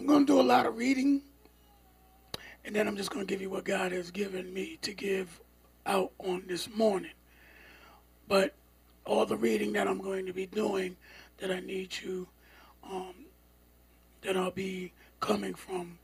I'm 0.00 0.06
going 0.06 0.24
to 0.24 0.32
do 0.32 0.40
a 0.40 0.42
lot 0.42 0.64
of 0.64 0.78
reading, 0.78 1.20
and 2.64 2.74
then 2.74 2.88
I'm 2.88 2.96
just 2.96 3.10
going 3.10 3.26
to 3.26 3.30
give 3.30 3.42
you 3.42 3.50
what 3.50 3.64
God 3.64 3.92
has 3.92 4.10
given 4.10 4.50
me 4.50 4.78
to 4.80 4.94
give 4.94 5.42
out 5.84 6.10
on 6.18 6.44
this 6.46 6.74
morning. 6.74 7.12
But 8.26 8.54
all 9.04 9.26
the 9.26 9.36
reading 9.36 9.74
that 9.74 9.86
I'm 9.86 10.00
going 10.00 10.24
to 10.24 10.32
be 10.32 10.46
doing, 10.46 10.96
that 11.36 11.50
I 11.50 11.60
need 11.60 11.98
you, 12.02 12.26
um, 12.82 13.12
that 14.22 14.38
I'll 14.38 14.50
be 14.50 14.94
coming 15.20 15.52
from, 15.52 15.98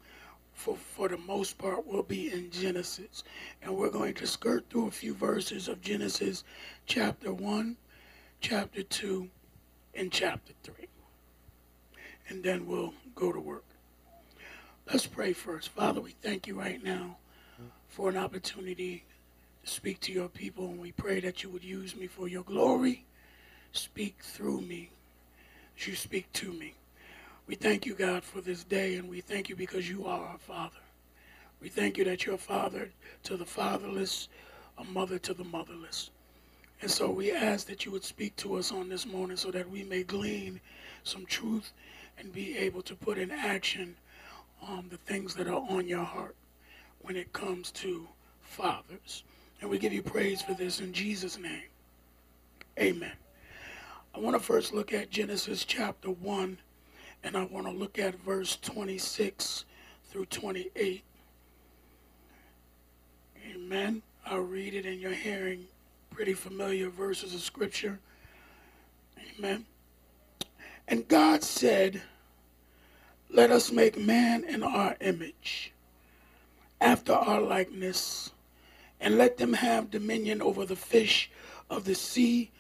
for, 0.52 0.76
for 0.76 1.08
the 1.08 1.16
most 1.16 1.56
part, 1.56 1.86
will 1.86 2.02
be 2.02 2.30
in 2.30 2.50
Genesis. 2.50 3.24
And 3.62 3.74
we're 3.74 3.88
going 3.88 4.12
to 4.16 4.26
skirt 4.26 4.66
through 4.68 4.88
a 4.88 4.90
few 4.90 5.14
verses 5.14 5.68
of 5.68 5.80
Genesis 5.80 6.44
chapter 6.84 7.32
1, 7.32 7.78
chapter 8.42 8.82
2, 8.82 9.30
and 9.94 10.12
chapter 10.12 10.52
3. 10.64 10.74
And 12.28 12.44
then 12.44 12.66
we'll 12.66 12.92
go 13.14 13.32
to 13.32 13.40
work. 13.40 13.64
Let's 14.87 15.07
pray 15.07 15.32
first. 15.32 15.71
Father, 15.71 16.00
we 16.00 16.13
thank 16.13 16.46
you 16.46 16.57
right 16.57 16.82
now 16.82 17.17
for 17.89 18.08
an 18.08 18.17
opportunity 18.17 19.03
to 19.64 19.68
speak 19.68 19.99
to 20.00 20.13
your 20.13 20.29
people, 20.29 20.67
and 20.67 20.79
we 20.79 20.93
pray 20.93 21.18
that 21.21 21.43
you 21.43 21.50
would 21.50 21.64
use 21.64 21.96
me 21.96 22.07
for 22.07 22.29
your 22.29 22.44
glory. 22.44 23.04
Speak 23.72 24.17
through 24.21 24.61
me 24.61 24.91
as 25.77 25.89
you 25.89 25.96
speak 25.96 26.32
to 26.35 26.53
me. 26.53 26.75
We 27.49 27.57
thank 27.57 27.85
you, 27.85 27.94
God, 27.94 28.22
for 28.22 28.41
this 28.41 28.63
day, 28.63 28.94
and 28.94 29.08
we 29.08 29.21
thank 29.21 29.49
you 29.49 29.57
because 29.57 29.91
you 29.91 30.07
are 30.07 30.21
our 30.21 30.39
Father. 30.39 30.79
We 31.61 31.68
thank 31.68 31.99
you 31.99 32.05
that 32.05 32.25
you're 32.25 32.39
father 32.39 32.91
to 33.25 33.36
the 33.36 33.44
fatherless, 33.44 34.28
a 34.78 34.84
mother 34.84 35.19
to 35.19 35.34
the 35.34 35.44
motherless. 35.44 36.11
And 36.80 36.91
so 36.91 37.11
we 37.11 37.33
ask 37.33 37.66
that 37.66 37.84
you 37.84 37.91
would 37.91 38.05
speak 38.05 38.36
to 38.36 38.55
us 38.55 38.70
on 38.70 38.89
this 38.89 39.05
morning 39.05 39.36
so 39.36 39.50
that 39.50 39.69
we 39.69 39.83
may 39.83 40.05
glean 40.05 40.61
some 41.03 41.27
truth 41.27 41.72
and 42.19 42.33
be 42.33 42.56
able 42.56 42.83
to 42.83 42.94
put 42.94 43.19
in 43.19 43.33
action 43.33 43.97
um, 44.62 44.86
the 44.91 44.96
things 44.96 45.34
that 45.34 45.48
are 45.48 45.64
on 45.69 45.86
your 45.86 46.05
heart 46.05 46.36
when 47.00 47.16
it 47.16 47.32
comes 47.32 47.70
to 47.72 48.06
fathers. 48.42 49.24
And 49.60 49.70
we 49.70 49.78
give 49.78 49.92
you 49.92 50.02
praise 50.02 50.42
for 50.42 50.54
this 50.54 50.80
in 50.80 50.92
Jesus' 50.92 51.38
name. 51.38 51.62
Amen. 52.78 53.12
I 54.14 54.18
want 54.18 54.36
to 54.36 54.42
first 54.42 54.72
look 54.74 54.92
at 54.92 55.10
Genesis 55.10 55.64
chapter 55.64 56.10
1, 56.10 56.58
and 57.24 57.36
I 57.36 57.44
want 57.44 57.66
to 57.66 57.72
look 57.72 57.98
at 57.98 58.14
verse 58.20 58.56
26 58.62 59.64
through 60.04 60.26
28. 60.26 61.02
Amen. 63.50 64.02
I'll 64.24 64.41
read 64.41 64.74
it 64.74 64.86
in 64.86 64.98
your 64.98 65.12
hearing. 65.12 65.66
Pretty 66.10 66.34
familiar 66.34 66.88
verses 66.88 67.34
of 67.34 67.41
scripture. 67.41 67.98
Amen. 69.38 69.66
And 70.88 71.06
God 71.08 71.42
said, 71.42 72.02
Let 73.30 73.50
us 73.50 73.72
make 73.72 73.98
man 73.98 74.44
in 74.44 74.62
our 74.62 74.96
image, 75.00 75.72
after 76.80 77.12
our 77.12 77.41
likeness, 77.41 78.30
and 79.00 79.19
let 79.19 79.36
them 79.36 79.52
have 79.55 79.91
dominion 79.91 80.41
over 80.41 80.64
the 80.64 80.77
fish 80.77 81.30
of 81.69 81.84
the 81.84 81.94
sea, 81.94 82.50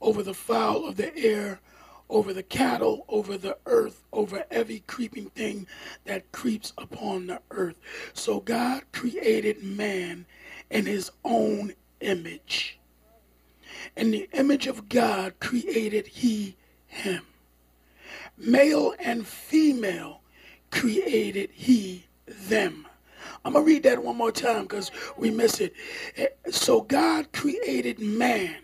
over 0.00 0.22
the 0.22 0.34
fowl 0.34 0.86
of 0.86 0.96
the 0.96 1.16
air, 1.16 1.60
over 2.08 2.32
the 2.32 2.42
cattle, 2.42 3.04
over 3.08 3.38
the 3.38 3.56
earth, 3.66 4.04
over 4.12 4.44
every 4.50 4.80
creeping 4.86 5.30
thing 5.30 5.66
that 6.04 6.30
creeps 6.32 6.72
upon 6.76 7.26
the 7.26 7.40
earth. 7.50 7.78
So 8.12 8.40
God 8.40 8.82
created 8.92 9.62
man 9.62 10.26
in 10.70 10.86
his 10.86 11.10
own 11.24 11.72
image. 12.00 12.78
In 13.96 14.10
the 14.10 14.28
image 14.32 14.66
of 14.66 14.88
God 14.88 15.40
created 15.40 16.06
he 16.06 16.56
him. 16.86 17.22
Male 18.40 18.94
and 18.98 19.26
female 19.26 20.22
created 20.70 21.50
he 21.52 22.06
them. 22.26 22.86
I'm 23.44 23.52
going 23.52 23.64
to 23.64 23.70
read 23.70 23.82
that 23.82 24.02
one 24.02 24.16
more 24.16 24.32
time 24.32 24.62
because 24.62 24.90
we 25.18 25.30
miss 25.30 25.60
it. 25.60 25.74
Eh, 26.16 26.28
so 26.50 26.80
God 26.80 27.32
created 27.32 28.00
man 28.00 28.56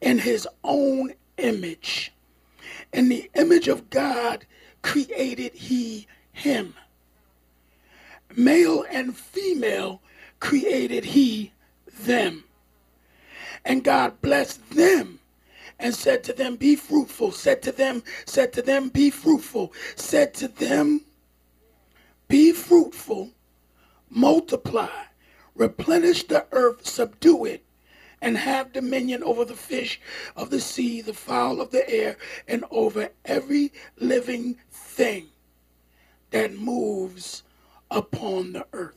in 0.00 0.18
his 0.18 0.48
own 0.62 1.12
image. 1.36 2.12
In 2.94 3.10
the 3.10 3.30
image 3.34 3.68
of 3.68 3.90
God 3.90 4.46
created 4.80 5.52
he 5.52 6.06
him. 6.32 6.74
Male 8.34 8.86
and 8.90 9.16
female 9.16 10.00
created 10.40 11.04
he 11.04 11.52
them. 12.00 12.44
And 13.66 13.84
God 13.84 14.20
blessed 14.22 14.70
them 14.70 15.20
and 15.78 15.94
said 15.94 16.24
to 16.24 16.32
them, 16.32 16.56
Be 16.56 16.76
fruitful. 16.76 17.32
Said 17.32 17.62
to 17.62 17.72
them, 17.72 18.02
said 18.26 18.52
to 18.54 18.62
them, 18.62 18.88
Be 18.88 19.10
fruitful. 19.10 19.72
Said 19.96 20.34
to 20.34 20.48
them, 20.48 21.02
Be 22.28 22.52
fruitful, 22.52 23.30
multiply, 24.08 25.04
replenish 25.54 26.26
the 26.26 26.46
earth, 26.52 26.86
subdue 26.86 27.44
it, 27.44 27.64
and 28.20 28.38
have 28.38 28.72
dominion 28.72 29.22
over 29.22 29.44
the 29.44 29.54
fish 29.56 30.00
of 30.36 30.50
the 30.50 30.60
sea, 30.60 31.00
the 31.00 31.12
fowl 31.14 31.60
of 31.60 31.70
the 31.70 31.88
air, 31.90 32.16
and 32.48 32.64
over 32.70 33.10
every 33.24 33.72
living 33.98 34.56
thing 34.70 35.28
that 36.30 36.56
moves 36.56 37.42
upon 37.90 38.52
the 38.52 38.66
earth. 38.72 38.96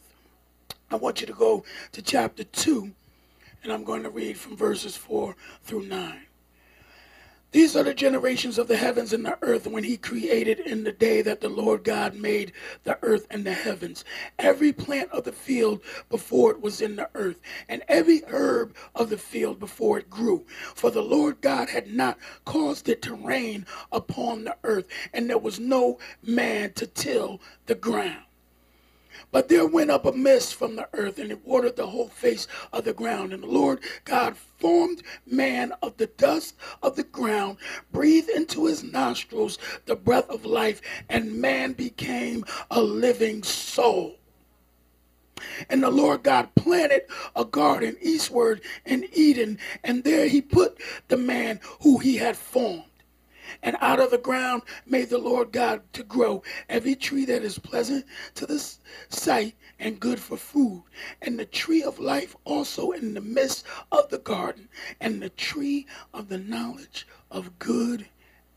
I 0.90 0.96
want 0.96 1.20
you 1.20 1.28
to 1.28 1.34
go 1.34 1.66
to 1.92 2.02
chapter 2.02 2.46
2, 2.46 2.92
and 3.64 3.74
I'm 3.74 3.84
going 3.84 4.04
to 4.04 4.10
read 4.10 4.38
from 4.38 4.56
verses 4.56 4.96
4 4.96 5.36
through 5.64 5.84
9. 5.84 6.27
These 7.58 7.76
are 7.76 7.82
the 7.82 7.96
generations 7.96 8.60
of 8.60 8.68
the 8.68 8.78
heavens 8.78 9.14
and 9.14 9.26
the 9.26 9.36
earth 9.42 9.66
when 9.66 9.84
he 9.84 9.98
created 9.98 10.60
in 10.60 10.84
the 10.84 10.92
day 10.92 11.24
that 11.24 11.42
the 11.42 11.50
Lord 11.50 11.84
God 11.84 12.14
made 12.14 12.52
the 12.84 13.00
earth 13.02 13.26
and 13.32 13.44
the 13.44 13.52
heavens. 13.52 14.06
Every 14.38 14.72
plant 14.72 15.10
of 15.10 15.24
the 15.24 15.32
field 15.32 15.82
before 16.08 16.52
it 16.52 16.62
was 16.62 16.82
in 16.82 16.98
the 16.98 17.10
earth, 17.16 17.42
and 17.68 17.82
every 17.88 18.22
herb 18.28 18.76
of 18.94 19.10
the 19.10 19.18
field 19.18 19.60
before 19.60 19.98
it 19.98 20.08
grew. 20.08 20.46
For 20.76 20.92
the 20.92 21.02
Lord 21.02 21.42
God 21.42 21.70
had 21.70 21.92
not 21.92 22.20
caused 22.46 22.90
it 22.90 23.02
to 23.02 23.16
rain 23.16 23.66
upon 23.92 24.44
the 24.44 24.56
earth, 24.64 24.86
and 25.12 25.28
there 25.28 25.40
was 25.40 25.60
no 25.60 25.98
man 26.22 26.74
to 26.74 26.86
till 26.86 27.42
the 27.66 27.74
ground. 27.74 28.27
But 29.32 29.50
there 29.50 29.66
went 29.66 29.92
up 29.92 30.06
a 30.06 30.12
mist 30.12 30.56
from 30.56 30.76
the 30.76 30.88
earth, 30.94 31.20
and 31.20 31.32
it 31.32 31.46
watered 31.46 31.76
the 31.76 31.88
whole 31.88 32.10
face 32.10 32.48
of 32.72 32.86
the 32.86 32.94
ground. 32.94 33.34
And 33.34 33.44
the 33.44 33.48
Lord 33.48 33.80
God 34.06 34.38
formed 34.38 35.04
man 35.26 35.74
of 35.82 35.98
the 35.98 36.08
dust 36.08 36.56
of 36.82 36.96
the 36.96 37.04
ground, 37.04 37.58
breathed 37.92 38.30
into 38.30 38.66
his 38.66 38.84
nostrils 38.84 39.58
the 39.86 39.96
breath 39.96 40.30
of 40.30 40.46
life, 40.46 40.82
and 41.10 41.42
man 41.42 41.74
became 41.74 42.46
a 42.72 42.82
living 42.82 43.44
soul. 43.44 44.16
And 45.70 45.84
the 45.84 45.92
Lord 45.92 46.24
God 46.24 46.54
planted 46.56 47.04
a 47.36 47.46
garden 47.46 47.98
eastward 48.02 48.62
in 48.86 49.08
Eden, 49.14 49.60
and 49.84 50.04
there 50.04 50.28
he 50.28 50.42
put 50.42 50.82
the 51.08 51.18
man 51.18 51.60
who 51.82 52.00
he 52.00 52.18
had 52.18 52.36
formed. 52.36 52.84
And 53.64 53.78
out 53.80 54.00
of 54.00 54.12
the 54.12 54.18
ground 54.18 54.64
made 54.86 55.10
the 55.10 55.18
Lord 55.18 55.52
God 55.52 55.82
to 55.94 56.04
grow 56.04 56.44
every 56.70 56.96
tree 56.96 57.26
that 57.26 57.44
is 57.44 57.60
pleasant 57.60 58.06
to 58.36 58.46
the 58.46 58.60
sight 59.10 59.56
and 59.80 60.00
good 60.00 60.20
for 60.20 60.38
food, 60.38 60.84
and 61.22 61.38
the 61.38 61.46
tree 61.46 61.84
of 61.84 62.00
life 62.00 62.36
also 62.46 62.92
in 62.92 63.14
the 63.14 63.22
midst 63.22 63.66
of 63.92 64.10
the 64.10 64.20
garden, 64.20 64.70
and 65.00 65.22
the 65.22 65.30
tree 65.30 65.86
of 66.14 66.30
the 66.30 66.38
knowledge 66.38 67.08
of 67.30 67.60
good 67.60 68.08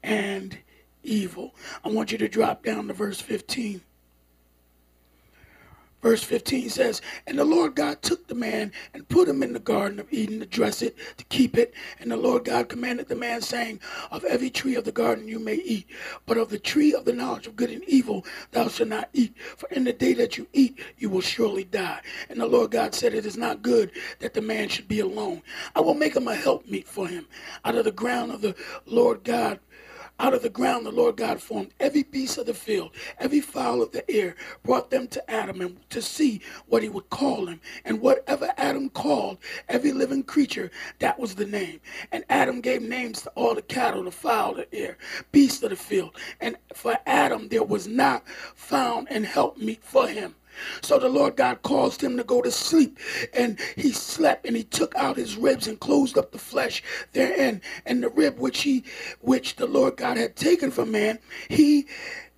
and 0.02 0.58
evil. 1.02 1.54
I 1.84 1.88
want 1.88 2.12
you 2.12 2.18
to 2.18 2.28
drop 2.28 2.64
down 2.64 2.88
to 2.88 2.94
verse 2.94 3.20
15. 3.20 3.82
Verse 6.02 6.22
15 6.22 6.70
says, 6.70 7.02
And 7.26 7.38
the 7.38 7.44
Lord 7.44 7.74
God 7.74 8.00
took 8.00 8.26
the 8.26 8.34
man 8.34 8.72
and 8.94 9.08
put 9.08 9.28
him 9.28 9.42
in 9.42 9.52
the 9.52 9.58
Garden 9.58 9.98
of 10.00 10.10
Eden 10.12 10.40
to 10.40 10.46
dress 10.46 10.80
it, 10.80 10.96
to 11.18 11.24
keep 11.24 11.58
it. 11.58 11.74
And 11.98 12.10
the 12.10 12.16
Lord 12.16 12.44
God 12.44 12.68
commanded 12.68 13.08
the 13.08 13.16
man, 13.16 13.42
saying, 13.42 13.80
Of 14.10 14.24
every 14.24 14.48
tree 14.48 14.76
of 14.76 14.84
the 14.84 14.92
garden 14.92 15.28
you 15.28 15.38
may 15.38 15.56
eat, 15.56 15.86
but 16.26 16.38
of 16.38 16.48
the 16.48 16.58
tree 16.58 16.94
of 16.94 17.04
the 17.04 17.12
knowledge 17.12 17.46
of 17.46 17.56
good 17.56 17.70
and 17.70 17.84
evil 17.84 18.24
thou 18.52 18.68
shalt 18.68 18.88
not 18.88 19.10
eat. 19.12 19.36
For 19.56 19.68
in 19.68 19.84
the 19.84 19.92
day 19.92 20.14
that 20.14 20.38
you 20.38 20.47
eat, 20.52 20.78
you 20.97 21.10
will 21.10 21.20
surely 21.20 21.64
die. 21.64 22.00
And 22.28 22.41
the 22.41 22.46
Lord 22.46 22.70
God 22.70 22.94
said, 22.94 23.12
It 23.14 23.26
is 23.26 23.36
not 23.36 23.62
good 23.62 23.91
that 24.20 24.34
the 24.34 24.41
man 24.42 24.68
should 24.68 24.88
be 24.88 25.00
alone. 25.00 25.42
I 25.74 25.80
will 25.80 25.94
make 25.94 26.16
him 26.16 26.28
a 26.28 26.34
helpmeet 26.34 26.88
for 26.88 27.08
him. 27.08 27.26
Out 27.64 27.74
of 27.74 27.84
the 27.84 27.92
ground 27.92 28.32
of 28.32 28.41
the 28.41 28.54
Lord 28.86 29.22
God 29.24 29.60
out 30.20 30.34
of 30.34 30.42
the 30.42 30.50
ground, 30.50 30.84
the 30.84 30.92
Lord 30.92 31.16
God 31.16 31.40
formed 31.40 31.72
every 31.80 32.02
beast 32.02 32.36
of 32.36 32.44
the 32.44 32.52
field, 32.52 32.90
every 33.18 33.40
fowl 33.40 33.80
of 33.80 33.90
the 33.90 34.08
air, 34.10 34.36
brought 34.62 34.90
them 34.90 35.08
to 35.08 35.30
Adam 35.30 35.62
and 35.62 35.90
to 35.90 36.02
see 36.02 36.42
what 36.66 36.82
he 36.82 36.90
would 36.90 37.08
call 37.08 37.46
them. 37.46 37.60
And 37.86 38.02
whatever 38.02 38.52
Adam 38.58 38.90
called 38.90 39.38
every 39.68 39.92
living 39.92 40.22
creature, 40.22 40.70
that 40.98 41.18
was 41.18 41.34
the 41.34 41.46
name. 41.46 41.80
And 42.12 42.24
Adam 42.28 42.60
gave 42.60 42.82
names 42.82 43.22
to 43.22 43.30
all 43.30 43.54
the 43.54 43.62
cattle, 43.62 44.04
the 44.04 44.10
fowl 44.10 44.50
of 44.60 44.70
the 44.70 44.74
air, 44.74 44.98
beasts 45.32 45.62
of 45.62 45.70
the 45.70 45.76
field. 45.76 46.14
And 46.40 46.56
for 46.74 46.98
Adam, 47.06 47.48
there 47.48 47.64
was 47.64 47.88
not 47.88 48.28
found 48.28 49.10
an 49.10 49.24
helpmeet 49.24 49.82
for 49.82 50.06
him. 50.06 50.34
So 50.83 50.98
the 50.98 51.09
Lord 51.09 51.36
God 51.36 51.62
caused 51.62 52.03
him 52.03 52.16
to 52.16 52.24
go 52.24 52.42
to 52.42 52.51
sleep, 52.51 52.98
and 53.33 53.59
he 53.77 53.92
slept, 53.92 54.47
and 54.47 54.57
he 54.57 54.65
took 54.65 54.95
out 54.97 55.16
his 55.16 55.36
ribs 55.36 55.66
and 55.66 55.78
closed 55.80 56.18
up 56.18 56.33
the 56.33 56.39
flesh 56.39 56.83
therein, 57.12 57.60
and 57.86 58.03
the 58.03 58.09
rib 58.10 58.39
which 58.39 58.62
he, 58.62 58.84
which 59.21 59.57
the 59.57 59.66
Lord 59.66 59.97
God 59.97 60.16
had 60.16 60.36
taken 60.36 60.71
from 60.71 60.92
man, 60.92 61.18
he 61.48 61.86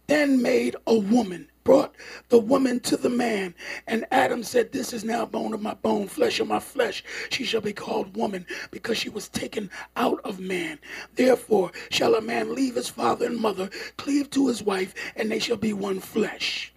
then 0.07 0.43
made 0.43 0.77
a 0.87 0.99
woman 0.99 1.49
brought 1.65 1.95
the 2.29 2.39
woman 2.39 2.81
to 2.81 2.97
the 2.97 3.09
man. 3.09 3.55
And 3.87 4.05
Adam 4.11 4.43
said, 4.43 4.73
This 4.73 4.93
is 4.93 5.05
now 5.05 5.27
bone 5.27 5.55
of 5.55 5.63
my 5.63 5.75
bone, 5.75 6.09
flesh 6.09 6.41
of 6.41 6.49
my 6.49 6.59
flesh. 6.59 7.05
She 7.31 7.45
shall 7.45 7.61
be 7.61 7.73
called 7.73 8.17
woman 8.17 8.47
because 8.71 8.99
she 8.99 9.09
was 9.09 9.29
taken 9.29 9.71
out 9.97 10.21
of 10.25 10.41
man. 10.41 10.79
Therefore 11.15 11.71
shall 11.91 12.15
a 12.15 12.21
man 12.21 12.55
leave 12.55 12.75
his 12.75 12.89
father 12.89 13.27
and 13.27 13.39
mother, 13.39 13.71
cleave 13.97 14.31
to 14.31 14.49
his 14.49 14.63
wife, 14.63 14.95
and 15.17 15.31
they 15.31 15.39
shall 15.39 15.57
be 15.57 15.73
one 15.73 16.01
flesh. 16.01 16.72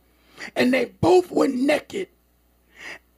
And 0.56 0.74
they 0.74 0.86
both 0.86 1.32
were 1.32 1.48
naked, 1.48 2.10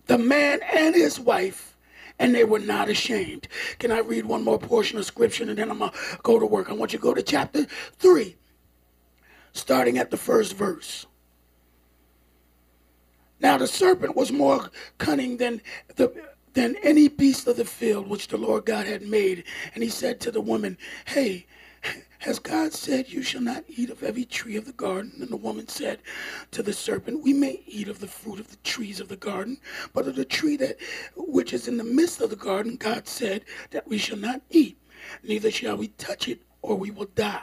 the 0.08 0.18
man 0.18 0.60
and 0.74 0.96
his 0.96 1.20
wife 1.20 1.76
and 2.20 2.34
they 2.34 2.44
were 2.44 2.60
not 2.60 2.90
ashamed. 2.90 3.48
Can 3.80 3.92
I 3.92 4.00
read 4.00 4.26
one 4.26 4.44
more 4.44 4.58
portion 4.58 4.98
of 4.98 5.06
scripture 5.06 5.44
and 5.44 5.58
then 5.58 5.70
I'm 5.70 5.80
going 5.80 5.92
to 5.92 6.20
go 6.24 6.40
to 6.40 6.46
work? 6.46 6.70
I 6.70 6.74
want 6.74 6.94
you 6.94 7.00
to 7.00 7.04
go 7.04 7.14
to 7.14 7.22
chapter 7.22 7.66
3, 7.66 8.36
starting 9.54 9.98
at 9.98 10.12
the 10.12 10.18
first 10.18 10.56
verse. 10.56 11.06
Now 13.40 13.58
the 13.58 13.68
serpent 13.68 14.16
was 14.16 14.32
more 14.32 14.72
cunning 14.98 15.38
than 15.38 15.62
the 15.96 16.12
than 16.54 16.76
any 16.82 17.08
beast 17.08 17.46
of 17.48 17.56
the 17.56 17.66
field 17.66 18.10
which 18.10 18.30
the 18.30 18.38
Lord 18.38 18.66
God 18.66 18.88
had 18.88 19.04
made. 19.04 19.44
And 19.76 19.84
he 19.84 19.90
said 19.92 20.20
to 20.22 20.32
the 20.32 20.42
woman, 20.42 20.76
Hey, 21.06 21.46
has 22.20 22.40
God 22.40 22.74
said, 22.74 23.10
You 23.10 23.22
shall 23.22 23.42
not 23.42 23.64
eat 23.68 23.90
of 23.90 24.04
every 24.04 24.26
tree 24.26 24.56
of 24.58 24.66
the 24.66 24.74
garden? 24.74 25.14
And 25.20 25.30
the 25.30 25.38
woman 25.38 25.68
said 25.68 26.00
to 26.52 26.64
the 26.64 26.74
serpent, 26.74 27.24
We 27.24 27.34
may 27.34 27.62
eat 27.66 27.88
of 27.88 28.00
the 28.00 28.08
fruit 28.08 28.40
of 28.40 28.50
the 28.50 28.58
trees 28.58 29.00
of 29.00 29.08
the 29.08 29.16
garden, 29.18 29.60
but 29.94 30.08
of 30.08 30.16
the 30.16 30.26
tree 30.26 30.58
that 30.58 30.78
which 31.16 31.54
is 31.54 31.68
in 31.68 31.78
the 31.78 31.84
midst 31.84 32.22
of 32.22 32.30
the 32.30 32.36
garden, 32.36 32.76
God 32.76 33.08
said 33.08 33.46
that 33.72 33.88
we 33.88 33.98
shall 33.98 34.18
not 34.18 34.42
eat, 34.50 34.78
neither 35.24 35.52
shall 35.52 35.78
we 35.78 35.90
touch 35.90 36.28
it, 36.28 36.42
or 36.62 36.76
we 36.76 36.92
will 36.92 37.10
die. 37.16 37.42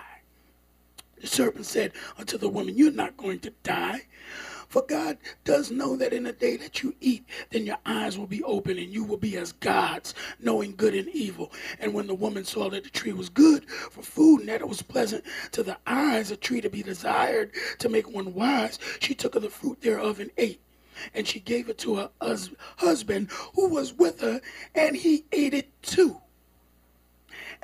The 1.20 1.26
serpent 1.26 1.66
said 1.66 1.92
unto 2.18 2.36
the 2.36 2.48
woman, 2.48 2.76
You're 2.76 2.92
not 2.92 3.16
going 3.16 3.40
to 3.40 3.50
die. 3.62 4.02
For 4.74 4.82
God 4.82 5.18
does 5.44 5.70
know 5.70 5.94
that 5.98 6.12
in 6.12 6.24
the 6.24 6.32
day 6.32 6.56
that 6.56 6.82
you 6.82 6.96
eat, 7.00 7.24
then 7.50 7.64
your 7.64 7.78
eyes 7.86 8.18
will 8.18 8.26
be 8.26 8.42
open 8.42 8.76
and 8.76 8.92
you 8.92 9.04
will 9.04 9.16
be 9.16 9.36
as 9.36 9.52
gods, 9.52 10.14
knowing 10.40 10.74
good 10.74 10.96
and 10.96 11.08
evil. 11.10 11.52
And 11.78 11.94
when 11.94 12.08
the 12.08 12.14
woman 12.16 12.44
saw 12.44 12.68
that 12.70 12.82
the 12.82 12.90
tree 12.90 13.12
was 13.12 13.28
good 13.28 13.70
for 13.70 14.02
food 14.02 14.40
and 14.40 14.48
that 14.48 14.62
it 14.62 14.68
was 14.68 14.82
pleasant 14.82 15.22
to 15.52 15.62
the 15.62 15.76
eyes, 15.86 16.32
a 16.32 16.36
tree 16.36 16.60
to 16.60 16.68
be 16.68 16.82
desired 16.82 17.52
to 17.78 17.88
make 17.88 18.12
one 18.12 18.34
wise, 18.34 18.80
she 18.98 19.14
took 19.14 19.36
of 19.36 19.42
the 19.42 19.48
fruit 19.48 19.80
thereof 19.80 20.18
and 20.18 20.32
ate. 20.38 20.60
And 21.14 21.24
she 21.24 21.38
gave 21.38 21.68
it 21.68 21.78
to 21.78 21.94
her 21.94 22.10
husband 22.78 23.30
who 23.54 23.68
was 23.68 23.94
with 23.94 24.22
her, 24.22 24.40
and 24.74 24.96
he 24.96 25.24
ate 25.30 25.54
it 25.54 25.70
too 25.82 26.20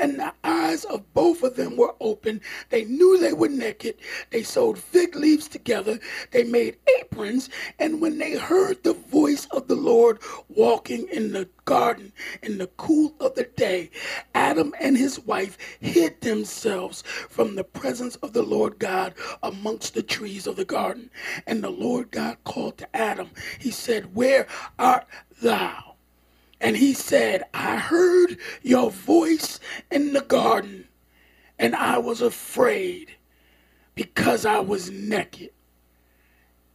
and 0.00 0.18
the 0.18 0.34
eyes 0.44 0.84
of 0.86 1.12
both 1.14 1.44
of 1.44 1.56
them 1.56 1.76
were 1.76 1.94
open. 2.00 2.42
They 2.70 2.84
knew 2.86 3.18
they 3.18 3.34
were 3.34 3.48
naked. 3.50 3.96
They 4.30 4.42
sewed 4.44 4.78
fig 4.78 5.16
leaves 5.16 5.48
together. 5.48 6.00
They 6.32 6.44
made 6.44 6.78
aprons. 7.00 7.50
And 7.78 8.00
when 8.02 8.18
they 8.18 8.36
heard 8.38 8.82
the 8.84 8.94
voice 8.94 9.46
of 9.52 9.68
the 9.68 9.76
Lord 9.76 10.20
walking 10.48 11.08
in 11.12 11.32
the 11.32 11.48
garden 11.66 12.12
in 12.42 12.58
the 12.58 12.68
cool 12.78 13.14
of 13.20 13.36
the 13.36 13.44
day, 13.44 13.90
Adam 14.34 14.74
and 14.80 14.98
his 14.98 15.20
wife 15.20 15.58
hid 15.80 16.20
themselves 16.22 17.02
from 17.30 17.56
the 17.56 17.64
presence 17.64 18.16
of 18.16 18.32
the 18.34 18.42
Lord 18.42 18.78
God 18.80 19.14
amongst 19.42 19.94
the 19.94 20.02
trees 20.02 20.46
of 20.48 20.56
the 20.56 20.66
garden. 20.66 21.10
And 21.46 21.62
the 21.64 21.70
Lord 21.70 22.10
God 22.10 22.38
called 22.44 22.78
to 22.78 22.96
Adam. 22.96 23.30
He 23.60 23.70
said, 23.70 24.14
Where 24.16 24.48
art 24.78 25.06
thou? 25.42 25.89
And 26.60 26.76
he 26.76 26.92
said, 26.92 27.44
I 27.54 27.76
heard 27.76 28.36
your 28.62 28.90
voice 28.90 29.60
in 29.90 30.12
the 30.12 30.20
garden, 30.20 30.88
and 31.58 31.74
I 31.74 31.98
was 31.98 32.20
afraid 32.20 33.16
because 33.94 34.44
I 34.44 34.60
was 34.60 34.90
naked, 34.90 35.50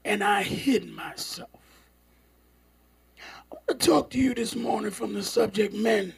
and 0.04 0.24
I 0.24 0.44
hid 0.44 0.88
myself. 0.90 1.50
I 3.52 3.56
want 3.56 3.80
to 3.80 3.88
talk 3.88 4.10
to 4.12 4.20
you 4.20 4.34
this 4.34 4.56
morning 4.56 4.92
from 4.92 5.14
the 5.14 5.24
subject 5.24 5.74
men. 5.74 6.14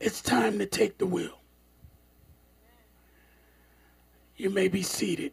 It's 0.00 0.20
time 0.20 0.58
to 0.58 0.66
take 0.66 0.98
the 0.98 1.06
wheel. 1.06 1.40
You 4.36 4.50
may 4.50 4.68
be 4.68 4.82
seated. 4.82 5.32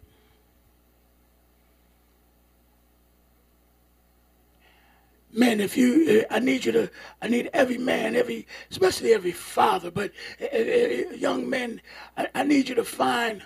Men, 5.33 5.59
if 5.59 5.77
you, 5.77 6.25
I 6.29 6.39
need 6.39 6.65
you 6.65 6.71
to, 6.73 6.91
I 7.21 7.27
need 7.27 7.49
every 7.53 7.77
man, 7.77 8.15
every, 8.15 8.47
especially 8.69 9.13
every 9.13 9.31
father, 9.31 9.91
but 9.91 10.11
uh, 10.41 10.45
uh, 10.55 11.15
young 11.15 11.49
men, 11.49 11.81
I, 12.17 12.43
need 12.43 12.69
you 12.69 12.75
to 12.75 12.83
find 12.83 13.43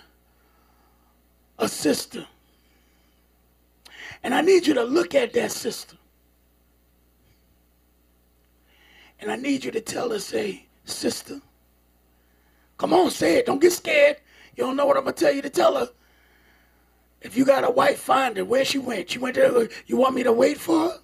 a 1.58 1.68
sister. 1.68 2.26
And 4.22 4.34
I 4.34 4.40
need 4.40 4.66
you 4.66 4.74
to 4.74 4.84
look 4.84 5.14
at 5.14 5.32
that 5.34 5.52
sister. 5.52 5.96
And 9.20 9.30
I 9.30 9.36
need 9.36 9.64
you 9.64 9.70
to 9.70 9.80
tell 9.80 10.10
her, 10.10 10.18
say, 10.18 10.66
sister, 10.84 11.40
come 12.76 12.92
on, 12.92 13.10
say 13.10 13.36
it. 13.36 13.46
Don't 13.46 13.60
get 13.60 13.72
scared. 13.72 14.18
You 14.56 14.64
don't 14.64 14.76
know 14.76 14.86
what 14.86 14.96
I'm 14.96 15.04
going 15.04 15.14
to 15.14 15.24
tell 15.24 15.34
you 15.34 15.42
to 15.42 15.50
tell 15.50 15.76
her. 15.76 15.88
If 17.22 17.36
you 17.36 17.44
got 17.44 17.64
a 17.64 17.70
wife, 17.70 17.98
find 17.98 18.36
her. 18.36 18.44
Where 18.44 18.64
she 18.64 18.78
went? 18.78 19.10
She 19.10 19.18
went 19.18 19.36
there. 19.36 19.68
You 19.86 19.96
want 19.96 20.14
me 20.14 20.22
to 20.22 20.32
wait 20.32 20.58
for 20.58 20.90
her? 20.90 21.00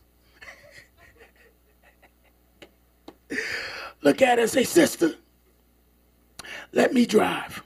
Look 4.03 4.23
at 4.23 4.39
her 4.39 4.43
and 4.43 4.51
say, 4.51 4.65
Sister, 4.65 5.15
let 6.73 6.93
me 6.93 7.07
drive. 7.07 7.63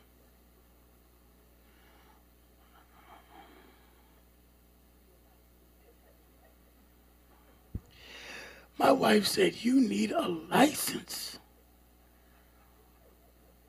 My 8.78 8.92
wife 8.92 9.26
said, 9.26 9.64
You 9.64 9.80
need 9.80 10.12
a 10.12 10.28
license. 10.28 11.38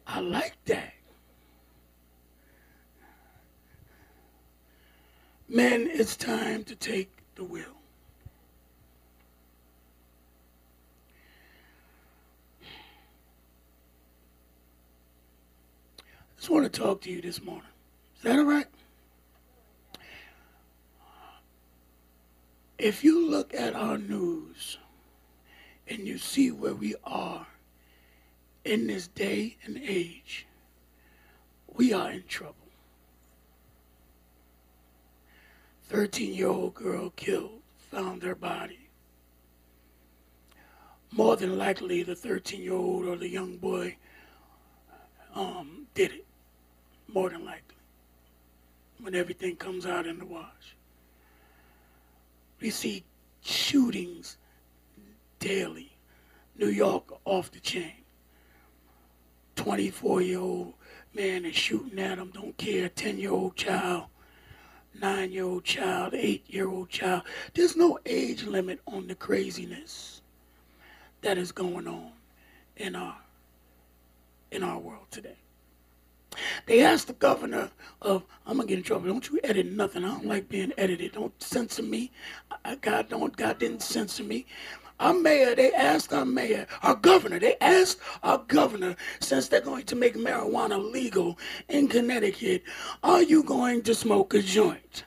I 0.05 0.19
like 0.19 0.55
that. 0.65 0.93
Men, 5.49 5.87
it's 5.89 6.17
time 6.17 6.63
to 6.65 6.75
take 6.75 7.09
the 7.35 7.43
wheel. 7.43 7.76
Just 16.47 16.53
want 16.53 16.73
to 16.73 16.79
talk 16.79 17.01
to 17.01 17.11
you 17.11 17.21
this 17.21 17.43
morning. 17.43 17.67
Is 18.15 18.23
that 18.23 18.39
all 18.39 18.45
right? 18.45 18.67
If 22.77 23.03
you 23.03 23.29
look 23.29 23.53
at 23.53 23.75
our 23.75 23.97
news 23.97 24.77
and 25.89 26.07
you 26.07 26.17
see 26.17 26.51
where 26.51 26.73
we 26.73 26.95
are 27.03 27.47
in 28.63 28.87
this 28.87 29.09
day 29.09 29.57
and 29.65 29.77
age, 29.77 30.47
we 31.75 31.91
are 31.91 32.11
in 32.11 32.23
trouble. 32.29 32.55
13 35.89 36.33
year 36.33 36.47
old 36.47 36.75
girl 36.75 37.09
killed, 37.17 37.59
found 37.91 38.23
her 38.23 38.35
body. 38.35 38.87
More 41.11 41.35
than 41.35 41.57
likely, 41.57 42.03
the 42.03 42.15
13 42.15 42.61
year 42.61 42.71
old 42.71 43.05
or 43.05 43.17
the 43.17 43.27
young 43.27 43.57
boy 43.57 43.97
um, 45.35 45.87
did 45.93 46.13
it 46.13 46.26
more 47.07 47.29
than 47.29 47.45
likely, 47.45 47.75
when 49.01 49.15
everything 49.15 49.55
comes 49.55 49.85
out 49.85 50.05
in 50.05 50.19
the 50.19 50.25
wash. 50.25 50.75
We 52.59 52.69
see 52.69 53.03
shootings 53.41 54.37
daily. 55.39 55.91
New 56.57 56.69
York 56.69 57.03
off 57.25 57.51
the 57.51 57.59
chain. 57.59 57.93
24 59.55 60.21
year 60.21 60.39
old 60.39 60.73
man 61.13 61.45
is 61.45 61.55
shooting 61.55 61.99
at 61.99 62.17
him, 62.17 62.31
don't 62.33 62.57
care. 62.57 62.89
10 62.89 63.17
year 63.17 63.31
old 63.31 63.55
child, 63.55 64.05
9 64.99 65.31
year 65.31 65.43
old 65.43 65.63
child, 65.63 66.13
8 66.13 66.43
year 66.47 66.67
old 66.67 66.89
child. 66.89 67.23
There's 67.53 67.75
no 67.75 67.99
age 68.05 68.43
limit 68.43 68.79
on 68.87 69.07
the 69.07 69.15
craziness 69.15 70.21
that 71.21 71.37
is 71.37 71.51
going 71.51 71.87
on 71.87 72.11
in 72.75 72.95
our 72.95 73.17
in 74.51 74.63
our 74.63 74.79
world 74.79 75.07
today. 75.11 75.35
They 76.65 76.81
asked 76.81 77.07
the 77.07 77.13
governor 77.13 77.71
of, 78.01 78.23
I'm 78.45 78.57
gonna 78.57 78.67
get 78.67 78.79
in 78.79 78.83
trouble. 78.83 79.07
Don't 79.07 79.29
you 79.29 79.39
edit 79.43 79.67
nothing. 79.67 80.03
I 80.03 80.09
don't 80.09 80.25
like 80.25 80.49
being 80.49 80.73
edited. 80.77 81.13
Don't 81.13 81.41
censor 81.41 81.83
me. 81.83 82.11
I, 82.65 82.75
God 82.75 83.09
don't. 83.09 83.35
God 83.35 83.59
didn't 83.59 83.81
censor 83.81 84.23
me. 84.23 84.45
Our 84.99 85.13
mayor, 85.13 85.53
they 85.53 85.71
asked 85.73 86.11
our 86.11 86.25
mayor, 86.25 86.65
our 86.81 86.95
governor, 86.95 87.37
they 87.39 87.55
asked 87.61 87.99
our 88.23 88.39
governor, 88.47 88.95
since 89.19 89.47
they're 89.47 89.61
going 89.61 89.85
to 89.85 89.95
make 89.95 90.15
marijuana 90.15 90.91
legal 90.91 91.37
in 91.69 91.87
Connecticut, 91.87 92.63
are 93.03 93.21
you 93.21 93.43
going 93.43 93.83
to 93.83 93.93
smoke 93.93 94.33
a 94.33 94.41
joint? 94.41 95.03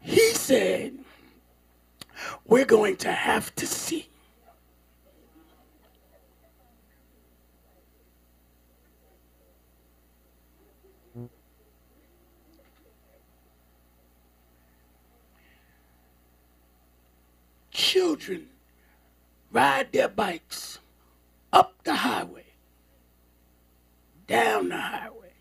He 0.00 0.32
said, 0.32 0.98
we're 2.46 2.64
going 2.64 2.96
to 2.98 3.12
have 3.12 3.54
to 3.56 3.66
see. 3.66 4.08
Children 17.72 18.48
ride 19.50 19.90
their 19.92 20.08
bikes 20.08 20.78
up 21.52 21.74
the 21.84 21.94
highway, 21.94 22.44
down 24.26 24.68
the 24.68 24.76
highway. 24.76 25.32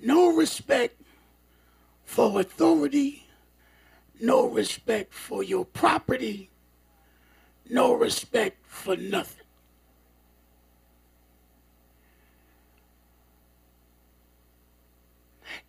No 0.00 0.34
respect 0.34 1.00
for 2.04 2.40
authority, 2.40 3.26
no 4.20 4.48
respect 4.48 5.14
for 5.14 5.42
your 5.42 5.64
property, 5.64 6.50
no 7.70 7.94
respect 7.94 8.66
for 8.66 8.96
nothing. 8.96 9.41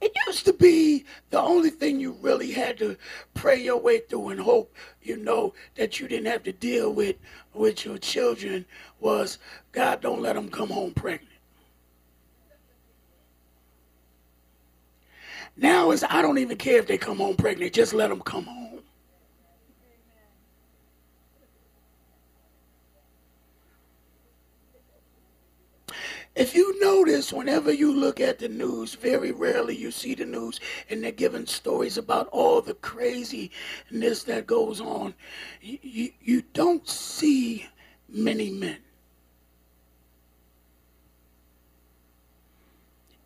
It 0.01 0.11
used 0.27 0.45
to 0.45 0.53
be 0.53 1.05
the 1.29 1.39
only 1.39 1.69
thing 1.69 1.99
you 1.99 2.17
really 2.21 2.51
had 2.51 2.77
to 2.79 2.97
pray 3.33 3.61
your 3.61 3.77
way 3.77 3.99
through 3.99 4.29
and 4.29 4.39
hope, 4.39 4.75
you 5.01 5.17
know, 5.17 5.53
that 5.75 5.99
you 5.99 6.07
didn't 6.07 6.27
have 6.27 6.43
to 6.43 6.51
deal 6.51 6.93
with 6.93 7.15
with 7.53 7.85
your 7.85 7.97
children 7.97 8.65
was 8.99 9.39
God 9.71 10.01
don't 10.01 10.21
let 10.21 10.35
them 10.35 10.49
come 10.49 10.69
home 10.69 10.93
pregnant. 10.93 11.29
Now 15.55 15.91
is 15.91 16.03
I 16.09 16.21
don't 16.21 16.39
even 16.39 16.57
care 16.57 16.79
if 16.79 16.87
they 16.87 16.97
come 16.97 17.17
home 17.17 17.35
pregnant, 17.35 17.73
just 17.73 17.93
let 17.93 18.09
them 18.09 18.21
come 18.21 18.45
home. 18.45 18.62
If 26.35 26.55
you 26.55 26.79
notice, 26.81 27.31
whenever 27.31 27.71
you 27.71 27.93
look 27.93 28.19
at 28.19 28.39
the 28.39 28.49
news, 28.49 28.95
very 28.95 29.31
rarely 29.31 29.75
you 29.75 29.91
see 29.91 30.15
the 30.15 30.25
news 30.25 30.59
and 30.89 31.03
they're 31.03 31.11
giving 31.11 31.45
stories 31.45 31.97
about 31.97 32.27
all 32.29 32.59
the 32.61 32.73
craziness 32.73 34.23
that 34.23 34.47
goes 34.47 34.81
on. 34.81 35.13
You, 35.61 36.09
you, 36.19 36.41
don't 36.53 36.87
see 36.87 37.67
many 38.09 38.49
men. 38.49 38.79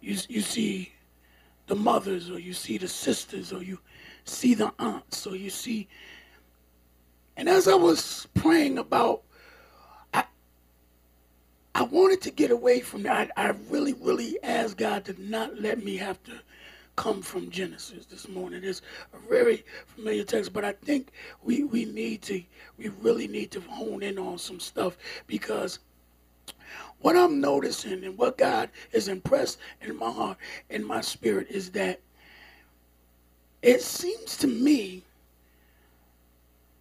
You, 0.02 0.18
you 0.28 0.42
see 0.42 0.92
the 1.68 1.76
mothers, 1.76 2.30
or 2.30 2.40
you 2.40 2.54
see 2.54 2.78
the 2.78 2.88
sisters, 2.88 3.52
or 3.54 3.62
you 3.62 3.80
see 4.26 4.54
the 4.54 4.74
aunts, 4.80 5.28
or 5.28 5.36
you 5.36 5.50
see. 5.50 5.88
And 7.36 7.48
as 7.50 7.68
I 7.68 7.76
was 7.76 8.28
praying 8.34 8.78
about 8.78 9.24
I 11.78 11.84
wanted 11.84 12.22
to 12.22 12.32
get 12.32 12.50
away 12.50 12.80
from 12.80 13.04
that. 13.04 13.30
I, 13.38 13.50
I 13.50 13.54
really, 13.70 13.94
really 13.94 14.40
asked 14.42 14.78
God 14.78 15.06
to 15.06 15.16
not 15.22 15.62
let 15.62 15.84
me 15.84 15.96
have 15.98 16.22
to 16.24 16.32
come 16.96 17.22
from 17.22 17.52
Genesis 17.52 18.08
this 18.08 18.28
morning. 18.28 18.64
It's 18.64 18.82
a 19.14 19.20
very 19.30 19.64
familiar 19.86 20.24
text, 20.24 20.54
but 20.54 20.66
I 20.66 20.72
think 20.72 21.10
we, 21.44 21.66
we 21.66 21.86
need 21.86 22.24
to, 22.24 22.42
we 22.80 22.90
really 23.04 23.28
need 23.28 23.52
to 23.52 23.62
hone 23.62 24.02
in 24.02 24.18
on 24.18 24.40
some 24.40 24.60
stuff 24.60 24.98
because 25.28 25.78
what 27.02 27.16
I'm 27.16 27.40
noticing 27.40 28.04
and 28.04 28.18
what 28.18 28.40
God 28.40 28.72
is 28.92 29.08
impressed 29.08 29.60
in 29.80 29.96
my 29.98 30.10
heart, 30.10 30.40
in 30.72 30.84
my 30.84 31.02
spirit, 31.02 31.46
is 31.52 31.70
that 31.74 32.00
it 33.62 33.84
seems 33.84 34.36
to 34.38 34.48
me 34.48 35.04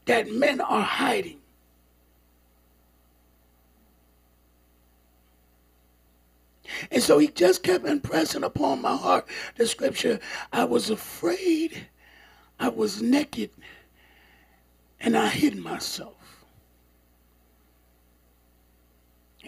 that 0.07 0.33
men 0.33 0.63
are 0.63 0.81
hiding. 0.81 1.41
And 6.91 7.03
so 7.03 7.19
he 7.19 7.29
just 7.29 7.63
kept 7.63 7.87
impressing 7.87 8.45
upon 8.45 8.83
my 8.83 8.97
heart 8.97 9.27
the 9.57 9.67
scripture 9.67 10.21
I 10.53 10.65
was 10.65 10.91
afraid, 10.91 11.87
I 12.59 12.69
was 12.69 13.03
naked, 13.03 13.51
and 15.01 15.17
I 15.17 15.29
hid 15.29 15.57
myself. 15.57 16.15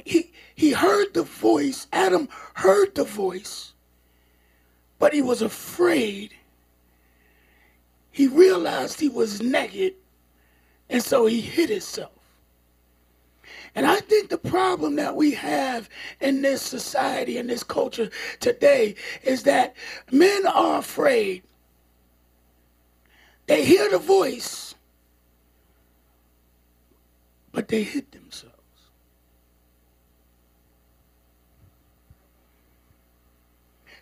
He, 0.05 0.33
he 0.55 0.73
heard 0.73 1.15
the 1.15 1.25
voice, 1.25 1.87
Adam 1.93 2.29
heard 2.55 2.95
the 2.95 3.05
voice, 3.05 3.73
but 4.99 5.13
he 5.13 5.23
was 5.23 5.43
afraid. 5.43 6.35
He 8.11 8.27
realized 8.27 9.01
he 9.01 9.09
was 9.09 9.43
naked, 9.43 9.95
and 10.89 11.03
so 11.03 11.27
he 11.27 11.41
hid 11.41 11.71
himself. 11.71 12.18
And 13.75 13.87
I 13.87 14.01
think 14.01 14.31
the 14.31 14.39
problem 14.39 14.97
that 14.97 15.15
we 15.15 15.33
have 15.33 15.89
in 16.21 16.43
this 16.43 16.63
society, 16.63 17.39
in 17.39 17.47
this 17.47 17.63
culture 17.63 18.11
today, 18.41 18.95
is 19.23 19.45
that 19.45 19.77
men 20.11 20.47
are 20.47 20.79
afraid. 20.79 21.43
They 23.47 23.65
hear 23.65 23.91
the 23.91 23.99
voice, 23.99 24.75
but 27.53 27.69
they 27.69 27.83
hid 27.83 28.11
themselves. 28.13 28.48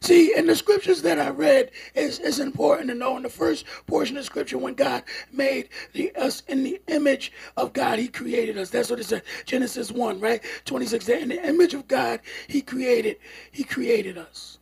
See, 0.06 0.32
in 0.36 0.46
the 0.46 0.54
scriptures 0.54 1.02
that 1.02 1.18
I 1.18 1.30
read, 1.30 1.72
it's, 1.96 2.20
it's 2.20 2.38
important 2.38 2.88
to 2.90 2.94
know 2.94 3.16
in 3.16 3.24
the 3.24 3.28
first 3.28 3.64
portion 3.88 4.16
of 4.16 4.24
scripture, 4.24 4.56
when 4.56 4.74
God 4.74 5.02
made 5.32 5.68
the, 5.94 6.14
us 6.14 6.44
in 6.46 6.62
the 6.62 6.80
image 6.86 7.32
of 7.56 7.72
God, 7.72 7.98
He 7.98 8.06
created 8.06 8.56
us. 8.56 8.70
That's 8.70 8.88
what 8.88 9.00
it 9.00 9.06
said. 9.06 9.24
Genesis 9.46 9.90
1, 9.90 10.20
right? 10.20 10.40
26. 10.64 11.08
In 11.08 11.30
the 11.30 11.44
image 11.44 11.74
of 11.74 11.88
God, 11.88 12.20
He 12.46 12.62
created, 12.62 13.16
He 13.50 13.64
created 13.64 14.16
us. 14.16 14.58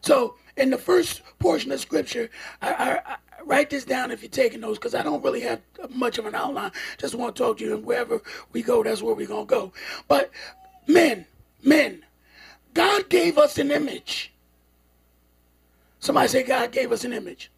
So 0.00 0.36
in 0.56 0.70
the 0.70 0.78
first 0.78 1.20
portion 1.38 1.70
of 1.70 1.78
scripture, 1.78 2.30
I, 2.62 2.72
I, 2.72 3.12
I 3.12 3.16
write 3.44 3.68
this 3.68 3.84
down 3.84 4.10
if 4.10 4.22
you're 4.22 4.30
taking 4.30 4.60
notes 4.60 4.78
because 4.78 4.94
I 4.94 5.02
don't 5.02 5.22
really 5.22 5.42
have 5.42 5.60
much 5.90 6.16
of 6.16 6.24
an 6.24 6.34
outline. 6.34 6.72
Just 6.96 7.14
want 7.14 7.36
to 7.36 7.42
talk 7.42 7.58
to 7.58 7.64
you, 7.66 7.74
and 7.74 7.84
wherever 7.84 8.22
we 8.52 8.62
go, 8.62 8.82
that's 8.82 9.02
where 9.02 9.14
we're 9.14 9.26
going 9.26 9.46
to 9.48 9.54
go. 9.54 9.72
But 10.08 10.30
men, 10.86 11.26
men, 11.62 12.06
God 12.72 13.10
gave 13.10 13.36
us 13.36 13.58
an 13.58 13.70
image. 13.70 14.32
Somebody 16.02 16.26
say, 16.26 16.42
God 16.42 16.72
gave 16.72 16.90
us 16.90 17.04
an 17.04 17.12
image. 17.12 17.52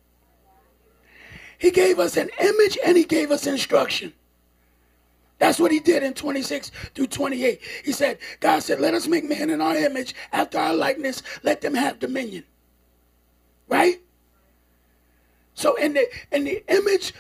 He 1.57 1.71
gave 1.71 1.99
us 1.99 2.19
an 2.19 2.29
image 2.39 2.77
and 2.85 2.95
he 2.95 3.05
gave 3.05 3.31
us 3.31 3.47
instruction. 3.47 4.13
That's 5.39 5.59
what 5.59 5.73
he 5.73 5.81
did 5.81 6.03
in 6.03 6.13
26 6.13 6.71
through 6.95 7.07
28. 7.07 7.59
He 7.87 7.93
said, 7.93 8.19
God 8.41 8.63
said, 8.63 8.81
let 8.81 8.93
us 8.93 9.07
make 9.07 9.25
man 9.25 9.49
in 9.49 9.63
our 9.63 9.75
image, 9.75 10.15
after 10.31 10.59
our 10.59 10.75
likeness, 10.75 11.23
let 11.43 11.63
them 11.63 11.73
have 11.75 11.99
dominion. 11.99 12.45
Right? 13.67 14.03
So 15.55 15.75
in 15.77 15.95
the 15.95 16.07
in 16.33 16.45
the 16.45 16.63
image, 16.69 17.15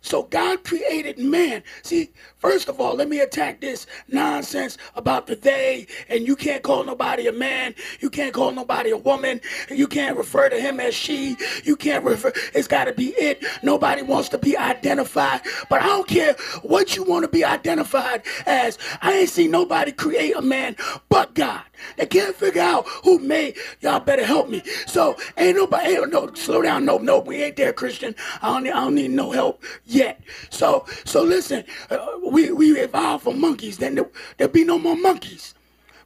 so 0.00 0.22
God 0.22 0.62
created 0.64 1.18
man. 1.18 1.62
See, 1.82 2.10
first 2.36 2.68
of 2.68 2.80
all, 2.80 2.94
let 2.94 3.08
me 3.08 3.20
attack 3.20 3.60
this 3.60 3.86
nonsense 4.08 4.78
about 4.94 5.26
the 5.26 5.34
they 5.34 5.86
and 6.08 6.26
you 6.26 6.36
can't 6.36 6.62
call 6.62 6.84
nobody 6.84 7.26
a 7.26 7.32
man, 7.32 7.74
you 8.00 8.08
can't 8.08 8.32
call 8.32 8.52
nobody 8.52 8.90
a 8.90 8.96
woman, 8.96 9.40
you 9.68 9.88
can't 9.88 10.16
refer 10.16 10.48
to 10.48 10.60
him 10.60 10.78
as 10.80 10.94
she, 10.94 11.36
you 11.64 11.76
can't 11.76 12.04
refer. 12.04 12.32
It's 12.54 12.68
got 12.68 12.84
to 12.84 12.92
be 12.92 13.08
it. 13.18 13.44
Nobody 13.62 14.02
wants 14.02 14.28
to 14.30 14.38
be 14.38 14.56
identified, 14.56 15.40
but 15.68 15.82
I 15.82 15.86
don't 15.86 16.08
care 16.08 16.36
what 16.62 16.96
you 16.96 17.02
want 17.02 17.24
to 17.24 17.28
be 17.28 17.44
identified 17.44 18.22
as. 18.46 18.78
I 19.02 19.12
ain't 19.12 19.30
seen 19.30 19.50
nobody 19.50 19.92
create 19.92 20.36
a 20.36 20.42
man 20.42 20.76
but 21.08 21.34
God. 21.34 21.62
They 21.96 22.06
can't 22.06 22.34
figure 22.34 22.62
out 22.62 22.86
who 23.04 23.18
made. 23.18 23.56
Y'all 23.80 24.00
better 24.00 24.24
help 24.24 24.48
me. 24.48 24.62
So 24.86 25.16
ain't 25.36 25.56
nobody. 25.56 25.96
Ain't, 25.96 26.12
no, 26.12 26.32
slow 26.34 26.62
down. 26.62 26.84
No, 26.84 26.98
no, 26.98 27.20
we 27.20 27.42
ain't 27.42 27.56
there, 27.56 27.65
Christian. 27.72 28.14
I 28.42 28.52
don't 28.52 28.64
need, 28.64 28.72
I 28.72 28.84
don't 28.84 28.94
need 28.94 29.10
no 29.10 29.30
help 29.30 29.62
yet. 29.84 30.20
So 30.50 30.86
so 31.04 31.22
listen. 31.22 31.64
Uh, 31.90 32.06
we 32.24 32.50
we 32.52 32.78
evolved 32.78 33.24
from 33.24 33.40
monkeys. 33.40 33.78
Then 33.78 33.94
there, 33.94 34.10
there'll 34.36 34.52
be 34.52 34.64
no 34.64 34.78
more 34.78 34.96
monkeys, 34.96 35.54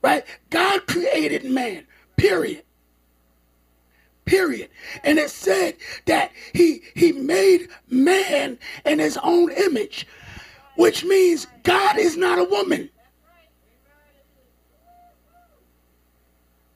right? 0.02 0.24
God 0.50 0.86
created 0.86 1.44
man. 1.44 1.86
Period. 2.16 2.64
Period. 4.24 4.68
And 5.02 5.18
it 5.18 5.30
said 5.30 5.76
that 6.06 6.30
he 6.52 6.82
he 6.94 7.12
made 7.12 7.68
man 7.88 8.58
in 8.84 8.98
his 8.98 9.18
own 9.22 9.50
image, 9.50 10.06
which 10.76 11.04
means 11.04 11.46
God 11.62 11.98
is 11.98 12.16
not 12.16 12.38
a 12.38 12.44
woman. 12.44 12.90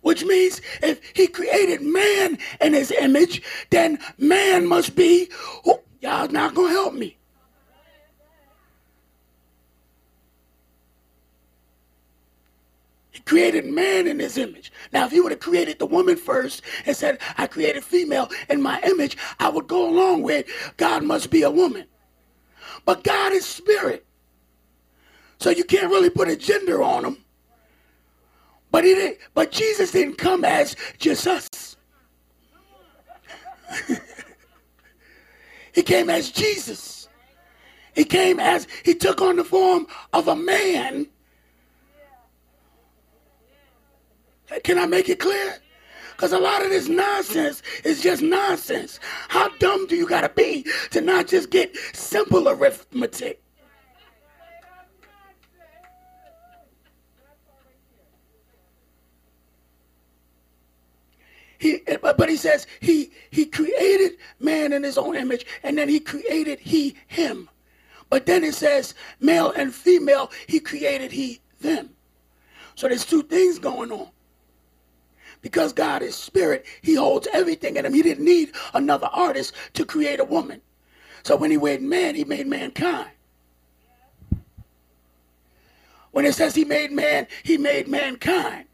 Which 0.05 0.23
means 0.23 0.61
if 0.83 1.01
he 1.15 1.27
created 1.27 1.81
man 1.81 2.37
in 2.61 2.75
his 2.75 2.91
image, 2.91 3.41
then 3.71 3.99
man 4.19 4.67
must 4.67 4.95
be, 4.95 5.31
y'all 6.03 6.29
not 6.29 6.55
going 6.55 6.69
to 6.69 6.75
help 6.75 6.93
me. 6.93 7.17
He 13.13 13.21
created 13.21 13.65
man 13.65 14.07
in 14.07 14.19
his 14.19 14.37
image. 14.37 14.71
Now, 14.93 15.07
if 15.07 15.13
he 15.13 15.23
would 15.23 15.33
have 15.33 15.41
created 15.41 15.79
the 15.79 15.87
woman 15.87 16.17
first 16.17 16.61
and 16.85 16.95
said, 16.95 17.19
I 17.39 17.47
created 17.47 17.83
female 17.83 18.29
in 18.51 18.61
my 18.61 18.79
image, 18.83 19.17
I 19.41 19.49
would 19.49 19.69
go 19.69 19.89
along 19.89 20.21
with 20.21 20.45
God 20.77 21.03
must 21.03 21.31
be 21.31 21.45
a 21.45 21.51
woman. 21.51 21.87
But 22.85 23.05
God 23.05 23.33
is 23.33 23.47
spirit. 23.47 24.05
So 25.39 25.49
you 25.49 25.65
can't 25.65 25.91
really 25.91 26.11
put 26.11 26.29
a 26.29 26.37
gender 26.37 26.83
on 26.83 27.07
him. 27.07 27.24
But 28.75 28.83
he 28.83 28.93
didn't, 28.97 29.19
but 29.35 29.53
Jesus 29.53 29.93
didn't 29.93 30.19
come 30.19 30.45
as 30.45 30.75
just 30.99 31.29
us. 31.29 31.77
He 35.73 35.83
came 35.83 36.11
as 36.11 36.31
Jesus. 36.31 37.09
He 37.95 38.05
came 38.05 38.41
as 38.41 38.67
he 38.85 38.95
took 38.95 39.21
on 39.21 39.37
the 39.37 39.45
form 39.45 39.87
of 40.13 40.27
a 40.27 40.35
man. 40.35 41.07
Can 44.65 44.79
I 44.79 44.87
make 44.87 45.09
it 45.09 45.21
clear? 45.21 45.55
Because 46.13 46.33
a 46.33 46.39
lot 46.39 46.65
of 46.65 46.71
this 46.71 46.89
nonsense 46.89 47.63
is 47.85 48.03
just 48.03 48.23
nonsense. 48.23 48.99
How 49.29 49.51
dumb 49.59 49.87
do 49.87 49.95
you 49.95 50.09
got 50.09 50.23
to 50.23 50.29
be 50.31 50.67
to 50.91 51.01
not 51.01 51.29
just 51.29 51.51
get 51.51 51.77
simple 51.93 52.49
arithmetic? 52.49 53.41
He, 61.65 61.81
but 62.17 62.29
he 62.29 62.37
says 62.37 62.67
he 62.81 63.13
he 63.31 63.47
created 63.47 64.19
man 64.41 64.73
in 64.73 64.83
his 64.83 64.99
own 64.99 65.17
image, 65.17 65.47
and 65.63 65.77
then 65.77 65.89
he 65.89 66.01
created 66.01 66.59
he 66.61 66.97
him. 67.07 67.49
But 68.11 68.27
then 68.27 68.45
it 68.45 68.55
says 68.55 68.95
male 69.21 69.53
and 69.53 69.75
female, 69.75 70.31
he 70.47 70.61
created 70.61 71.11
he 71.11 71.41
them. 71.61 71.91
So 72.75 72.89
there's 72.89 73.05
two 73.05 73.23
things 73.23 73.59
going 73.59 73.93
on. 73.93 74.09
Because 75.41 75.73
God 75.73 76.03
is 76.03 76.15
spirit, 76.15 76.65
he 76.81 76.95
holds 76.95 77.29
everything 77.33 77.77
in 77.77 77.85
him. 77.85 77.93
He 77.93 78.03
didn't 78.03 78.25
need 78.25 78.53
another 78.73 79.09
artist 79.13 79.53
to 79.75 79.85
create 79.85 80.21
a 80.21 80.25
woman. 80.25 80.61
So 81.23 81.37
when 81.37 81.51
he 81.51 81.57
made 81.57 81.83
man, 81.83 82.15
he 82.15 82.25
made 82.25 82.47
mankind. 82.47 83.11
When 86.13 86.25
it 86.25 86.35
says 86.35 86.55
he 86.55 86.65
made 86.65 86.93
man, 86.93 87.27
he 87.43 87.59
made 87.59 87.89
mankind. 87.89 88.67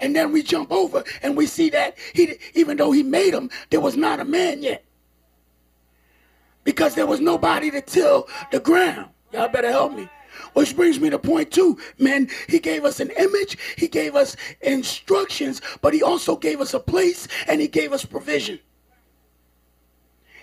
And 0.00 0.14
then 0.14 0.32
we 0.32 0.42
jump 0.42 0.72
over 0.72 1.04
and 1.22 1.36
we 1.36 1.46
see 1.46 1.70
that 1.70 1.96
he, 2.12 2.36
even 2.54 2.76
though 2.76 2.92
he 2.92 3.02
made 3.02 3.32
him, 3.32 3.50
there 3.70 3.80
was 3.80 3.96
not 3.96 4.20
a 4.20 4.24
man 4.24 4.62
yet. 4.62 4.84
Because 6.64 6.94
there 6.94 7.06
was 7.06 7.20
nobody 7.20 7.70
to 7.70 7.80
till 7.80 8.28
the 8.50 8.60
ground. 8.60 9.10
Y'all 9.32 9.48
better 9.48 9.70
help 9.70 9.92
me. 9.94 10.08
Which 10.54 10.74
brings 10.74 10.98
me 10.98 11.10
to 11.10 11.18
point 11.18 11.50
two. 11.50 11.78
Man, 11.98 12.28
he 12.48 12.58
gave 12.58 12.84
us 12.84 13.00
an 13.00 13.10
image, 13.10 13.56
he 13.76 13.88
gave 13.88 14.14
us 14.14 14.36
instructions, 14.60 15.60
but 15.80 15.94
he 15.94 16.02
also 16.02 16.36
gave 16.36 16.60
us 16.60 16.74
a 16.74 16.80
place 16.80 17.28
and 17.46 17.60
he 17.60 17.68
gave 17.68 17.92
us 17.92 18.04
provision. 18.04 18.58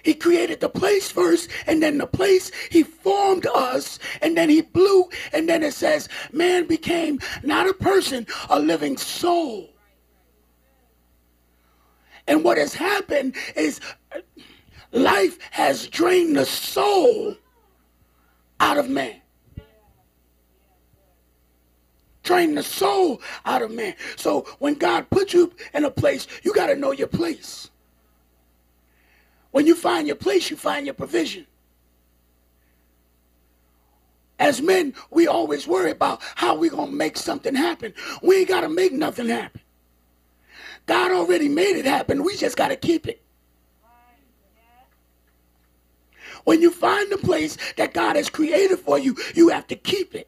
He 0.03 0.13
created 0.13 0.59
the 0.59 0.69
place 0.69 1.11
first, 1.11 1.49
and 1.67 1.81
then 1.81 1.97
the 1.97 2.07
place, 2.07 2.51
he 2.69 2.83
formed 2.83 3.45
us, 3.47 3.99
and 4.21 4.37
then 4.37 4.49
he 4.49 4.61
blew, 4.61 5.09
and 5.33 5.47
then 5.47 5.63
it 5.63 5.73
says, 5.73 6.09
man 6.31 6.67
became 6.67 7.19
not 7.43 7.69
a 7.69 7.73
person, 7.73 8.27
a 8.49 8.59
living 8.59 8.97
soul. 8.97 9.69
And 12.27 12.43
what 12.43 12.57
has 12.57 12.73
happened 12.73 13.35
is 13.55 13.79
life 14.91 15.39
has 15.51 15.87
drained 15.87 16.37
the 16.37 16.45
soul 16.45 17.35
out 18.59 18.77
of 18.77 18.89
man. 18.89 19.15
Drain 22.23 22.53
the 22.53 22.63
soul 22.63 23.19
out 23.45 23.63
of 23.63 23.71
man. 23.71 23.95
So 24.15 24.45
when 24.59 24.75
God 24.75 25.09
puts 25.09 25.33
you 25.33 25.51
in 25.73 25.85
a 25.85 25.91
place, 25.91 26.27
you 26.43 26.53
got 26.53 26.67
to 26.67 26.75
know 26.75 26.91
your 26.91 27.07
place. 27.07 27.70
When 29.51 29.67
you 29.67 29.75
find 29.75 30.07
your 30.07 30.15
place, 30.15 30.49
you 30.49 30.57
find 30.57 30.85
your 30.85 30.95
provision. 30.95 31.45
As 34.39 34.61
men, 34.61 34.95
we 35.11 35.27
always 35.27 35.67
worry 35.67 35.91
about 35.91 36.21
how 36.35 36.55
we 36.55 36.69
going 36.69 36.89
to 36.89 36.95
make 36.95 37.15
something 37.15 37.53
happen. 37.53 37.93
We 38.23 38.37
ain't 38.37 38.47
got 38.47 38.61
to 38.61 38.69
make 38.69 38.91
nothing 38.91 39.27
happen. 39.27 39.61
God 40.87 41.11
already 41.11 41.47
made 41.47 41.75
it 41.75 41.85
happen. 41.85 42.23
We 42.23 42.35
just 42.35 42.57
got 42.57 42.69
to 42.69 42.75
keep 42.75 43.07
it. 43.07 43.21
When 46.43 46.61
you 46.61 46.71
find 46.71 47.11
the 47.11 47.17
place 47.17 47.57
that 47.77 47.93
God 47.93 48.15
has 48.15 48.29
created 48.29 48.79
for 48.79 48.97
you, 48.97 49.15
you 49.35 49.49
have 49.49 49.67
to 49.67 49.75
keep 49.75 50.15
it. 50.15 50.27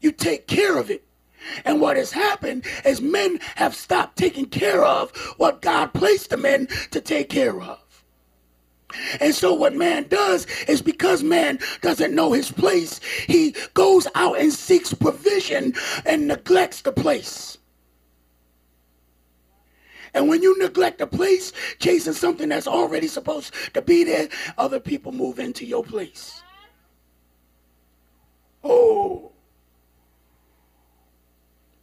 You 0.00 0.12
take 0.12 0.46
care 0.46 0.78
of 0.78 0.90
it. 0.90 1.04
And 1.64 1.80
what 1.80 1.96
has 1.96 2.12
happened 2.12 2.64
is 2.84 3.00
men 3.00 3.38
have 3.56 3.74
stopped 3.74 4.16
taking 4.16 4.46
care 4.46 4.82
of 4.82 5.14
what 5.36 5.62
God 5.62 5.92
placed 5.92 6.30
them 6.30 6.44
in 6.44 6.68
to 6.90 7.00
take 7.00 7.28
care 7.28 7.60
of. 7.60 7.85
And 9.20 9.34
so 9.34 9.54
what 9.54 9.74
man 9.74 10.06
does 10.08 10.46
is 10.68 10.82
because 10.82 11.22
man 11.22 11.58
doesn't 11.82 12.14
know 12.14 12.32
his 12.32 12.50
place, 12.50 13.00
he 13.26 13.54
goes 13.74 14.06
out 14.14 14.38
and 14.38 14.52
seeks 14.52 14.92
provision 14.92 15.74
and 16.04 16.28
neglects 16.28 16.82
the 16.82 16.92
place. 16.92 17.58
And 20.14 20.28
when 20.28 20.42
you 20.42 20.58
neglect 20.58 21.02
a 21.02 21.06
place, 21.06 21.52
chasing 21.78 22.14
something 22.14 22.48
that's 22.48 22.66
already 22.66 23.06
supposed 23.06 23.52
to 23.74 23.82
be 23.82 24.02
there, 24.02 24.28
other 24.56 24.80
people 24.80 25.12
move 25.12 25.38
into 25.38 25.66
your 25.66 25.84
place. 25.84 26.42
Oh. 28.64 29.32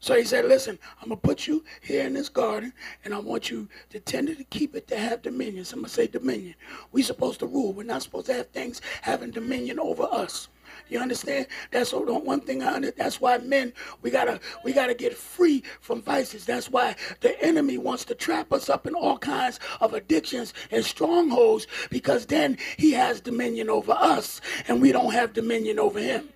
So 0.04 0.16
he 0.16 0.26
said, 0.26 0.44
listen, 0.44 0.78
I'm 1.02 1.08
going 1.08 1.22
to 1.22 1.26
put 1.26 1.48
you 1.48 1.64
here 1.82 2.06
in 2.06 2.14
this 2.14 2.28
garden, 2.28 2.74
and 3.06 3.14
I 3.14 3.20
want 3.20 3.50
you 3.50 3.70
to 3.90 4.02
tend 4.02 4.28
it, 4.28 4.38
to 4.38 4.44
keep 4.44 4.76
it 4.76 4.86
to 4.90 4.98
have 4.98 5.22
dominion. 5.22 5.64
Somebody 5.64 5.94
say 5.94 6.08
dominion. 6.08 6.56
We're 6.92 7.06
supposed 7.06 7.40
to 7.40 7.46
rule. 7.48 7.72
We're 7.72 7.84
not 7.84 8.04
supposed 8.04 8.26
to 8.26 8.34
have 8.34 8.50
things 8.50 8.82
having 9.02 9.32
dominion 9.32 9.80
over 9.80 10.04
us. 10.04 10.50
You 10.90 11.00
understand? 11.00 11.48
That's 11.72 11.94
one 11.94 12.42
thing 12.42 12.64
I 12.64 12.74
understand. 12.74 12.98
That's 12.98 13.22
why 13.22 13.38
men, 13.38 13.72
we 14.02 14.12
gotta 14.12 14.42
we 14.66 14.74
gotta 14.74 14.94
get 14.94 15.16
free 15.16 15.64
from 15.80 16.02
vices. 16.02 16.46
That's 16.46 16.70
why 16.70 16.98
the 17.22 17.42
enemy 17.42 17.78
wants 17.78 18.04
to 18.06 18.16
trap 18.16 18.52
us 18.52 18.70
up 18.70 18.86
in 18.86 18.96
all 18.96 19.18
kinds 19.18 19.62
of 19.80 19.94
addictions 19.94 20.54
and 20.70 20.84
strongholds, 20.84 21.66
because 21.90 22.26
then 22.26 22.58
he 22.76 22.92
has 22.92 23.22
dominion 23.22 23.70
over 23.70 23.94
us 23.94 24.42
and 24.68 24.82
we 24.82 24.92
don't 24.92 25.14
have 25.14 25.32
dominion 25.32 25.80
over 25.80 26.00
him. 26.00 26.33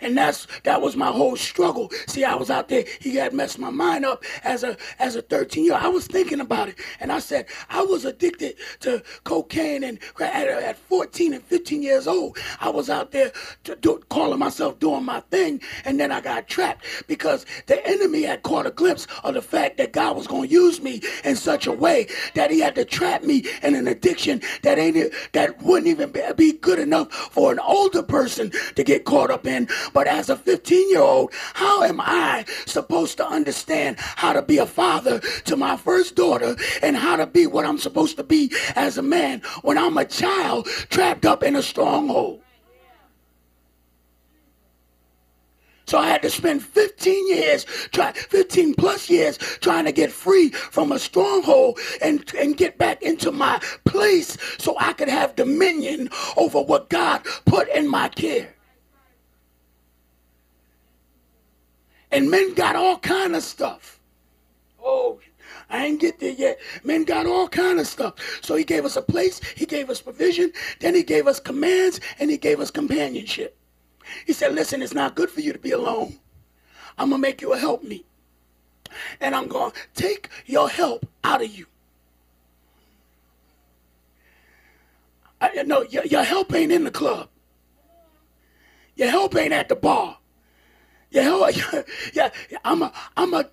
And 0.00 0.16
that's 0.16 0.46
that 0.64 0.80
was 0.80 0.96
my 0.96 1.08
whole 1.08 1.36
struggle. 1.36 1.90
See, 2.06 2.24
I 2.24 2.34
was 2.34 2.50
out 2.50 2.68
there. 2.68 2.84
He 3.00 3.16
had 3.16 3.32
messed 3.32 3.58
my 3.58 3.70
mind 3.70 4.04
up 4.04 4.24
as 4.44 4.64
a 4.64 4.76
as 4.98 5.16
a 5.16 5.22
13 5.22 5.64
year. 5.64 5.74
Old 5.74 5.82
I 5.82 5.88
was 5.88 6.06
thinking 6.06 6.40
about 6.40 6.68
it, 6.68 6.76
and 7.00 7.12
I 7.12 7.18
said 7.18 7.46
I 7.68 7.82
was 7.82 8.04
addicted 8.04 8.56
to 8.80 9.02
cocaine. 9.24 9.84
And 9.84 9.98
at, 10.20 10.48
at 10.48 10.78
14 10.78 11.34
and 11.34 11.42
15 11.44 11.82
years 11.82 12.06
old, 12.06 12.38
I 12.60 12.68
was 12.68 12.90
out 12.90 13.12
there 13.12 13.32
do, 13.80 14.00
calling 14.08 14.38
myself 14.38 14.78
doing 14.78 15.04
my 15.04 15.20
thing, 15.30 15.60
and 15.84 15.98
then 15.98 16.12
I 16.12 16.20
got 16.20 16.48
trapped 16.48 16.84
because 17.06 17.46
the 17.66 17.84
enemy 17.86 18.22
had 18.22 18.42
caught 18.42 18.66
a 18.66 18.70
glimpse 18.70 19.06
of 19.24 19.34
the 19.34 19.42
fact 19.42 19.76
that 19.78 19.92
God 19.92 20.16
was 20.16 20.26
going 20.26 20.48
to 20.48 20.54
use 20.54 20.82
me 20.82 21.00
in 21.24 21.36
such 21.36 21.66
a 21.66 21.72
way 21.72 22.06
that 22.34 22.50
He 22.50 22.60
had 22.60 22.74
to 22.76 22.84
trap 22.84 23.22
me 23.22 23.44
in 23.62 23.74
an 23.74 23.88
addiction 23.88 24.42
that 24.62 24.78
ain't 24.78 24.90
that 25.32 25.62
wouldn't 25.62 25.86
even 25.86 26.12
be 26.36 26.52
good 26.52 26.78
enough 26.78 27.12
for 27.12 27.52
an 27.52 27.58
older 27.60 28.02
person 28.02 28.50
to 28.74 28.84
get 28.84 29.04
caught 29.04 29.30
up 29.30 29.46
in 29.46 29.68
but 29.92 30.06
as 30.06 30.28
a 30.28 30.36
15 30.36 30.90
year 30.90 31.00
old, 31.00 31.32
how 31.54 31.82
am 31.82 32.00
I 32.00 32.44
supposed 32.66 33.16
to 33.18 33.26
understand 33.26 33.96
how 33.98 34.32
to 34.32 34.42
be 34.42 34.58
a 34.58 34.66
father 34.66 35.20
to 35.44 35.56
my 35.56 35.76
first 35.76 36.14
daughter 36.14 36.56
and 36.82 36.96
how 36.96 37.16
to 37.16 37.26
be 37.26 37.46
what 37.46 37.66
I'm 37.66 37.78
supposed 37.78 38.16
to 38.16 38.24
be 38.24 38.52
as 38.76 38.98
a 38.98 39.02
man 39.02 39.42
when 39.62 39.78
I'm 39.78 39.98
a 39.98 40.04
child 40.04 40.66
trapped 40.66 41.26
up 41.26 41.42
in 41.42 41.56
a 41.56 41.62
stronghold? 41.62 42.42
So 45.90 45.98
I 45.98 46.06
had 46.06 46.22
to 46.22 46.30
spend 46.30 46.62
15 46.62 47.28
years, 47.36 47.64
try 47.90 48.12
15 48.12 48.74
plus 48.74 49.10
years 49.10 49.38
trying 49.38 49.86
to 49.86 49.92
get 49.92 50.12
free 50.12 50.50
from 50.50 50.92
a 50.92 51.00
stronghold 51.00 51.80
and, 52.00 52.32
and 52.38 52.56
get 52.56 52.78
back 52.78 53.02
into 53.02 53.32
my 53.32 53.60
place 53.84 54.38
so 54.58 54.76
I 54.78 54.92
could 54.92 55.08
have 55.08 55.34
dominion 55.34 56.08
over 56.36 56.62
what 56.62 56.90
God 56.90 57.24
put 57.44 57.68
in 57.70 57.88
my 57.88 58.06
care. 58.06 58.54
And 62.12 62.30
men 62.30 62.54
got 62.54 62.76
all 62.76 62.98
kind 62.98 63.36
of 63.36 63.42
stuff. 63.42 64.00
Oh, 64.82 65.20
I 65.68 65.86
ain't 65.86 66.00
get 66.00 66.18
there 66.18 66.32
yet. 66.32 66.58
Men 66.82 67.04
got 67.04 67.26
all 67.26 67.48
kind 67.48 67.78
of 67.78 67.86
stuff. 67.86 68.14
So 68.42 68.56
he 68.56 68.64
gave 68.64 68.84
us 68.84 68.96
a 68.96 69.02
place, 69.02 69.40
he 69.56 69.66
gave 69.66 69.88
us 69.90 70.00
provision, 70.00 70.52
then 70.80 70.94
he 70.94 71.02
gave 71.02 71.26
us 71.26 71.38
commands, 71.38 72.00
and 72.18 72.30
he 72.30 72.36
gave 72.36 72.60
us 72.60 72.70
companionship. 72.70 73.56
He 74.26 74.32
said, 74.32 74.54
listen, 74.54 74.82
it's 74.82 74.94
not 74.94 75.14
good 75.14 75.30
for 75.30 75.40
you 75.40 75.52
to 75.52 75.58
be 75.58 75.70
alone. 75.70 76.18
I'm 76.98 77.10
going 77.10 77.22
to 77.22 77.28
make 77.28 77.40
you 77.40 77.52
a 77.52 77.58
help 77.58 77.84
me. 77.84 78.04
And 79.20 79.34
I'm 79.34 79.46
going 79.46 79.70
to 79.70 79.78
take 79.94 80.28
your 80.46 80.68
help 80.68 81.06
out 81.22 81.42
of 81.42 81.50
you. 81.56 81.66
I, 85.40 85.62
no, 85.62 85.82
your, 85.82 86.04
your 86.04 86.24
help 86.24 86.52
ain't 86.52 86.72
in 86.72 86.84
the 86.84 86.90
club. 86.90 87.28
Your 88.96 89.08
help 89.08 89.36
ain't 89.36 89.52
at 89.52 89.68
the 89.68 89.76
bar. 89.76 90.18
Yeah, 92.12 92.30
yeah, 92.50 92.58
I'm 92.64 92.82
a, 92.82 92.92
I'm 93.16 93.34
a, 93.34 93.48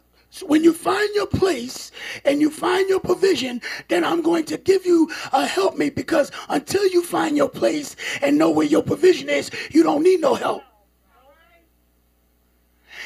when 0.46 0.64
you 0.64 0.74
find 0.74 1.10
your 1.16 1.28
place 1.28 1.92
and 2.26 2.42
you 2.42 2.52
find 2.52 2.88
your 2.90 3.00
provision, 3.00 3.62
then 3.88 4.04
I'm 4.04 4.22
going 4.22 4.46
to 4.46 4.58
give 4.58 4.86
you 4.86 5.10
a 5.34 5.46
help 5.46 5.78
me 5.78 5.90
because 5.90 6.32
until 6.50 6.88
you 6.88 7.04
find 7.04 7.36
your 7.36 7.50
place 7.50 7.96
and 8.22 8.38
know 8.38 8.52
where 8.52 8.68
your 8.68 8.84
provision 8.84 9.30
is, 9.30 9.50
you 9.72 9.84
don't 9.84 10.04
need 10.04 10.22
no 10.22 10.36
help. 10.36 10.64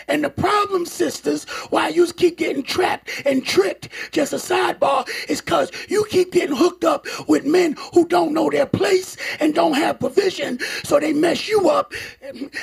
And 0.07 0.23
the 0.23 0.29
problem, 0.29 0.85
sisters, 0.85 1.45
why 1.69 1.89
you 1.89 2.11
keep 2.13 2.37
getting 2.37 2.63
trapped 2.63 3.09
and 3.25 3.45
tricked, 3.45 3.89
just 4.11 4.33
a 4.33 4.37
sidebar, 4.37 5.07
is 5.29 5.41
because 5.41 5.71
you 5.87 6.05
keep 6.09 6.31
getting 6.31 6.55
hooked 6.55 6.83
up 6.83 7.05
with 7.27 7.45
men 7.45 7.75
who 7.93 8.07
don't 8.07 8.33
know 8.33 8.49
their 8.49 8.65
place 8.65 9.17
and 9.39 9.53
don't 9.53 9.73
have 9.73 9.99
provision. 9.99 10.59
So 10.83 10.99
they 10.99 11.13
mess 11.13 11.47
you 11.47 11.69
up. 11.69 11.93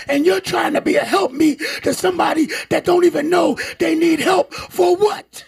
And 0.09 0.27
you're 0.27 0.41
trying 0.41 0.75
to 0.75 0.81
be 0.81 0.97
a 0.97 1.05
help 1.05 1.33
me 1.33 1.57
to 1.83 1.95
somebody 1.95 2.49
that 2.71 2.85
don't 2.85 3.05
even 3.05 3.31
know 3.31 3.59
they 3.79 3.95
need 3.95 4.21
help 4.21 4.53
for 4.55 4.97
what? 4.97 5.45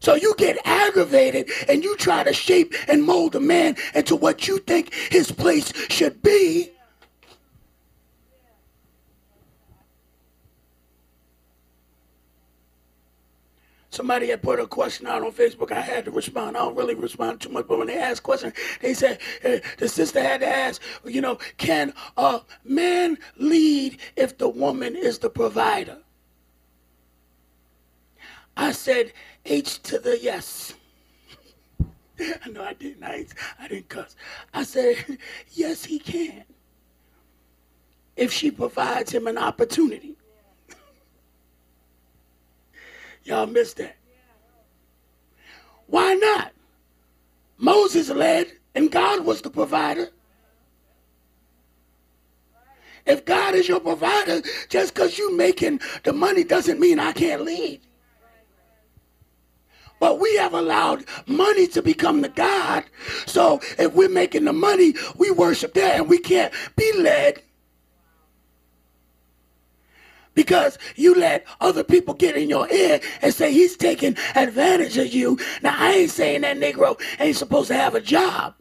So 0.00 0.16
you 0.16 0.34
get 0.36 0.58
aggravated 0.64 1.48
and 1.68 1.84
you 1.84 1.96
try 1.96 2.24
to 2.24 2.32
shape 2.32 2.74
and 2.88 3.04
mold 3.04 3.36
a 3.36 3.40
man 3.40 3.76
into 3.94 4.16
what 4.16 4.48
you 4.48 4.58
think 4.58 4.92
his 4.92 5.30
place 5.30 5.72
should 5.90 6.20
be. 6.22 6.72
Somebody 13.92 14.28
had 14.30 14.40
put 14.40 14.58
a 14.58 14.66
question 14.66 15.06
out 15.06 15.22
on 15.22 15.32
Facebook. 15.32 15.70
I 15.70 15.82
had 15.82 16.06
to 16.06 16.10
respond. 16.10 16.56
I 16.56 16.60
don't 16.60 16.74
really 16.74 16.94
respond 16.94 17.42
too 17.42 17.50
much, 17.50 17.68
but 17.68 17.76
when 17.76 17.88
they 17.88 17.98
asked 17.98 18.22
questions, 18.22 18.54
they 18.80 18.94
said 18.94 19.20
uh, 19.44 19.58
the 19.76 19.86
sister 19.86 20.22
had 20.22 20.40
to 20.40 20.48
ask, 20.48 20.80
you 21.04 21.20
know, 21.20 21.36
can 21.58 21.92
a 22.16 22.40
man 22.64 23.18
lead 23.36 23.98
if 24.16 24.38
the 24.38 24.48
woman 24.48 24.96
is 24.96 25.18
the 25.18 25.28
provider? 25.28 25.98
I 28.56 28.72
said, 28.72 29.12
H 29.44 29.82
to 29.82 29.98
the 29.98 30.18
yes. 30.18 30.72
no, 32.50 32.64
I 32.64 32.72
didn't. 32.72 33.04
I, 33.04 33.26
I 33.60 33.68
didn't 33.68 33.90
cuss. 33.90 34.16
I 34.54 34.62
said, 34.62 35.18
yes, 35.52 35.84
he 35.84 35.98
can. 35.98 36.44
If 38.16 38.32
she 38.32 38.50
provides 38.50 39.12
him 39.12 39.26
an 39.26 39.36
opportunity. 39.36 40.16
Y'all 43.24 43.46
missed 43.46 43.76
that. 43.76 43.96
Why 45.86 46.14
not? 46.14 46.52
Moses 47.58 48.10
led 48.10 48.52
and 48.74 48.90
God 48.90 49.24
was 49.24 49.42
the 49.42 49.50
provider. 49.50 50.08
If 53.04 53.24
God 53.24 53.54
is 53.54 53.68
your 53.68 53.80
provider, 53.80 54.42
just 54.68 54.94
because 54.94 55.18
you're 55.18 55.34
making 55.34 55.80
the 56.04 56.12
money 56.12 56.44
doesn't 56.44 56.80
mean 56.80 56.98
I 56.98 57.12
can't 57.12 57.42
lead. 57.42 57.80
But 59.98 60.18
we 60.18 60.36
have 60.36 60.54
allowed 60.54 61.04
money 61.26 61.66
to 61.68 61.82
become 61.82 62.22
the 62.22 62.28
God. 62.28 62.84
So 63.26 63.60
if 63.78 63.92
we're 63.92 64.08
making 64.08 64.44
the 64.44 64.52
money, 64.52 64.94
we 65.16 65.30
worship 65.30 65.74
that 65.74 65.96
and 65.96 66.08
we 66.08 66.18
can't 66.18 66.52
be 66.74 66.92
led 66.96 67.42
because 70.34 70.78
you 70.96 71.14
let 71.14 71.46
other 71.60 71.84
people 71.84 72.14
get 72.14 72.36
in 72.36 72.48
your 72.48 72.70
ear 72.70 73.00
and 73.20 73.34
say 73.34 73.52
he's 73.52 73.76
taking 73.76 74.16
advantage 74.34 74.98
of 74.98 75.12
you. 75.12 75.38
Now, 75.62 75.74
I 75.78 75.92
ain't 75.92 76.10
saying 76.10 76.42
that 76.42 76.58
Negro 76.58 77.00
ain't 77.18 77.36
supposed 77.36 77.68
to 77.68 77.74
have 77.74 77.94
a 77.94 78.00
job. 78.00 78.54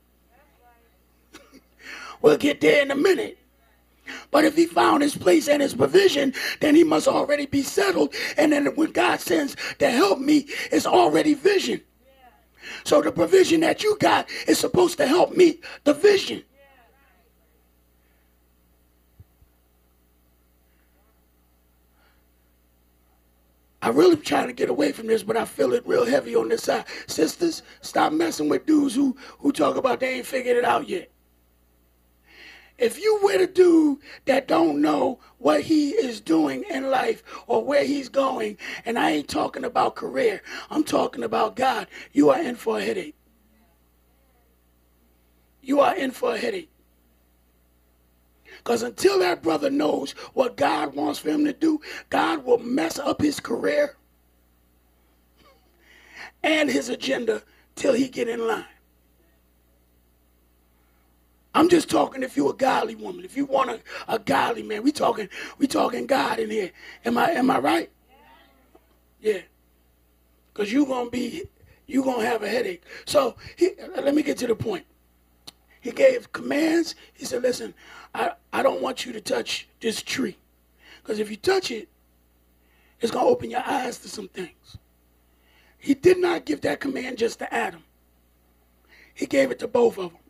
we'll 2.22 2.38
get 2.38 2.62
there 2.62 2.82
in 2.82 2.92
a 2.92 2.96
minute. 2.96 3.38
But 4.30 4.46
if 4.46 4.56
he 4.56 4.66
found 4.66 5.04
his 5.04 5.16
place 5.16 5.48
and 5.48 5.62
his 5.62 5.74
provision, 5.74 6.34
then 6.60 6.76
he 6.76 6.84
must 6.84 7.08
already 7.08 7.46
be 7.46 7.62
settled. 7.62 8.14
And 8.38 8.52
then 8.52 8.68
when 8.76 8.92
God 8.92 9.20
sends 9.20 9.56
to 9.80 9.90
help 9.90 10.20
me, 10.20 10.48
it's 10.72 10.86
already 10.86 11.34
vision. 11.34 11.82
So 12.84 13.02
the 13.02 13.12
provision 13.12 13.62
that 13.62 13.84
you 13.84 13.98
got 14.00 14.30
is 14.48 14.60
supposed 14.60 14.98
to 14.98 15.08
help 15.08 15.36
me 15.36 15.60
the 15.84 15.94
vision. 15.94 16.44
I 23.82 23.90
really 23.90 24.16
trying 24.18 24.48
to 24.48 24.54
get 24.54 24.70
away 24.70 24.92
from 24.92 25.08
this, 25.08 25.24
but 25.24 25.38
I 25.38 25.46
feel 25.46 25.74
it 25.74 25.88
real 25.88 26.06
heavy 26.06 26.36
on 26.36 26.50
this 26.50 26.64
side. 26.64 26.86
Sisters, 27.08 27.64
stop 27.82 28.14
messing 28.14 28.48
with 28.48 28.66
dudes 28.66 28.94
who, 28.94 29.16
who 29.40 29.52
talk 29.52 29.76
about 29.76 30.00
they 30.00 30.18
ain't 30.18 30.26
figured 30.28 30.58
it 30.58 30.66
out 30.66 30.88
yet. 30.88 31.12
If 32.78 33.00
you 33.00 33.20
with 33.22 33.42
a 33.42 33.48
dude 33.48 34.00
that 34.26 34.48
don't 34.48 34.82
know 34.82 35.20
what 35.38 35.62
he 35.62 35.92
is 35.92 36.20
doing 36.20 36.64
in 36.70 36.90
life 36.90 37.24
or 37.46 37.64
where 37.64 37.84
he's 37.84 38.10
going, 38.10 38.58
and 38.86 38.98
I 38.98 39.12
ain't 39.12 39.28
talking 39.28 39.64
about 39.64 39.96
career, 39.96 40.42
I'm 40.70 40.84
talking 40.84 41.24
about 41.24 41.56
God, 41.56 41.88
you 42.12 42.30
are 42.32 42.42
in 42.42 42.56
for 42.56 42.80
a 42.80 42.84
headache. 42.84 43.16
You 45.62 45.80
are 45.82 45.96
in 45.96 46.12
for 46.12 46.34
a 46.34 46.38
headache. 46.38 46.72
Because 48.64 48.84
until 48.84 49.18
that 49.20 49.42
brother 49.42 49.72
knows 49.72 50.12
what 50.34 50.56
God 50.56 50.94
wants 50.94 51.18
for 51.18 51.30
him 51.30 51.46
to 51.46 51.54
do, 51.54 51.82
God 52.10 52.46
will 52.46 52.60
mess 52.60 53.00
up 53.00 53.20
his 53.20 53.40
career 53.40 53.96
and 56.44 56.70
his 56.70 56.88
agenda 56.88 57.42
till 57.76 57.94
he 57.94 58.08
get 58.08 58.30
in 58.30 58.48
line. 58.48 58.66
I'm 61.56 61.70
just 61.70 61.90
talking 61.90 62.22
if 62.22 62.38
you're 62.38 62.52
a 62.52 62.56
godly 62.56 62.96
woman. 62.96 63.26
If 63.26 63.36
you 63.36 63.46
want 63.46 63.72
a, 63.72 63.82
a 64.08 64.20
godly 64.20 64.64
man, 64.64 64.84
we 64.84 64.92
talking 64.92 65.28
we 65.58 65.68
talking 65.68 66.06
God 66.06 66.40
in 66.40 66.50
here. 66.52 66.72
Am 67.04 67.18
I 67.18 67.32
am 67.32 67.50
I 67.50 67.60
right? 67.60 67.90
Yeah. 69.20 69.40
Cause 70.54 70.72
you 70.72 70.86
gonna 70.86 71.10
be 71.10 71.44
you 71.88 72.04
gonna 72.04 72.26
have 72.26 72.44
a 72.44 72.48
headache. 72.48 72.84
So 73.06 73.36
he, 73.58 73.72
let 73.98 74.14
me 74.14 74.22
get 74.22 74.38
to 74.38 74.48
the 74.48 74.56
point. 74.56 74.86
He 75.82 75.92
gave 75.92 76.32
commands. 76.32 76.96
He 77.14 77.26
said, 77.26 77.42
"Listen, 77.42 77.74
I 78.14 78.34
I 78.52 78.64
don't 78.64 78.82
want 78.82 79.06
you 79.06 79.14
to 79.14 79.22
touch 79.22 79.68
this 79.80 80.02
tree, 80.02 80.38
because 81.02 81.20
if 81.20 81.30
you 81.30 81.38
touch 81.38 81.72
it, 81.72 81.90
it's 83.00 83.12
gonna 83.12 83.28
open 83.28 83.50
your 83.50 83.64
eyes 83.66 83.98
to 84.00 84.10
some 84.10 84.28
things." 84.28 84.78
He 85.78 85.94
did 85.96 86.20
not 86.20 86.46
give 86.46 86.62
that 86.62 86.80
command 86.80 87.18
just 87.18 87.40
to 87.40 87.54
Adam. 87.54 87.84
He 89.14 89.26
gave 89.26 89.50
it 89.52 89.60
to 89.60 89.68
both 89.68 89.98
of 89.98 90.12
them 90.12 90.22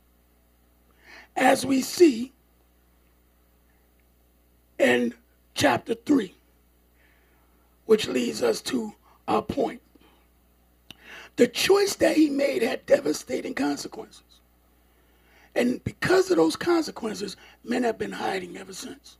as 1.36 1.66
we 1.66 1.82
see 1.82 2.32
in 4.80 5.14
chapter 5.54 5.94
3, 5.94 6.34
which 7.86 8.08
leads 8.08 8.42
us 8.42 8.62
to 8.62 8.96
our 9.28 9.42
point. 9.42 9.82
The 11.36 11.48
choice 11.48 11.96
that 11.96 12.16
he 12.16 12.30
made 12.30 12.62
had 12.62 12.86
devastating 12.86 13.54
consequences. 13.54 14.31
And 15.56 15.84
because 15.84 16.32
of 16.32 16.38
those 16.38 16.56
consequences, 16.56 17.36
men 17.64 17.84
have 17.84 17.98
been 17.98 18.14
hiding 18.14 18.58
ever 18.58 18.74
since. 18.74 19.18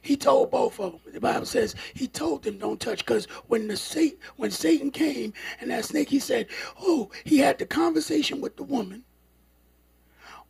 He 0.00 0.16
told 0.16 0.50
both 0.50 0.80
of 0.80 0.92
them. 0.92 1.12
The 1.12 1.20
Bible 1.20 1.44
says 1.44 1.74
he 1.92 2.06
told 2.06 2.42
them 2.42 2.58
don't 2.58 2.80
touch 2.80 3.04
because 3.04 3.26
when 3.48 3.68
the 3.68 3.76
Satan, 3.76 4.18
when 4.36 4.50
Satan 4.50 4.90
came 4.90 5.32
and 5.60 5.70
that 5.70 5.84
snake, 5.84 6.08
he 6.08 6.20
said, 6.20 6.46
"Oh, 6.80 7.10
he 7.24 7.38
had 7.38 7.58
the 7.58 7.66
conversation 7.66 8.40
with 8.40 8.56
the 8.56 8.62
woman, 8.62 9.04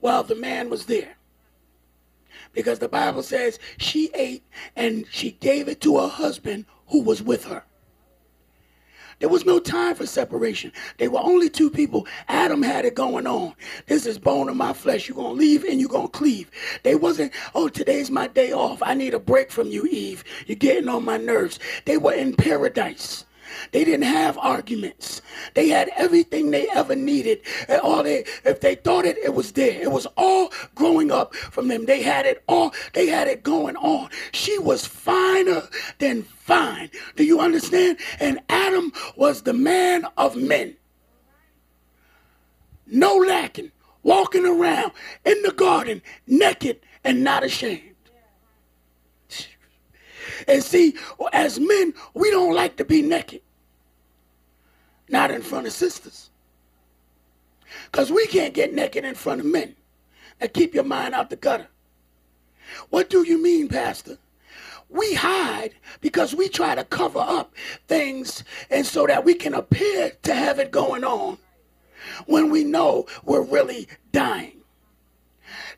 while 0.01 0.23
the 0.23 0.35
man 0.35 0.71
was 0.71 0.87
there. 0.87 1.17
Because 2.53 2.79
the 2.79 2.89
Bible 2.89 3.23
says 3.23 3.59
she 3.77 4.11
ate 4.15 4.43
and 4.77 5.07
she 5.11 5.33
gave 5.33 5.69
it 5.69 5.81
to 5.83 5.99
her 5.99 6.09
husband 6.09 6.67
who 6.89 7.03
was 7.03 7.23
with 7.23 7.45
her. 7.45 7.65
There 9.21 9.29
was 9.29 9.45
no 9.45 9.59
time 9.59 9.97
for 9.97 10.07
separation. 10.07 10.73
They 10.99 11.09
were 11.09 11.21
only 11.21 11.51
two 11.51 11.71
people. 11.71 12.07
Adam 12.29 12.63
had 12.63 12.85
it 12.85 12.95
going 12.95 13.27
on. 13.27 13.55
This 13.87 14.07
is 14.07 14.19
bone 14.19 14.49
of 14.49 14.57
my 14.57 14.73
flesh. 14.73 15.09
You're 15.09 15.17
going 15.17 15.35
to 15.35 15.41
leave 15.41 15.65
and 15.65 15.81
you're 15.81 15.89
going 15.89 16.09
to 16.09 16.19
cleave. 16.19 16.51
They 16.85 16.95
wasn't, 16.95 17.33
oh, 17.55 17.69
today's 17.69 18.11
my 18.11 18.29
day 18.29 18.53
off. 18.53 18.83
I 18.83 18.95
need 18.95 19.15
a 19.15 19.19
break 19.19 19.51
from 19.51 19.69
you, 19.69 19.87
Eve. 19.87 20.23
You're 20.47 20.57
getting 20.57 20.89
on 20.89 21.05
my 21.05 21.17
nerves. 21.17 21.59
They 21.85 21.97
were 21.97 22.15
in 22.15 22.35
paradise. 22.37 23.25
They 23.73 23.85
didn't 23.85 24.07
have 24.07 24.39
arguments. 24.39 25.23
They 25.55 25.69
had 25.69 25.91
everything 25.97 26.51
they 26.51 26.69
ever 26.71 26.95
needed. 26.95 27.41
And 27.69 27.81
all 27.81 28.03
they, 28.03 28.25
if 28.45 28.61
they 28.61 28.75
thought 28.75 29.05
it, 29.05 29.19
it 29.19 29.35
was 29.35 29.53
there. 29.53 29.81
It 29.81 29.91
was 29.91 30.07
all 30.17 30.53
growing 30.75 31.11
up 31.11 31.35
from 31.35 31.69
them. 31.69 31.87
They 31.87 32.03
had 32.03 32.27
it 32.27 32.43
all. 32.49 32.75
They 32.95 33.07
had 33.07 33.29
it 33.29 33.43
going 33.43 33.77
on. 33.77 34.11
She 34.33 34.59
was 34.59 34.87
finer 34.87 35.63
than 35.99 36.23
fine. 36.23 36.91
Do 37.17 37.25
you 37.25 37.41
understand? 37.41 37.99
And 38.21 38.41
Adam 38.49 38.93
was 39.17 39.43
the 39.43 39.55
man 39.55 40.07
of 40.17 40.37
men. 40.37 40.77
No 42.87 43.17
lacking, 43.17 43.71
walking 44.03 44.47
around 44.47 44.93
in 45.25 45.43
the 45.43 45.53
garden 45.53 46.01
naked 46.27 46.81
and 47.05 47.23
not 47.23 47.45
ashamed. 47.45 47.88
And 50.47 50.63
see, 50.63 50.95
as 51.33 51.59
men, 51.59 51.95
we 52.15 52.31
don't 52.31 52.55
like 52.55 52.77
to 52.77 52.85
be 52.85 53.03
naked. 53.03 53.43
Not 55.09 55.31
in 55.31 55.43
front 55.43 55.67
of 55.67 55.73
sisters. 55.73 56.31
Because 57.91 58.13
we 58.13 58.27
can't 58.27 58.55
get 58.55 58.75
naked 58.75 59.05
in 59.05 59.15
front 59.15 59.41
of 59.41 59.47
men. 59.47 59.75
Now 60.41 60.49
keep 60.53 60.75
your 60.75 60.85
mind 60.85 61.15
out 61.15 61.31
the 61.31 61.37
gutter. 61.37 61.69
What 62.91 63.11
do 63.11 63.27
you 63.27 63.43
mean, 63.43 63.69
Pastor? 63.69 64.19
We 64.91 65.15
hide 65.15 65.75
because 66.01 66.35
we 66.35 66.49
try 66.49 66.75
to 66.75 66.85
cover 66.85 67.19
up 67.19 67.55
things 67.89 68.45
and 68.71 68.87
so 68.87 69.07
that 69.07 69.25
we 69.25 69.35
can 69.35 69.55
appear 69.55 70.13
to 70.23 70.35
have 70.35 70.59
it 70.59 70.71
going 70.71 71.05
on 71.05 71.39
when 72.27 72.51
we 72.51 72.65
know 72.65 73.07
we're 73.25 73.43
really 73.43 73.89
dying. 74.13 74.58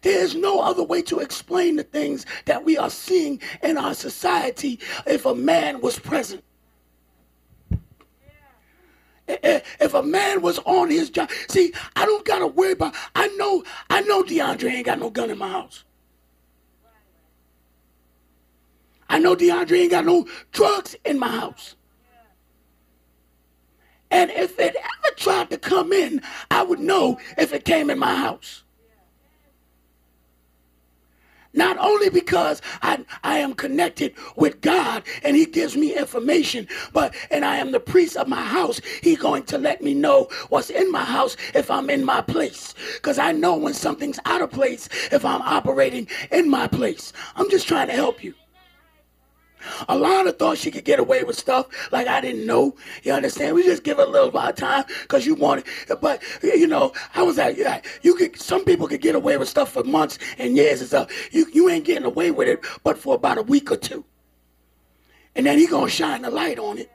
There 0.02 0.22
is 0.22 0.34
no 0.34 0.60
other 0.60 0.82
way 0.82 1.02
to 1.02 1.18
explain 1.20 1.76
the 1.76 1.82
things 1.82 2.26
that 2.46 2.64
we 2.64 2.78
are 2.78 2.90
seeing 2.90 3.40
in 3.62 3.76
our 3.76 3.94
society 3.94 4.78
if 5.06 5.26
a 5.26 5.34
man 5.34 5.80
was 5.80 5.98
present. 5.98 6.42
If 9.28 9.94
a 9.94 10.02
man 10.02 10.42
was 10.42 10.58
on 10.60 10.90
his 10.90 11.08
job, 11.10 11.30
see, 11.48 11.72
I 11.94 12.04
don't 12.04 12.24
gotta 12.24 12.46
worry 12.46 12.72
about. 12.72 12.94
I 13.14 13.28
know, 13.28 13.62
I 13.88 14.00
know, 14.02 14.22
DeAndre 14.22 14.70
ain't 14.70 14.86
got 14.86 14.98
no 14.98 15.10
gun 15.10 15.30
in 15.30 15.38
my 15.38 15.48
house. 15.48 15.84
I 19.08 19.18
know 19.18 19.36
DeAndre 19.36 19.82
ain't 19.82 19.90
got 19.90 20.04
no 20.04 20.26
drugs 20.52 20.96
in 21.04 21.18
my 21.18 21.28
house. 21.28 21.76
And 24.10 24.30
if 24.30 24.58
it 24.58 24.74
ever 24.76 25.14
tried 25.16 25.50
to 25.50 25.58
come 25.58 25.92
in, 25.92 26.22
I 26.50 26.62
would 26.62 26.80
know 26.80 27.18
if 27.38 27.52
it 27.52 27.64
came 27.64 27.90
in 27.90 27.98
my 27.98 28.14
house. 28.14 28.64
Not 31.52 31.78
only 31.78 32.10
because 32.10 32.62
I, 32.82 33.04
I 33.24 33.38
am 33.38 33.54
connected 33.54 34.14
with 34.36 34.60
God 34.60 35.02
and 35.22 35.36
He 35.36 35.46
gives 35.46 35.76
me 35.76 35.96
information, 35.96 36.68
but 36.92 37.14
and 37.30 37.44
I 37.44 37.56
am 37.56 37.72
the 37.72 37.80
priest 37.80 38.16
of 38.16 38.28
my 38.28 38.42
house, 38.42 38.80
He's 39.02 39.18
going 39.18 39.44
to 39.44 39.58
let 39.58 39.82
me 39.82 39.94
know 39.94 40.28
what's 40.48 40.70
in 40.70 40.90
my 40.92 41.04
house 41.04 41.36
if 41.54 41.70
I'm 41.70 41.90
in 41.90 42.04
my 42.04 42.20
place. 42.20 42.74
Because 42.94 43.18
I 43.18 43.32
know 43.32 43.56
when 43.56 43.74
something's 43.74 44.20
out 44.24 44.42
of 44.42 44.50
place 44.50 44.88
if 45.10 45.24
I'm 45.24 45.42
operating 45.42 46.08
in 46.30 46.48
my 46.48 46.68
place. 46.68 47.12
I'm 47.36 47.50
just 47.50 47.66
trying 47.66 47.88
to 47.88 47.94
help 47.94 48.22
you. 48.22 48.34
Alana 49.88 50.36
thought 50.36 50.58
she 50.58 50.70
could 50.70 50.84
get 50.84 50.98
away 50.98 51.24
with 51.24 51.38
stuff 51.38 51.66
like 51.92 52.06
I 52.06 52.20
didn't 52.20 52.46
know. 52.46 52.76
You 53.02 53.12
understand? 53.12 53.54
We 53.54 53.62
just 53.62 53.84
give 53.84 53.98
a 53.98 54.04
little 54.04 54.30
bit 54.30 54.42
of 54.42 54.56
time 54.56 54.84
because 55.02 55.26
you 55.26 55.34
want 55.34 55.64
it. 55.66 56.00
But 56.00 56.22
you 56.42 56.66
know, 56.66 56.92
I 57.14 57.22
was 57.22 57.38
like, 57.38 57.56
yeah, 57.56 57.80
you 58.02 58.14
could. 58.14 58.40
Some 58.40 58.64
people 58.64 58.88
could 58.88 59.00
get 59.00 59.14
away 59.14 59.36
with 59.36 59.48
stuff 59.48 59.72
for 59.72 59.84
months 59.84 60.18
and 60.38 60.56
years 60.56 60.80
and 60.80 60.88
stuff. 60.88 61.10
You 61.32 61.46
you 61.52 61.68
ain't 61.68 61.84
getting 61.84 62.04
away 62.04 62.30
with 62.30 62.48
it, 62.48 62.64
but 62.84 62.98
for 62.98 63.14
about 63.14 63.38
a 63.38 63.42
week 63.42 63.70
or 63.70 63.76
two, 63.76 64.04
and 65.34 65.46
then 65.46 65.58
he 65.58 65.66
gonna 65.66 65.90
shine 65.90 66.22
the 66.22 66.30
light 66.30 66.58
on 66.58 66.78
it. 66.78 66.90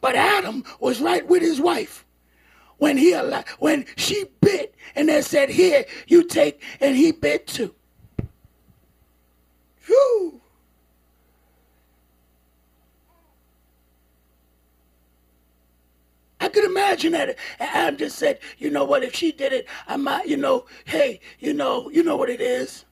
But 0.00 0.14
Adam 0.14 0.64
was 0.80 1.00
right 1.00 1.26
with 1.26 1.42
his 1.42 1.60
wife 1.60 2.04
when 2.78 2.96
he 2.96 3.14
when 3.58 3.84
she 3.96 4.24
bit 4.40 4.74
and 4.94 5.08
they 5.08 5.22
said, 5.22 5.50
Here, 5.50 5.84
you 6.06 6.24
take, 6.24 6.62
and 6.80 6.96
he 6.96 7.12
bit 7.12 7.46
too. 7.46 7.74
Whew. 9.86 10.40
I 16.40 16.48
could 16.48 16.64
imagine 16.64 17.12
that. 17.12 17.30
And 17.30 17.36
Adam 17.60 17.96
just 17.96 18.18
said, 18.18 18.38
you 18.58 18.70
know 18.70 18.84
what, 18.84 19.02
if 19.02 19.14
she 19.14 19.32
did 19.32 19.52
it, 19.52 19.66
I 19.88 19.96
might, 19.96 20.28
you 20.28 20.36
know, 20.36 20.66
hey, 20.84 21.20
you 21.40 21.52
know, 21.52 21.90
you 21.90 22.04
know 22.04 22.16
what 22.16 22.30
it 22.30 22.40
is. 22.40 22.84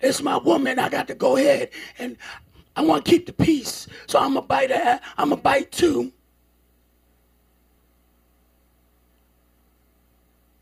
It's 0.00 0.22
my 0.22 0.38
woman. 0.38 0.78
I 0.78 0.88
got 0.88 1.06
to 1.08 1.14
go 1.14 1.36
ahead 1.36 1.70
and 1.98 2.16
I 2.74 2.82
want 2.82 3.04
to 3.04 3.10
keep 3.10 3.26
the 3.26 3.32
peace. 3.32 3.86
So 4.06 4.18
I'm 4.18 4.36
a 4.36 4.42
bite. 4.42 4.72
I'm 5.18 5.32
a 5.32 5.36
bite 5.36 5.70
too. 5.70 6.12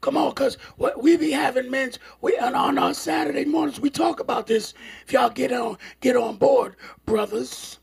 Come 0.00 0.16
on, 0.16 0.30
because 0.30 0.56
we 0.96 1.16
be 1.16 1.30
having 1.30 1.70
men's 1.70 1.98
we 2.22 2.36
on, 2.38 2.54
on 2.54 2.78
our 2.78 2.94
Saturday 2.94 3.44
mornings 3.44 3.80
we 3.80 3.90
talk 3.90 4.18
about 4.18 4.46
this. 4.46 4.72
If 5.04 5.12
y'all 5.12 5.28
get 5.28 5.52
on 5.52 5.76
get 6.00 6.16
on 6.16 6.36
board, 6.36 6.76
brothers. 7.04 7.78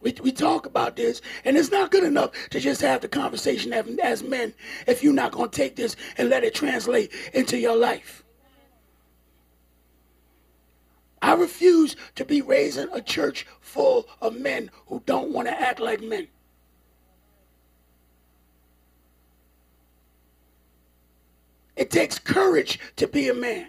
We, 0.00 0.14
we 0.22 0.30
talk 0.30 0.64
about 0.64 0.94
this, 0.94 1.20
and 1.44 1.56
it's 1.56 1.72
not 1.72 1.90
good 1.90 2.04
enough 2.04 2.30
to 2.50 2.60
just 2.60 2.80
have 2.82 3.00
the 3.00 3.08
conversation 3.08 3.72
as, 3.72 3.84
as 4.00 4.22
men 4.22 4.54
if 4.86 5.02
you're 5.02 5.12
not 5.12 5.32
going 5.32 5.50
to 5.50 5.56
take 5.56 5.74
this 5.74 5.96
and 6.16 6.28
let 6.28 6.44
it 6.44 6.54
translate 6.54 7.12
into 7.34 7.58
your 7.58 7.76
life. 7.76 8.22
I 11.20 11.34
refuse 11.34 11.96
to 12.14 12.24
be 12.24 12.42
raising 12.42 12.88
a 12.92 13.00
church 13.00 13.44
full 13.60 14.06
of 14.20 14.38
men 14.38 14.70
who 14.86 15.02
don't 15.04 15.32
want 15.32 15.48
to 15.48 15.60
act 15.60 15.80
like 15.80 16.00
men. 16.00 16.28
It 21.78 21.92
takes 21.92 22.18
courage 22.18 22.80
to 22.96 23.06
be 23.06 23.28
a 23.28 23.34
man. 23.34 23.68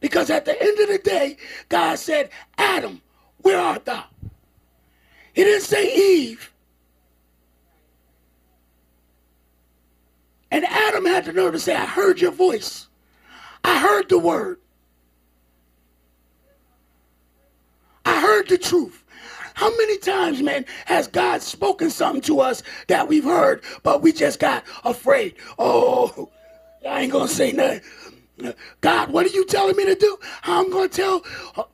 Because 0.00 0.30
at 0.30 0.46
the 0.46 0.60
end 0.60 0.80
of 0.80 0.88
the 0.88 0.98
day, 0.98 1.36
God 1.68 1.98
said, 1.98 2.30
Adam, 2.56 3.02
where 3.42 3.60
art 3.60 3.84
thou? 3.84 4.04
He 5.34 5.44
didn't 5.44 5.62
say 5.62 5.94
Eve. 5.94 6.50
And 10.50 10.64
Adam 10.64 11.04
had 11.04 11.26
to 11.26 11.32
know 11.32 11.50
to 11.50 11.58
say, 11.58 11.74
I 11.74 11.84
heard 11.84 12.18
your 12.18 12.32
voice. 12.32 12.88
I 13.62 13.78
heard 13.78 14.08
the 14.08 14.18
word. 14.18 14.58
I 18.06 18.20
heard 18.20 18.48
the 18.48 18.58
truth. 18.58 19.01
How 19.54 19.70
many 19.76 19.98
times, 19.98 20.42
man, 20.42 20.64
has 20.86 21.08
God 21.08 21.42
spoken 21.42 21.90
something 21.90 22.22
to 22.22 22.40
us 22.40 22.62
that 22.88 23.08
we've 23.08 23.24
heard, 23.24 23.62
but 23.82 24.02
we 24.02 24.12
just 24.12 24.38
got 24.38 24.64
afraid? 24.84 25.34
Oh, 25.58 26.30
I 26.88 27.02
ain't 27.02 27.12
gonna 27.12 27.28
say 27.28 27.52
nothing. 27.52 27.82
God, 28.80 29.10
what 29.10 29.26
are 29.26 29.30
you 29.30 29.44
telling 29.44 29.76
me 29.76 29.84
to 29.86 29.94
do? 29.94 30.18
How 30.42 30.64
I'm 30.64 30.70
gonna 30.70 30.88
tell? 30.88 31.22
Uh, 31.56 31.64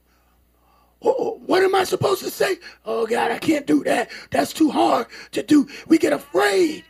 what 1.01 1.63
am 1.63 1.75
I 1.75 1.85
supposed 1.85 2.23
to 2.25 2.31
say? 2.31 2.59
Oh 2.85 3.07
God, 3.07 3.31
I 3.31 3.39
can't 3.39 3.67
do 3.67 3.85
that. 3.85 4.11
That's 4.31 4.53
too 4.53 4.71
hard 4.71 5.07
to 5.33 5.43
do. 5.43 5.69
We 5.87 5.99
get 5.99 6.13
afraid. 6.13 6.85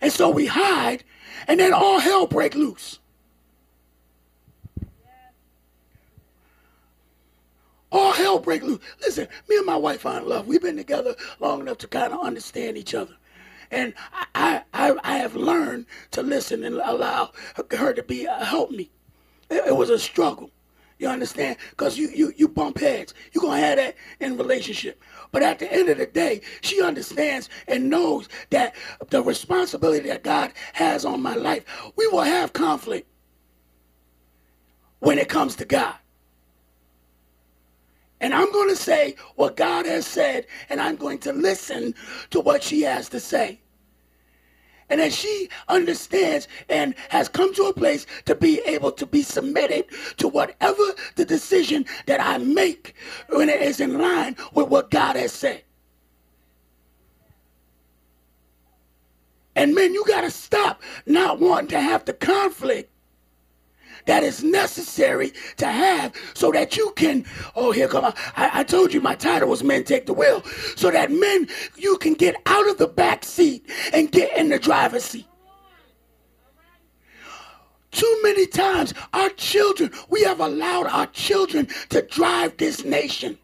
And 0.00 0.12
so 0.12 0.28
we 0.28 0.46
hide, 0.46 1.04
and 1.46 1.58
then 1.60 1.72
all 1.72 1.98
hell 1.98 2.26
break 2.26 2.54
loose. 2.54 2.98
All 7.94 8.12
hell 8.12 8.38
break 8.38 8.62
loose. 8.62 8.80
Listen, 9.00 9.28
me 9.48 9.56
and 9.56 9.66
my 9.66 9.76
wife 9.76 10.04
are 10.04 10.18
in 10.18 10.28
love. 10.28 10.46
We've 10.46 10.60
been 10.60 10.76
together 10.76 11.14
long 11.40 11.60
enough 11.60 11.78
to 11.78 11.88
kind 11.88 12.12
of 12.12 12.20
understand 12.20 12.76
each 12.76 12.94
other. 12.94 13.14
And 13.70 13.94
I, 14.34 14.62
I, 14.74 14.94
I 15.02 15.18
have 15.18 15.36
learned 15.36 15.86
to 16.10 16.22
listen 16.22 16.64
and 16.64 16.76
allow 16.76 17.30
her 17.70 17.92
to 17.92 18.02
be 18.02 18.26
uh, 18.26 18.44
help 18.44 18.70
me. 18.70 18.90
It, 19.48 19.68
it 19.68 19.76
was 19.76 19.90
a 19.90 19.98
struggle. 19.98 20.50
You 20.98 21.08
understand? 21.08 21.56
Because 21.70 21.98
you, 21.98 22.08
you, 22.08 22.32
you 22.36 22.48
bump 22.48 22.78
heads. 22.78 23.14
You're 23.32 23.42
going 23.42 23.60
to 23.60 23.66
have 23.66 23.76
that 23.76 23.96
in 24.20 24.36
relationship. 24.36 25.02
But 25.32 25.42
at 25.42 25.58
the 25.58 25.72
end 25.72 25.88
of 25.88 25.98
the 25.98 26.06
day, 26.06 26.40
she 26.60 26.82
understands 26.82 27.48
and 27.66 27.90
knows 27.90 28.28
that 28.50 28.74
the 29.10 29.22
responsibility 29.22 30.08
that 30.08 30.22
God 30.22 30.52
has 30.72 31.04
on 31.04 31.20
my 31.22 31.34
life, 31.34 31.64
we 31.96 32.06
will 32.06 32.22
have 32.22 32.52
conflict 32.52 33.08
when 35.00 35.18
it 35.18 35.28
comes 35.28 35.56
to 35.56 35.64
God. 35.64 35.94
And 38.20 38.32
I'm 38.32 38.50
going 38.52 38.68
to 38.68 38.76
say 38.76 39.16
what 39.36 39.56
God 39.56 39.86
has 39.86 40.06
said, 40.06 40.46
and 40.68 40.80
I'm 40.80 40.96
going 40.96 41.18
to 41.18 41.32
listen 41.32 41.94
to 42.30 42.40
what 42.40 42.62
she 42.62 42.82
has 42.82 43.08
to 43.10 43.20
say. 43.20 43.60
And 44.88 45.00
as 45.00 45.16
she 45.16 45.48
understands 45.68 46.46
and 46.68 46.94
has 47.08 47.28
come 47.28 47.54
to 47.54 47.64
a 47.64 47.72
place 47.72 48.06
to 48.26 48.34
be 48.34 48.60
able 48.66 48.92
to 48.92 49.06
be 49.06 49.22
submitted 49.22 49.86
to 50.18 50.28
whatever 50.28 50.82
the 51.16 51.24
decision 51.24 51.86
that 52.06 52.20
I 52.20 52.38
make 52.38 52.94
when 53.28 53.48
it 53.48 53.62
is 53.62 53.80
in 53.80 53.98
line 53.98 54.36
with 54.52 54.68
what 54.68 54.90
God 54.90 55.16
has 55.16 55.32
said. 55.32 55.62
And 59.56 59.74
men, 59.74 59.94
you 59.94 60.04
got 60.06 60.22
to 60.22 60.30
stop 60.30 60.82
not 61.06 61.40
wanting 61.40 61.68
to 61.68 61.80
have 61.80 62.04
the 62.04 62.12
conflict 62.12 62.90
that 64.06 64.22
is 64.22 64.42
necessary 64.42 65.32
to 65.56 65.66
have 65.66 66.14
so 66.34 66.50
that 66.52 66.76
you 66.76 66.92
can, 66.96 67.24
oh, 67.56 67.72
here 67.72 67.88
come, 67.88 68.04
I, 68.04 68.50
I 68.60 68.64
told 68.64 68.92
you 68.92 69.00
my 69.00 69.14
title 69.14 69.48
was 69.48 69.64
Men 69.64 69.84
Take 69.84 70.06
the 70.06 70.12
Wheel, 70.12 70.42
so 70.76 70.90
that 70.90 71.10
men, 71.10 71.48
you 71.76 71.96
can 71.98 72.14
get 72.14 72.36
out 72.46 72.68
of 72.68 72.78
the 72.78 72.86
back 72.86 73.24
seat 73.24 73.68
and 73.92 74.10
get 74.10 74.36
in 74.36 74.48
the 74.48 74.58
driver's 74.58 75.04
seat. 75.04 75.26
Too 77.90 78.20
many 78.24 78.46
times, 78.46 78.92
our 79.12 79.30
children, 79.30 79.92
we 80.08 80.22
have 80.24 80.40
allowed 80.40 80.86
our 80.88 81.06
children 81.06 81.68
to 81.90 82.02
drive 82.02 82.56
this 82.56 82.84
nation. 82.84 83.38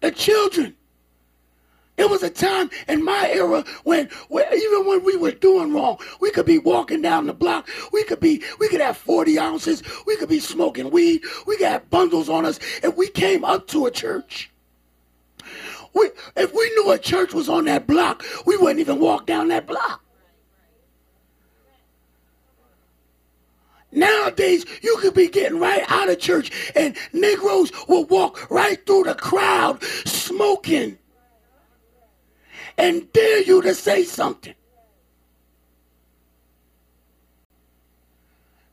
The 0.00 0.10
children. 0.10 0.76
It 1.98 2.10
was 2.10 2.22
a 2.22 2.30
time 2.30 2.70
in 2.88 3.02
my 3.02 3.30
era 3.30 3.64
when, 3.84 4.10
when, 4.28 4.44
even 4.52 4.86
when 4.86 5.02
we 5.02 5.16
were 5.16 5.32
doing 5.32 5.72
wrong, 5.72 5.98
we 6.20 6.30
could 6.30 6.44
be 6.44 6.58
walking 6.58 7.00
down 7.00 7.26
the 7.26 7.32
block. 7.32 7.68
We 7.92 8.04
could 8.04 8.20
be, 8.20 8.42
we 8.58 8.68
could 8.68 8.82
have 8.82 8.98
40 8.98 9.38
ounces. 9.38 9.82
We 10.06 10.16
could 10.16 10.28
be 10.28 10.40
smoking 10.40 10.90
weed. 10.90 11.22
We 11.46 11.56
could 11.56 11.68
have 11.68 11.88
bundles 11.88 12.28
on 12.28 12.44
us. 12.44 12.60
If 12.82 12.96
we 12.96 13.08
came 13.08 13.44
up 13.44 13.66
to 13.68 13.86
a 13.86 13.90
church, 13.90 14.50
we, 15.94 16.10
if 16.36 16.52
we 16.52 16.68
knew 16.74 16.90
a 16.92 16.98
church 16.98 17.32
was 17.32 17.48
on 17.48 17.64
that 17.64 17.86
block, 17.86 18.22
we 18.44 18.58
wouldn't 18.58 18.80
even 18.80 19.00
walk 19.00 19.24
down 19.24 19.48
that 19.48 19.66
block. 19.66 20.02
Nowadays, 23.90 24.66
you 24.82 24.98
could 24.98 25.14
be 25.14 25.28
getting 25.28 25.58
right 25.58 25.82
out 25.88 26.10
of 26.10 26.18
church 26.18 26.52
and 26.76 26.94
Negroes 27.14 27.72
will 27.88 28.04
walk 28.04 28.50
right 28.50 28.84
through 28.84 29.04
the 29.04 29.14
crowd 29.14 29.82
smoking 30.04 30.98
and 32.78 33.12
dare 33.12 33.42
you 33.42 33.62
to 33.62 33.74
say 33.74 34.04
something. 34.04 34.54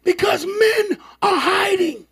Because 0.04 0.46
men 0.46 0.98
are 1.22 1.38
hiding. 1.38 2.06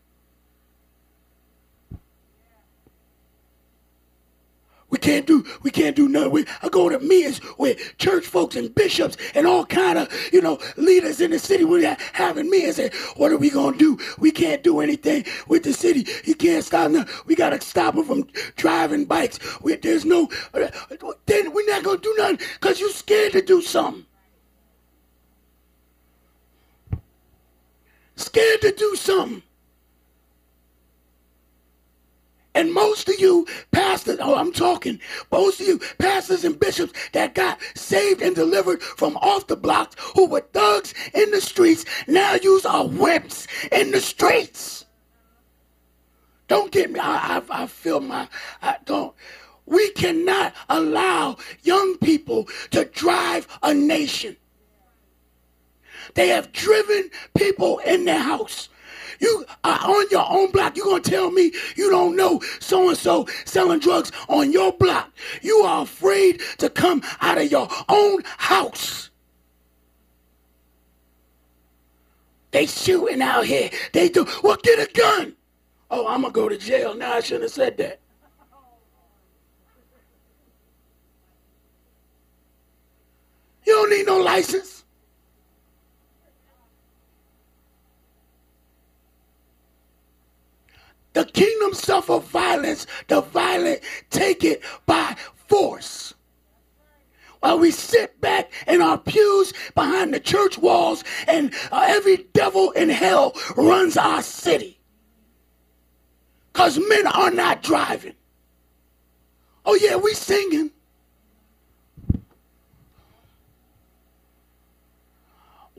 We 4.91 4.97
can't 4.97 5.25
do 5.25 5.45
we 5.63 5.71
can't 5.71 5.95
do 5.95 6.07
nothing. 6.09 6.31
We, 6.31 6.45
I 6.61 6.69
go 6.69 6.89
to 6.89 6.99
meetings 6.99 7.39
with 7.57 7.97
church 7.97 8.25
folks 8.25 8.57
and 8.57 8.75
bishops 8.75 9.15
and 9.33 9.47
all 9.47 9.65
kind 9.65 9.97
of 9.97 10.09
you 10.31 10.41
know 10.41 10.59
leaders 10.75 11.21
in 11.21 11.31
the 11.31 11.39
city. 11.39 11.63
We're 11.63 11.97
having 12.13 12.49
meetings. 12.49 12.77
And 12.77 12.93
what 13.15 13.31
are 13.31 13.37
we 13.37 13.49
gonna 13.49 13.77
do? 13.77 13.97
We 14.19 14.31
can't 14.31 14.63
do 14.63 14.81
anything 14.81 15.25
with 15.47 15.63
the 15.63 15.73
city. 15.73 16.05
You 16.25 16.35
can't 16.35 16.63
stop. 16.63 16.91
Nothing. 16.91 17.15
We 17.25 17.35
gotta 17.35 17.61
stop 17.61 17.95
them 17.95 18.03
from 18.03 18.27
driving 18.57 19.05
bikes. 19.05 19.39
We, 19.61 19.75
there's 19.75 20.03
no. 20.03 20.29
Then 21.25 21.53
we're 21.53 21.69
not 21.69 21.83
gonna 21.83 21.99
do 21.99 22.13
nothing 22.17 22.39
because 22.59 22.79
you're 22.81 22.91
scared 22.91 23.31
to 23.31 23.41
do 23.41 23.61
something. 23.61 24.05
Scared 28.17 28.61
to 28.61 28.71
do 28.73 28.95
something. 28.97 29.41
And 32.53 32.73
most 32.73 33.07
of 33.07 33.17
you 33.19 33.47
pastors, 33.71 34.17
oh, 34.19 34.35
I'm 34.35 34.51
talking, 34.51 34.99
most 35.31 35.61
of 35.61 35.67
you 35.67 35.79
pastors 35.99 36.43
and 36.43 36.59
bishops 36.59 36.93
that 37.13 37.33
got 37.33 37.59
saved 37.75 38.21
and 38.21 38.35
delivered 38.35 38.83
from 38.83 39.15
off 39.17 39.47
the 39.47 39.55
blocks 39.55 39.95
who 40.15 40.27
were 40.27 40.41
thugs 40.41 40.93
in 41.13 41.31
the 41.31 41.39
streets 41.39 41.85
now 42.07 42.35
use 42.35 42.65
our 42.65 42.87
whips 42.87 43.47
in 43.71 43.91
the 43.91 44.01
streets. 44.01 44.85
Don't 46.49 46.71
get 46.71 46.91
me, 46.91 46.99
I, 46.99 47.41
I, 47.49 47.63
I 47.63 47.67
feel 47.67 48.01
my, 48.01 48.27
I 48.61 48.75
don't. 48.83 49.15
We 49.65 49.91
cannot 49.91 50.53
allow 50.67 51.37
young 51.63 51.97
people 51.99 52.49
to 52.71 52.83
drive 52.83 53.47
a 53.63 53.73
nation. 53.73 54.35
They 56.15 56.27
have 56.27 56.51
driven 56.51 57.09
people 57.37 57.77
in 57.79 58.03
their 58.03 58.19
house. 58.19 58.67
You 59.19 59.45
are 59.63 59.79
on 59.79 60.05
your 60.09 60.25
own 60.29 60.51
block. 60.51 60.77
You 60.77 60.83
gonna 60.83 61.01
tell 61.01 61.31
me 61.31 61.51
you 61.75 61.89
don't 61.89 62.15
know 62.15 62.41
so 62.59 62.89
and 62.89 62.97
so 62.97 63.27
selling 63.45 63.79
drugs 63.79 64.11
on 64.29 64.51
your 64.51 64.71
block? 64.73 65.11
You 65.41 65.57
are 65.57 65.83
afraid 65.83 66.41
to 66.59 66.69
come 66.69 67.01
out 67.21 67.37
of 67.37 67.51
your 67.51 67.67
own 67.89 68.21
house. 68.25 69.09
They 72.51 72.65
shooting 72.65 73.21
out 73.21 73.45
here. 73.45 73.69
They 73.93 74.09
do. 74.09 74.27
Well, 74.43 74.57
get 74.61 74.79
a 74.79 74.91
gun. 74.93 75.35
Oh, 75.89 76.07
I'm 76.07 76.21
gonna 76.21 76.33
go 76.33 76.49
to 76.49 76.57
jail. 76.57 76.93
Now 76.93 77.13
I 77.13 77.19
shouldn't 77.21 77.43
have 77.43 77.51
said 77.51 77.77
that. 77.77 77.99
You 83.65 83.73
don't 83.73 83.89
need 83.89 84.05
no 84.05 84.17
license. 84.19 84.80
The 91.13 91.25
kingdom 91.25 91.73
suffer 91.73 92.19
violence, 92.19 92.87
the 93.07 93.21
violent 93.21 93.81
take 94.09 94.43
it 94.43 94.61
by 94.85 95.15
force. 95.47 96.13
While 97.41 97.59
we 97.59 97.71
sit 97.71 98.21
back 98.21 98.51
in 98.67 98.81
our 98.81 98.97
pews 98.97 99.51
behind 99.73 100.13
the 100.13 100.19
church 100.19 100.57
walls 100.57 101.03
and 101.27 101.53
uh, 101.71 101.85
every 101.87 102.27
devil 102.33 102.71
in 102.71 102.89
hell 102.89 103.35
runs 103.57 103.97
our 103.97 104.21
city. 104.21 104.79
Because 106.53 106.77
men 106.77 107.07
are 107.07 107.31
not 107.31 107.63
driving. 107.63 108.13
Oh, 109.65 109.75
yeah, 109.75 109.95
we 109.95 110.13
singing. 110.13 110.71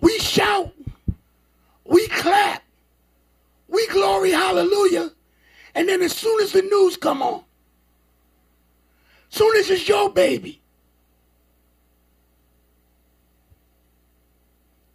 We 0.00 0.18
shout. 0.18 0.72
We 1.84 2.08
clap. 2.08 2.62
We 3.68 3.86
glory, 3.88 4.32
hallelujah. 4.32 5.12
And 5.74 5.88
then 5.88 6.02
as 6.02 6.12
soon 6.12 6.40
as 6.42 6.52
the 6.52 6.62
news 6.62 6.96
come 6.96 7.22
on, 7.22 7.42
soon 9.30 9.56
as 9.56 9.70
it's 9.70 9.88
your 9.88 10.11
baby, 10.11 10.61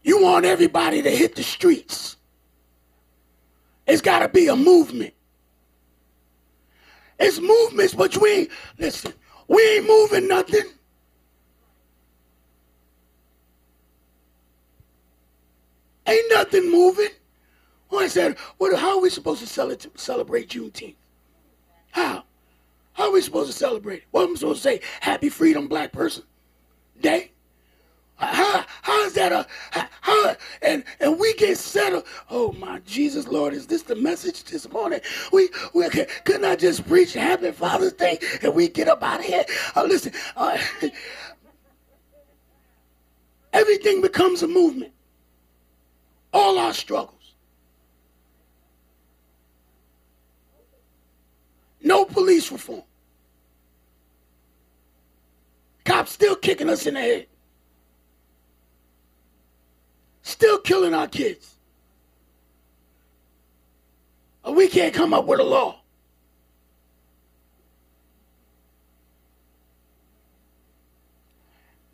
you 0.03 0.21
want 0.21 0.45
everybody 0.45 1.01
to 1.01 1.09
hit 1.09 1.35
the 1.35 1.43
streets. 1.43 2.17
It's 3.87 4.01
got 4.01 4.19
to 4.19 4.29
be 4.29 4.47
a 4.47 4.55
movement. 4.55 5.13
It's 7.19 7.39
movements, 7.39 7.95
but 7.95 8.15
we 8.17 8.31
ain't, 8.31 8.49
listen, 8.77 9.13
we 9.47 9.61
ain't 9.75 9.87
moving 9.87 10.27
nothing. 10.27 10.61
Ain't 16.05 16.31
nothing 16.31 16.71
moving. 16.71 17.09
Well, 17.89 18.01
I 18.01 18.07
said, 18.07 18.37
what, 18.57 18.77
how 18.77 18.97
are 18.97 19.01
we 19.01 19.09
supposed 19.09 19.45
to 19.47 19.89
celebrate 19.95 20.49
Juneteenth? 20.49 20.95
How? 21.91 22.23
How 22.93 23.05
are 23.05 23.11
we 23.11 23.21
supposed 23.21 23.51
to 23.51 23.57
celebrate 23.57 23.97
it? 23.97 24.03
What 24.11 24.23
am 24.23 24.31
I 24.31 24.35
supposed 24.35 24.63
to 24.63 24.69
say? 24.69 24.81
Happy 25.01 25.29
Freedom 25.29 25.67
Black 25.67 25.91
Person 25.91 26.23
Day? 26.99 27.31
How, 28.17 28.65
how 28.81 29.03
is 29.03 29.13
that 29.13 29.31
a 29.31 29.45
how 30.01 30.35
and 30.63 30.83
and 30.99 31.19
we 31.19 31.35
get 31.35 31.55
settled? 31.55 32.05
Oh 32.31 32.51
my 32.53 32.79
Jesus 32.79 33.27
Lord, 33.27 33.53
is 33.53 33.67
this 33.67 33.83
the 33.83 33.95
message 33.95 34.43
this 34.45 34.67
morning? 34.71 35.01
We 35.31 35.49
we 35.75 35.87
can, 35.89 36.07
could 36.25 36.41
not 36.41 36.53
I 36.53 36.55
just 36.55 36.87
preach 36.87 37.13
Happy 37.13 37.51
Father's 37.51 37.93
Day 37.93 38.17
and 38.41 38.55
we 38.55 38.69
get 38.69 38.87
up 38.87 39.03
out 39.03 39.19
of 39.19 39.25
here. 39.25 39.45
Uh, 39.75 39.83
listen, 39.83 40.13
uh, 40.35 40.57
everything 43.53 44.01
becomes 44.01 44.41
a 44.41 44.47
movement. 44.47 44.93
All 46.33 46.57
our 46.57 46.73
struggles. 46.73 47.16
No 51.81 52.05
police 52.05 52.51
reform. 52.51 52.83
Cops 55.85 56.11
still 56.11 56.35
kicking 56.35 56.69
us 56.69 56.85
in 56.85 56.95
the 56.95 56.99
head. 56.99 57.27
Still 60.21 60.59
killing 60.59 60.93
our 60.93 61.07
kids. 61.07 61.55
We 64.45 64.67
can't 64.67 64.93
come 64.93 65.13
up 65.13 65.25
with 65.25 65.39
a 65.39 65.43
law. 65.43 65.81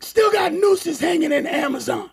Still 0.00 0.30
got 0.32 0.52
nooses 0.52 1.00
hanging 1.00 1.32
in 1.32 1.46
Amazon. 1.46 2.10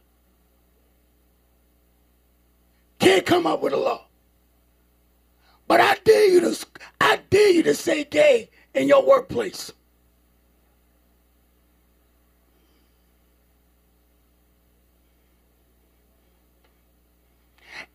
Can't 2.99 3.25
come 3.25 3.45
up 3.45 3.61
with 3.61 3.73
a 3.73 3.77
law. 3.77 4.05
But 5.71 5.79
I 5.79 5.95
dare 6.03 6.27
you 6.27 6.41
to 6.41 6.65
I 6.99 7.19
dare 7.29 7.49
you 7.49 7.63
to 7.63 7.73
say 7.73 8.03
gay 8.03 8.49
in 8.75 8.89
your 8.89 9.07
workplace. 9.07 9.71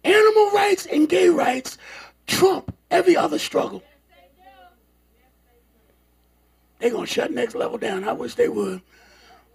Animal 0.03 0.53
rights 0.53 0.87
and 0.87 1.07
gay 1.07 1.29
rights 1.29 1.77
trump 2.27 2.75
every 2.91 3.15
other 3.15 3.39
struggle. 3.39 3.83
They're 6.79 6.93
to 6.93 7.05
shut 7.05 7.31
next 7.31 7.55
level 7.55 7.77
down. 7.77 8.09
I 8.09 8.15
wish 8.15 8.37
they 8.37 8.49
would. 8.49 8.81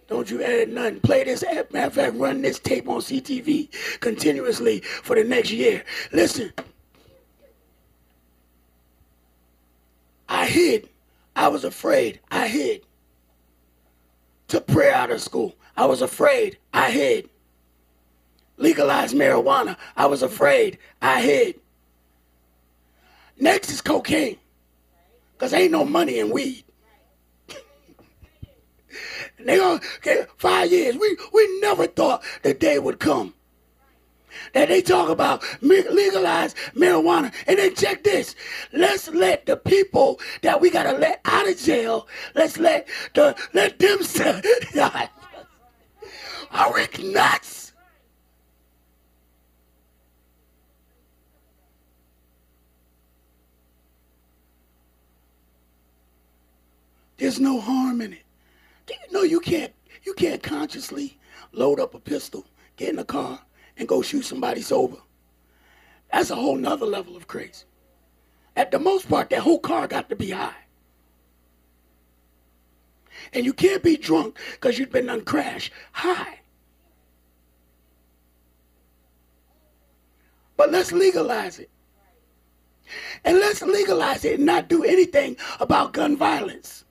Don't 0.06 0.30
you 0.30 0.44
add 0.44 0.68
nothing. 0.68 1.00
Play 1.00 1.24
this 1.24 1.42
app. 1.42 1.72
Matter 1.72 1.86
of 1.88 1.94
fact, 1.94 2.14
run 2.14 2.40
this 2.40 2.60
tape 2.60 2.88
on 2.88 3.00
CTV 3.00 3.98
continuously 3.98 4.78
for 4.78 5.16
the 5.16 5.24
next 5.24 5.50
year. 5.50 5.82
Listen. 6.12 6.52
I 10.32 10.46
hid. 10.46 10.88
I 11.36 11.48
was 11.48 11.62
afraid. 11.62 12.18
I 12.30 12.48
hid. 12.48 12.86
Took 14.48 14.66
prayer 14.66 14.94
out 14.94 15.10
of 15.10 15.20
school. 15.20 15.54
I 15.76 15.84
was 15.84 16.00
afraid. 16.00 16.56
I 16.72 16.90
hid. 16.90 17.28
Legalized 18.56 19.14
marijuana. 19.14 19.76
I 19.94 20.06
was 20.06 20.22
afraid. 20.22 20.78
I 21.02 21.20
hid. 21.20 21.60
Next 23.38 23.70
is 23.70 23.82
cocaine. 23.82 24.38
Because 25.34 25.52
ain't 25.52 25.70
no 25.70 25.84
money 25.84 26.18
in 26.18 26.30
weed. 26.30 26.64
they 29.38 29.58
gonna 29.58 29.82
okay, 29.98 30.24
five 30.38 30.72
years. 30.72 30.96
We 30.96 31.14
we 31.34 31.60
never 31.60 31.86
thought 31.86 32.22
the 32.42 32.54
day 32.54 32.78
would 32.78 32.98
come 32.98 33.34
that 34.54 34.68
they 34.68 34.82
talk 34.82 35.08
about 35.08 35.42
legalize 35.60 36.54
marijuana. 36.74 37.32
And 37.46 37.58
then 37.58 37.74
check 37.74 38.04
this. 38.04 38.34
Let's 38.72 39.08
let 39.08 39.46
the 39.46 39.56
people 39.56 40.20
that 40.42 40.60
we 40.60 40.70
gotta 40.70 40.96
let 40.98 41.20
out 41.24 41.48
of 41.48 41.58
jail, 41.58 42.08
let's 42.34 42.58
let 42.58 42.88
the 43.14 43.36
let 43.52 43.78
them 43.78 44.02
say 44.02 44.40
are 46.52 46.72
we 46.74 46.86
nuts? 47.12 47.72
There's 57.16 57.38
no 57.38 57.60
harm 57.60 58.00
in 58.00 58.12
it. 58.12 58.22
Do 58.86 58.94
you 58.94 59.12
know 59.12 59.22
you 59.22 59.40
can't 59.40 59.72
you 60.02 60.12
can't 60.14 60.42
consciously 60.42 61.18
load 61.52 61.78
up 61.80 61.94
a 61.94 62.00
pistol, 62.00 62.44
get 62.76 62.90
in 62.90 62.98
a 62.98 63.04
car, 63.04 63.40
and 63.82 63.88
go 63.88 64.00
shoot 64.00 64.22
somebody 64.22 64.62
sober? 64.62 64.98
That's 66.12 66.30
a 66.30 66.36
whole 66.36 66.56
nother 66.56 66.86
level 66.86 67.16
of 67.16 67.26
crazy. 67.26 67.64
At 68.54 68.70
the 68.70 68.78
most 68.78 69.08
part, 69.08 69.30
that 69.30 69.40
whole 69.40 69.58
car 69.58 69.88
got 69.88 70.08
to 70.10 70.16
be 70.16 70.30
high. 70.30 70.54
And 73.32 73.44
you 73.44 73.52
can't 73.52 73.82
be 73.82 73.96
drunk 73.96 74.38
because 74.52 74.78
you've 74.78 74.92
been 74.92 75.10
on 75.10 75.22
crash 75.22 75.72
high. 75.90 76.38
But 80.56 80.70
let's 80.70 80.92
legalize 80.92 81.58
it. 81.58 81.70
And 83.24 83.38
let's 83.38 83.62
legalize 83.62 84.24
it 84.24 84.36
and 84.36 84.46
not 84.46 84.68
do 84.68 84.84
anything 84.84 85.36
about 85.58 85.92
gun 85.92 86.16
violence. 86.16 86.84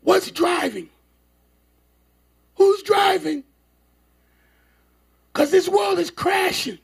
What's 0.00 0.30
driving? 0.32 0.88
Who's 2.56 2.82
driving? 2.82 3.44
Because 5.34 5.50
this 5.50 5.68
world 5.68 5.98
is 5.98 6.10
crashing. 6.12 6.78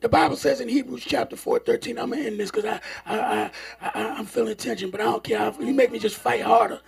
The 0.00 0.08
Bible 0.08 0.36
says 0.36 0.60
in 0.60 0.68
Hebrews 0.68 1.04
chapter 1.06 1.36
4, 1.36 1.60
13, 1.60 1.96
I'm 1.96 2.10
going 2.10 2.22
to 2.22 2.26
end 2.26 2.40
this 2.40 2.50
because 2.50 2.64
I, 2.64 2.80
I, 3.06 3.50
I, 3.80 3.90
I, 3.94 4.18
am 4.18 4.26
feeling 4.26 4.56
tension, 4.56 4.90
but 4.90 5.00
I 5.00 5.04
don't 5.04 5.22
care. 5.22 5.54
You 5.60 5.72
make 5.72 5.92
me 5.92 6.00
just 6.00 6.16
fight 6.16 6.42
harder. 6.42 6.80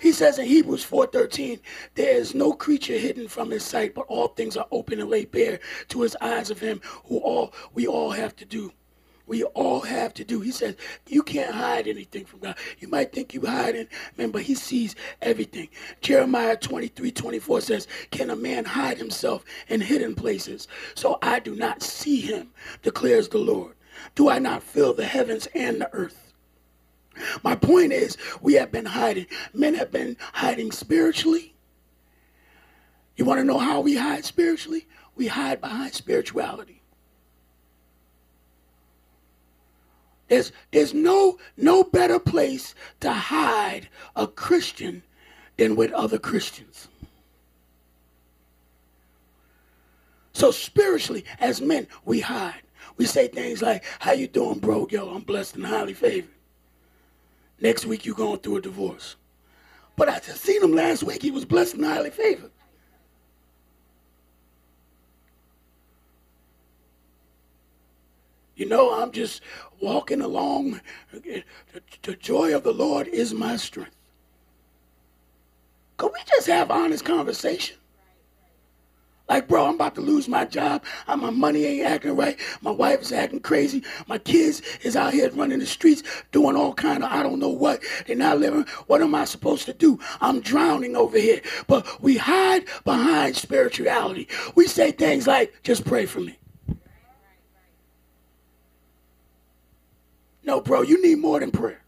He 0.00 0.12
says 0.12 0.38
in 0.38 0.46
Hebrews 0.46 0.82
4, 0.82 1.06
13, 1.08 1.60
there 1.94 2.16
is 2.16 2.34
no 2.34 2.54
creature 2.54 2.96
hidden 2.96 3.28
from 3.28 3.50
his 3.50 3.62
sight, 3.62 3.94
but 3.94 4.06
all 4.08 4.28
things 4.28 4.56
are 4.56 4.66
open 4.72 4.98
and 4.98 5.10
laid 5.10 5.30
bare 5.30 5.60
to 5.88 6.00
his 6.00 6.16
eyes 6.22 6.50
of 6.50 6.58
him 6.58 6.80
who 7.04 7.18
all 7.18 7.52
we 7.74 7.86
all 7.86 8.10
have 8.10 8.34
to 8.36 8.46
do 8.46 8.72
we 9.32 9.44
all 9.44 9.80
have 9.80 10.12
to 10.12 10.24
do. 10.24 10.40
He 10.42 10.50
says, 10.50 10.76
you 11.08 11.22
can't 11.22 11.54
hide 11.54 11.88
anything 11.88 12.26
from 12.26 12.40
God. 12.40 12.54
You 12.80 12.88
might 12.88 13.14
think 13.14 13.32
you're 13.32 13.48
hiding, 13.48 13.88
man, 14.18 14.30
but 14.30 14.42
he 14.42 14.54
sees 14.54 14.94
everything. 15.22 15.70
Jeremiah 16.02 16.54
23, 16.54 17.10
24 17.10 17.62
says, 17.62 17.88
can 18.10 18.28
a 18.28 18.36
man 18.36 18.66
hide 18.66 18.98
himself 18.98 19.42
in 19.68 19.80
hidden 19.80 20.14
places? 20.14 20.68
So 20.94 21.18
I 21.22 21.38
do 21.38 21.56
not 21.56 21.82
see 21.82 22.20
him, 22.20 22.50
declares 22.82 23.30
the 23.30 23.38
Lord. 23.38 23.72
Do 24.16 24.28
I 24.28 24.38
not 24.38 24.62
fill 24.62 24.92
the 24.92 25.06
heavens 25.06 25.48
and 25.54 25.80
the 25.80 25.90
earth? 25.94 26.34
My 27.42 27.56
point 27.56 27.94
is, 27.94 28.18
we 28.42 28.52
have 28.52 28.70
been 28.70 28.84
hiding. 28.84 29.28
Men 29.54 29.72
have 29.76 29.90
been 29.90 30.18
hiding 30.34 30.72
spiritually. 30.72 31.54
You 33.16 33.24
want 33.24 33.40
to 33.40 33.44
know 33.44 33.58
how 33.58 33.80
we 33.80 33.96
hide 33.96 34.26
spiritually? 34.26 34.86
We 35.16 35.26
hide 35.26 35.62
behind 35.62 35.94
spirituality. 35.94 36.81
There's, 40.32 40.50
there's 40.70 40.94
no, 40.94 41.36
no 41.58 41.84
better 41.84 42.18
place 42.18 42.74
to 43.00 43.12
hide 43.12 43.90
a 44.16 44.26
Christian 44.26 45.02
than 45.58 45.76
with 45.76 45.92
other 45.92 46.18
Christians. 46.18 46.88
So 50.32 50.50
spiritually, 50.50 51.26
as 51.38 51.60
men, 51.60 51.86
we 52.06 52.20
hide. 52.20 52.62
We 52.96 53.04
say 53.04 53.28
things 53.28 53.60
like, 53.60 53.84
how 53.98 54.12
you 54.12 54.26
doing, 54.26 54.58
bro? 54.58 54.88
Yo, 54.90 55.10
I'm 55.10 55.20
blessed 55.20 55.56
and 55.56 55.66
highly 55.66 55.92
favored. 55.92 56.30
Next 57.60 57.84
week, 57.84 58.06
you're 58.06 58.14
going 58.14 58.38
through 58.38 58.56
a 58.56 58.62
divorce. 58.62 59.16
But 59.96 60.08
I 60.08 60.18
just 60.18 60.40
seen 60.40 60.62
him 60.62 60.72
last 60.72 61.02
week. 61.02 61.20
He 61.20 61.30
was 61.30 61.44
blessed 61.44 61.74
and 61.74 61.84
highly 61.84 62.08
favored. 62.08 62.52
You 68.62 68.68
know, 68.68 68.94
I'm 69.02 69.10
just 69.10 69.40
walking 69.80 70.20
along. 70.20 70.80
The, 71.12 72.14
joy 72.14 72.54
of 72.54 72.62
the 72.62 72.72
Lord 72.72 73.08
is 73.08 73.34
my 73.34 73.56
strength. 73.56 73.96
Could 75.96 76.12
we 76.12 76.20
just 76.28 76.46
have 76.46 76.70
honest 76.70 77.04
conversation? 77.04 77.76
Like, 79.28 79.48
bro, 79.48 79.66
I'm 79.66 79.74
about 79.74 79.96
to 79.96 80.00
lose 80.00 80.28
my 80.28 80.44
job. 80.44 80.84
Uh, 81.08 81.16
my 81.16 81.30
money 81.30 81.64
ain't 81.64 81.86
acting 81.86 82.14
right. 82.14 82.38
My 82.60 82.70
wife 82.70 83.00
is 83.00 83.10
acting 83.10 83.40
crazy. 83.40 83.82
My 84.06 84.18
kids 84.18 84.62
is 84.82 84.94
out 84.94 85.12
here 85.12 85.28
running 85.30 85.58
the 85.58 85.66
streets, 85.66 86.04
doing 86.30 86.54
all 86.54 86.72
kind 86.72 87.02
of 87.02 87.10
I 87.10 87.24
don't 87.24 87.40
know 87.40 87.48
what. 87.48 87.82
They're 88.06 88.14
not 88.14 88.38
living. 88.38 88.64
What 88.86 89.02
am 89.02 89.16
I 89.16 89.24
supposed 89.24 89.66
to 89.66 89.72
do? 89.72 89.98
I'm 90.20 90.40
drowning 90.40 90.94
over 90.94 91.18
here. 91.18 91.40
But 91.66 92.00
we 92.00 92.16
hide 92.16 92.66
behind 92.84 93.34
spirituality. 93.34 94.28
We 94.54 94.68
say 94.68 94.92
things 94.92 95.26
like, 95.26 95.52
just 95.64 95.84
pray 95.84 96.06
for 96.06 96.20
me. 96.20 96.38
No, 100.44 100.60
bro, 100.60 100.82
you 100.82 101.00
need 101.02 101.18
more 101.18 101.40
than 101.40 101.50
prayer. 101.50 101.82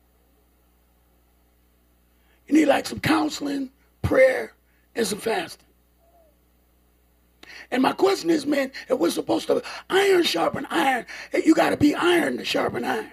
You 2.46 2.54
need 2.54 2.66
like 2.66 2.86
some 2.86 3.00
counseling, 3.00 3.70
prayer, 4.02 4.54
and 4.94 5.06
some 5.06 5.18
fasting. 5.18 5.66
And 7.70 7.82
my 7.82 7.92
question 7.92 8.30
is, 8.30 8.46
man, 8.46 8.70
if 8.88 8.98
we're 8.98 9.10
supposed 9.10 9.46
to 9.48 9.62
iron 9.90 10.22
sharpen 10.22 10.66
iron, 10.70 11.06
you 11.44 11.54
got 11.54 11.70
to 11.70 11.76
be 11.76 11.94
iron 11.94 12.36
to 12.36 12.44
sharpen 12.44 12.84
iron. 12.84 13.10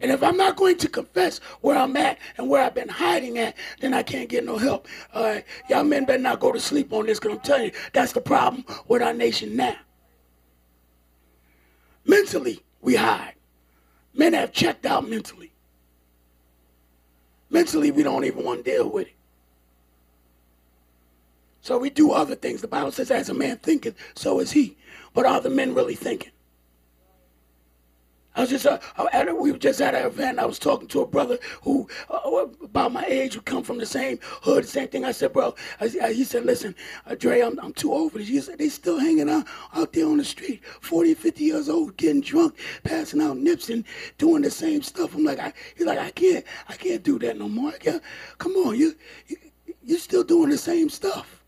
And 0.00 0.10
if 0.10 0.22
I'm 0.22 0.36
not 0.36 0.56
going 0.56 0.76
to 0.78 0.88
confess 0.88 1.38
where 1.60 1.78
I'm 1.78 1.96
at 1.96 2.18
and 2.36 2.48
where 2.48 2.62
I've 2.62 2.74
been 2.74 2.88
hiding 2.88 3.38
at, 3.38 3.54
then 3.80 3.94
I 3.94 4.02
can't 4.02 4.28
get 4.28 4.44
no 4.44 4.58
help. 4.58 4.88
Y'all 5.70 5.84
men 5.84 6.04
better 6.04 6.18
not 6.18 6.40
go 6.40 6.50
to 6.50 6.58
sleep 6.58 6.92
on 6.92 7.06
this 7.06 7.20
because 7.20 7.36
I'm 7.36 7.42
telling 7.44 7.66
you, 7.66 7.72
that's 7.92 8.12
the 8.12 8.20
problem 8.20 8.64
with 8.88 9.02
our 9.02 9.14
nation 9.14 9.56
now. 9.56 9.76
Mentally, 12.04 12.60
we 12.80 12.96
hide. 12.96 13.34
Men 14.12 14.32
have 14.34 14.52
checked 14.52 14.86
out 14.86 15.08
mentally. 15.08 15.52
Mentally, 17.50 17.90
we 17.90 18.02
don't 18.02 18.24
even 18.24 18.44
want 18.44 18.64
to 18.64 18.70
deal 18.70 18.88
with 18.88 19.08
it. 19.08 19.14
So 21.62 21.78
we 21.78 21.88
do 21.88 22.12
other 22.12 22.34
things. 22.34 22.60
The 22.60 22.68
Bible 22.68 22.92
says, 22.92 23.10
as 23.10 23.30
a 23.30 23.34
man 23.34 23.56
thinketh, 23.56 23.96
so 24.14 24.38
is 24.38 24.52
he. 24.52 24.76
But 25.14 25.24
are 25.24 25.40
the 25.40 25.50
men 25.50 25.74
really 25.74 25.94
thinking? 25.94 26.32
I 28.36 28.40
was 28.40 28.50
just 28.50 28.66
uh, 28.66 28.78
at, 29.12 29.38
we 29.38 29.52
were 29.52 29.58
just 29.58 29.80
at 29.80 29.94
an 29.94 30.06
event. 30.06 30.38
I 30.40 30.44
was 30.44 30.58
talking 30.58 30.88
to 30.88 31.02
a 31.02 31.06
brother 31.06 31.38
who 31.62 31.88
uh, 32.10 32.46
about 32.62 32.92
my 32.92 33.04
age, 33.04 33.34
who 33.34 33.40
come 33.40 33.62
from 33.62 33.78
the 33.78 33.86
same 33.86 34.18
hood, 34.42 34.66
same 34.66 34.88
thing. 34.88 35.04
I 35.04 35.12
said, 35.12 35.32
bro, 35.32 35.54
I, 35.80 35.90
I, 36.02 36.12
he 36.12 36.24
said, 36.24 36.44
listen, 36.44 36.74
uh, 37.06 37.14
Dre, 37.14 37.40
I'm, 37.40 37.58
I'm 37.60 37.72
too 37.72 37.92
old 37.92 38.12
for 38.12 38.18
this. 38.18 38.28
He 38.28 38.40
said, 38.40 38.58
they 38.58 38.68
still 38.68 38.98
hanging 38.98 39.30
out 39.30 39.46
out 39.72 39.92
there 39.92 40.06
on 40.06 40.16
the 40.16 40.24
street, 40.24 40.64
40, 40.80 41.14
50 41.14 41.44
years 41.44 41.68
old, 41.68 41.96
getting 41.96 42.20
drunk, 42.22 42.56
passing 42.82 43.22
out 43.22 43.36
nips 43.36 43.68
and 43.70 43.84
doing 44.18 44.42
the 44.42 44.50
same 44.50 44.82
stuff. 44.82 45.14
I'm 45.14 45.24
like, 45.24 45.38
I, 45.38 45.52
he's 45.76 45.86
like, 45.86 45.98
I 45.98 46.10
can't, 46.10 46.44
I 46.68 46.74
can't 46.74 47.02
do 47.02 47.18
that 47.20 47.38
no 47.38 47.48
more. 47.48 47.70
I 47.70 47.78
can't, 47.78 48.02
come 48.38 48.52
on, 48.56 48.76
you, 48.76 48.94
you, 49.28 49.36
you're 49.82 49.98
still 49.98 50.24
doing 50.24 50.50
the 50.50 50.58
same 50.58 50.88
stuff 50.88 51.43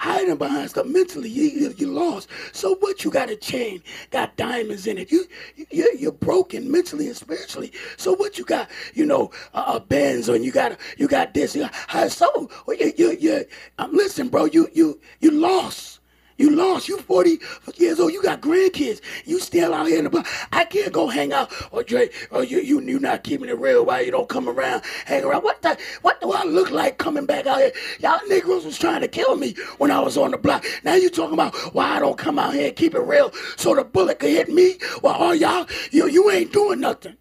hiding 0.00 0.36
behind 0.36 0.70
stuff 0.70 0.86
mentally. 0.86 1.28
You, 1.28 1.74
you, 1.76 1.86
lost. 1.86 2.28
So 2.52 2.74
what? 2.76 3.04
You 3.04 3.10
got 3.10 3.28
a 3.28 3.36
chain 3.36 3.82
got 4.10 4.34
diamonds 4.36 4.86
in 4.86 4.96
it. 4.96 5.12
You, 5.12 5.26
you 5.70 5.94
you're 5.98 6.12
broken 6.12 6.70
mentally 6.70 7.06
and 7.06 7.16
spiritually. 7.16 7.72
So 7.98 8.14
what? 8.14 8.38
You 8.38 8.44
got 8.44 8.70
you 8.94 9.04
know 9.04 9.30
a, 9.52 9.60
a 9.74 9.80
benz 9.80 10.28
and 10.28 10.44
you 10.44 10.52
got 10.52 10.78
you 10.96 11.06
got 11.06 11.34
this. 11.34 11.54
You 11.54 11.68
got, 11.68 12.10
so 12.10 12.50
you 12.68 12.92
you, 12.96 13.12
you 13.12 13.44
um, 13.78 13.92
listen 13.92 14.28
bro 14.28 14.46
you 14.46 14.68
you 14.72 14.98
you 15.20 15.30
lost 15.30 15.99
you 16.40 16.56
lost. 16.56 16.88
You 16.88 16.98
40 16.98 17.38
years 17.76 18.00
old. 18.00 18.12
You 18.12 18.22
got 18.22 18.40
grandkids. 18.40 19.02
You 19.26 19.38
still 19.38 19.74
out 19.74 19.86
here 19.86 19.98
in 19.98 20.04
the 20.04 20.10
block. 20.10 20.26
I 20.52 20.64
can't 20.64 20.90
go 20.90 21.06
hang 21.06 21.34
out. 21.34 21.52
Or 21.70 21.82
Dre, 21.82 22.08
or 22.30 22.44
you 22.44 22.60
you 22.60 22.80
you 22.80 22.98
not 22.98 23.24
keeping 23.24 23.50
it 23.50 23.58
real. 23.58 23.84
Why 23.84 24.00
you 24.00 24.10
don't 24.10 24.28
come 24.28 24.48
around, 24.48 24.82
hang 25.04 25.22
around? 25.22 25.42
What 25.42 25.60
the 25.60 25.76
what 26.00 26.18
do 26.22 26.32
I 26.32 26.44
look 26.44 26.70
like 26.70 26.96
coming 26.96 27.26
back 27.26 27.46
out 27.46 27.58
here? 27.58 27.72
Y'all 28.00 28.26
Negroes 28.26 28.64
was 28.64 28.78
trying 28.78 29.02
to 29.02 29.08
kill 29.08 29.36
me 29.36 29.54
when 29.76 29.90
I 29.90 30.00
was 30.00 30.16
on 30.16 30.30
the 30.30 30.38
block. 30.38 30.64
Now 30.82 30.94
you 30.94 31.10
talking 31.10 31.34
about 31.34 31.54
why 31.74 31.96
I 31.96 31.98
don't 32.00 32.16
come 32.16 32.38
out 32.38 32.54
here 32.54 32.68
and 32.68 32.76
keep 32.76 32.94
it 32.94 33.00
real 33.00 33.32
so 33.56 33.74
the 33.74 33.84
bullet 33.84 34.18
could 34.18 34.30
hit 34.30 34.48
me? 34.48 34.78
Well, 35.02 35.14
all 35.14 35.34
y'all, 35.34 35.66
you 35.90 36.08
you 36.08 36.30
ain't 36.30 36.52
doing 36.52 36.80
nothing. 36.80 37.18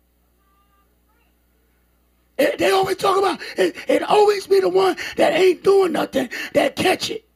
They 2.38 2.72
always 2.72 2.96
talk 2.96 3.18
about 3.18 3.42
it, 3.58 3.76
it 3.90 4.02
always 4.02 4.48
be 4.48 4.62
the 4.62 4.70
one 4.70 4.96
that 5.18 5.34
ain't 5.34 5.62
doing 5.62 5.92
nothing 5.92 6.30
that 6.54 6.78
catch 6.78 7.10
it. 7.10 7.29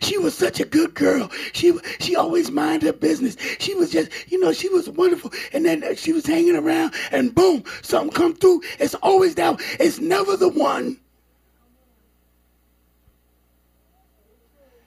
She 0.00 0.18
was 0.18 0.34
such 0.36 0.60
a 0.60 0.64
good 0.64 0.94
girl. 0.94 1.30
She 1.52 1.78
she 2.00 2.16
always 2.16 2.50
minded 2.50 2.86
her 2.86 2.92
business. 2.92 3.36
She 3.58 3.74
was 3.74 3.90
just, 3.90 4.10
you 4.30 4.38
know, 4.40 4.52
she 4.52 4.68
was 4.68 4.88
wonderful. 4.88 5.32
And 5.52 5.64
then 5.64 5.96
she 5.96 6.12
was 6.12 6.26
hanging 6.26 6.56
around, 6.56 6.94
and 7.12 7.34
boom, 7.34 7.64
something 7.82 8.12
come 8.12 8.34
through. 8.34 8.62
It's 8.78 8.94
always 8.96 9.34
that. 9.36 9.60
It's 9.78 9.98
never 9.98 10.36
the 10.36 10.48
one. 10.48 10.98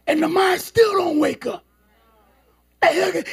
And 0.08 0.22
the 0.22 0.28
mind 0.28 0.62
still 0.62 0.94
don't 0.94 1.20
wake 1.20 1.46
up. 1.46 1.64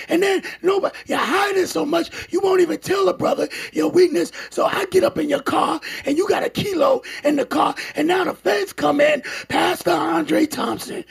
And 0.09 0.22
then 0.22 0.42
nobody, 0.62 0.94
you're 1.06 1.18
hiding 1.18 1.66
so 1.66 1.84
much, 1.86 2.11
you 2.30 2.40
won't 2.40 2.61
even 2.61 2.78
tell 2.78 3.09
a 3.09 3.14
brother 3.14 3.48
your 3.72 3.90
weakness. 3.90 4.30
So 4.50 4.66
I 4.66 4.84
get 4.86 5.04
up 5.04 5.18
in 5.18 5.28
your 5.28 5.40
car 5.40 5.80
and 6.04 6.18
you 6.18 6.28
got 6.28 6.44
a 6.44 6.50
kilo 6.50 7.02
in 7.24 7.36
the 7.36 7.46
car, 7.46 7.74
and 7.96 8.06
now 8.06 8.24
the 8.24 8.34
feds 8.34 8.72
come 8.72 9.00
in, 9.00 9.22
Pastor 9.48 9.90
Andre 9.90 10.46
Thompson 10.46 11.04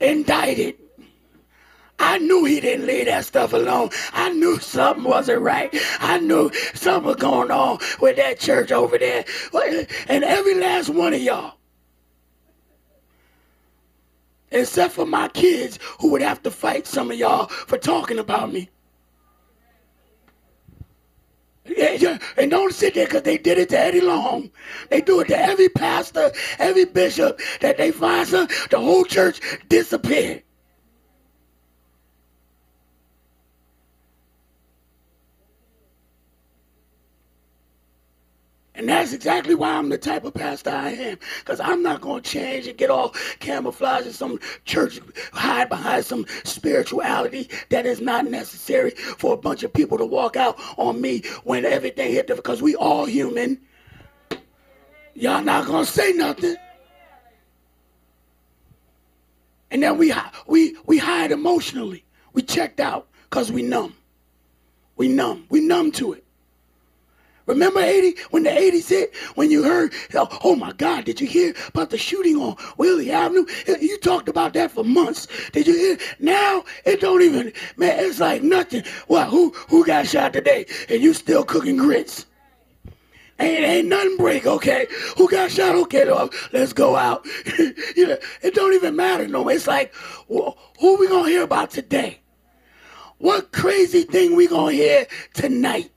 indicted 0.00 0.76
I 1.98 2.18
knew 2.18 2.44
he 2.44 2.60
didn't 2.60 2.86
leave 2.86 3.06
that 3.06 3.24
stuff 3.24 3.52
alone. 3.52 3.90
I 4.12 4.30
knew 4.30 4.58
something 4.58 5.04
wasn't 5.04 5.40
right. 5.40 5.74
I 6.00 6.18
knew 6.18 6.50
something 6.74 7.06
was 7.06 7.16
going 7.16 7.50
on 7.50 7.78
with 8.00 8.16
that 8.16 8.38
church 8.38 8.70
over 8.70 8.98
there. 8.98 9.24
And 10.08 10.24
every 10.24 10.54
last 10.56 10.90
one 10.90 11.14
of 11.14 11.20
y'all, 11.20 11.54
except 14.50 14.94
for 14.94 15.06
my 15.06 15.28
kids 15.28 15.78
who 16.00 16.10
would 16.12 16.22
have 16.22 16.42
to 16.42 16.50
fight 16.50 16.86
some 16.86 17.10
of 17.10 17.16
y'all 17.16 17.46
for 17.46 17.78
talking 17.78 18.18
about 18.18 18.52
me. 18.52 18.68
And 22.36 22.50
don't 22.50 22.72
sit 22.72 22.94
there 22.94 23.06
because 23.06 23.22
they 23.22 23.38
did 23.38 23.58
it 23.58 23.68
to 23.70 23.78
Eddie 23.78 24.00
Long. 24.00 24.50
They 24.90 25.00
do 25.00 25.20
it 25.20 25.28
to 25.28 25.38
every 25.38 25.68
pastor, 25.68 26.32
every 26.58 26.84
bishop 26.84 27.40
that 27.60 27.76
they 27.76 27.90
find 27.90 28.26
some, 28.28 28.48
the 28.70 28.78
whole 28.78 29.04
church 29.04 29.40
disappeared. 29.68 30.42
And 38.76 38.90
that's 38.90 39.14
exactly 39.14 39.54
why 39.54 39.72
I'm 39.72 39.88
the 39.88 39.96
type 39.96 40.24
of 40.24 40.34
pastor 40.34 40.68
I 40.70 40.90
am. 40.90 41.18
Because 41.38 41.60
I'm 41.60 41.82
not 41.82 42.02
going 42.02 42.22
to 42.22 42.30
change 42.30 42.66
and 42.66 42.76
get 42.76 42.90
all 42.90 43.14
camouflage 43.40 44.04
in 44.04 44.12
some 44.12 44.38
church, 44.66 45.00
hide 45.32 45.70
behind 45.70 46.04
some 46.04 46.26
spirituality 46.44 47.48
that 47.70 47.86
is 47.86 48.02
not 48.02 48.26
necessary 48.26 48.90
for 48.90 49.32
a 49.32 49.36
bunch 49.36 49.62
of 49.62 49.72
people 49.72 49.96
to 49.96 50.04
walk 50.04 50.36
out 50.36 50.56
on 50.76 51.00
me 51.00 51.22
when 51.44 51.64
everything 51.64 52.12
hit 52.12 52.26
them. 52.26 52.36
Because 52.36 52.60
we 52.60 52.76
all 52.76 53.06
human. 53.06 53.58
Y'all 55.14 55.42
not 55.42 55.66
going 55.66 55.86
to 55.86 55.90
say 55.90 56.12
nothing. 56.12 56.56
And 59.70 59.82
then 59.82 59.96
we, 59.96 60.12
we, 60.46 60.76
we 60.84 60.98
hide 60.98 61.32
emotionally. 61.32 62.04
We 62.34 62.42
checked 62.42 62.80
out 62.80 63.08
because 63.30 63.50
we 63.50 63.62
numb. 63.62 63.94
We 64.96 65.08
numb. 65.08 65.46
We 65.48 65.60
numb 65.60 65.92
to 65.92 66.12
it. 66.12 66.25
Remember 67.46 67.80
80 67.80 68.16
when 68.30 68.42
the 68.42 68.50
80s 68.50 68.88
hit? 68.88 69.14
When 69.36 69.50
you 69.50 69.62
heard, 69.62 69.92
oh 70.44 70.56
my 70.56 70.72
God, 70.72 71.04
did 71.04 71.20
you 71.20 71.26
hear 71.26 71.54
about 71.68 71.90
the 71.90 71.98
shooting 71.98 72.36
on 72.36 72.56
Willie 72.76 73.10
Avenue? 73.10 73.46
You 73.66 73.98
talked 73.98 74.28
about 74.28 74.52
that 74.54 74.72
for 74.72 74.84
months. 74.84 75.28
Did 75.52 75.66
you 75.66 75.74
hear? 75.74 75.98
Now 76.18 76.64
it 76.84 77.00
don't 77.00 77.22
even, 77.22 77.52
man, 77.76 78.04
it's 78.04 78.20
like 78.20 78.42
nothing. 78.42 78.82
Well, 79.08 79.30
who 79.30 79.50
who 79.68 79.86
got 79.86 80.06
shot 80.06 80.32
today? 80.32 80.66
And 80.88 81.00
you 81.00 81.14
still 81.14 81.44
cooking 81.44 81.76
grits. 81.76 82.26
Ain't, 83.38 83.64
ain't 83.64 83.88
nothing 83.88 84.16
break, 84.16 84.46
okay? 84.46 84.86
Who 85.18 85.28
got 85.28 85.50
shot? 85.50 85.74
Okay, 85.74 86.10
let's 86.52 86.72
go 86.72 86.96
out. 86.96 87.26
you 87.94 88.06
know, 88.06 88.16
it 88.42 88.54
don't 88.54 88.72
even 88.72 88.96
matter 88.96 89.28
no 89.28 89.42
more. 89.42 89.52
It's 89.52 89.66
like, 89.66 89.94
well, 90.26 90.56
who 90.80 90.96
we 90.96 91.06
gonna 91.06 91.28
hear 91.28 91.42
about 91.42 91.70
today? 91.70 92.20
What 93.18 93.52
crazy 93.52 94.02
thing 94.02 94.36
we 94.36 94.46
gonna 94.46 94.72
hear 94.72 95.06
tonight? 95.34 95.90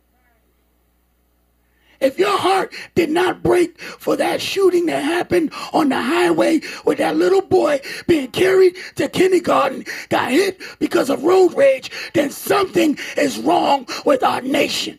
If 2.01 2.17
your 2.17 2.37
heart 2.37 2.73
did 2.95 3.09
not 3.09 3.43
break 3.43 3.79
for 3.79 4.15
that 4.15 4.41
shooting 4.41 4.85
that 4.85 5.03
happened 5.03 5.51
on 5.73 5.89
the 5.89 6.01
highway 6.01 6.61
with 6.85 6.97
that 6.99 7.17
little 7.17 7.41
boy 7.41 7.81
being 8.07 8.31
carried 8.31 8.75
to 8.95 9.09
kindergarten, 9.09 9.85
got 10.07 10.31
hit 10.31 10.61
because 10.79 11.09
of 11.09 11.23
road 11.23 11.53
rage, 11.55 11.91
then 12.13 12.29
something 12.29 12.97
is 13.17 13.37
wrong 13.39 13.85
with 14.05 14.23
our 14.23 14.41
nation. 14.41 14.97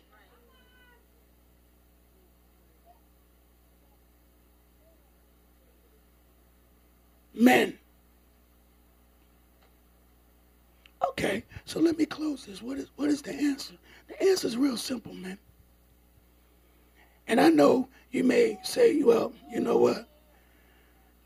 Men. 7.33 7.77
Okay, 11.09 11.43
so 11.65 11.79
let 11.79 11.97
me 11.97 12.05
close 12.05 12.45
this. 12.45 12.61
What 12.61 12.77
is 12.77 12.89
what 12.95 13.09
is 13.09 13.23
the 13.23 13.33
answer? 13.33 13.73
The 14.07 14.21
answer 14.21 14.47
is 14.47 14.55
real 14.55 14.77
simple, 14.77 15.13
man. 15.15 15.39
And 17.31 17.39
I 17.39 17.47
know 17.47 17.87
you 18.11 18.25
may 18.25 18.59
say, 18.61 19.01
well, 19.03 19.31
you 19.49 19.61
know 19.61 19.77
what? 19.77 20.05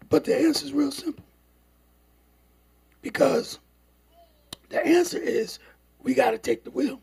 But 0.07 0.23
the 0.23 0.37
answer 0.37 0.63
is 0.63 0.71
real 0.71 0.91
simple. 0.91 1.25
Because 3.01 3.57
the 4.69 4.85
answer 4.85 5.17
is 5.17 5.57
we 6.03 6.13
got 6.13 6.29
to 6.29 6.37
take 6.37 6.63
the 6.63 6.69
wheel. 6.69 7.01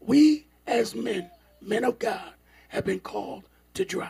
We, 0.00 0.46
as 0.66 0.94
men, 0.94 1.30
men 1.60 1.84
of 1.84 1.98
God, 1.98 2.32
have 2.68 2.86
been 2.86 3.00
called 3.00 3.44
to 3.74 3.84
drive. 3.84 4.08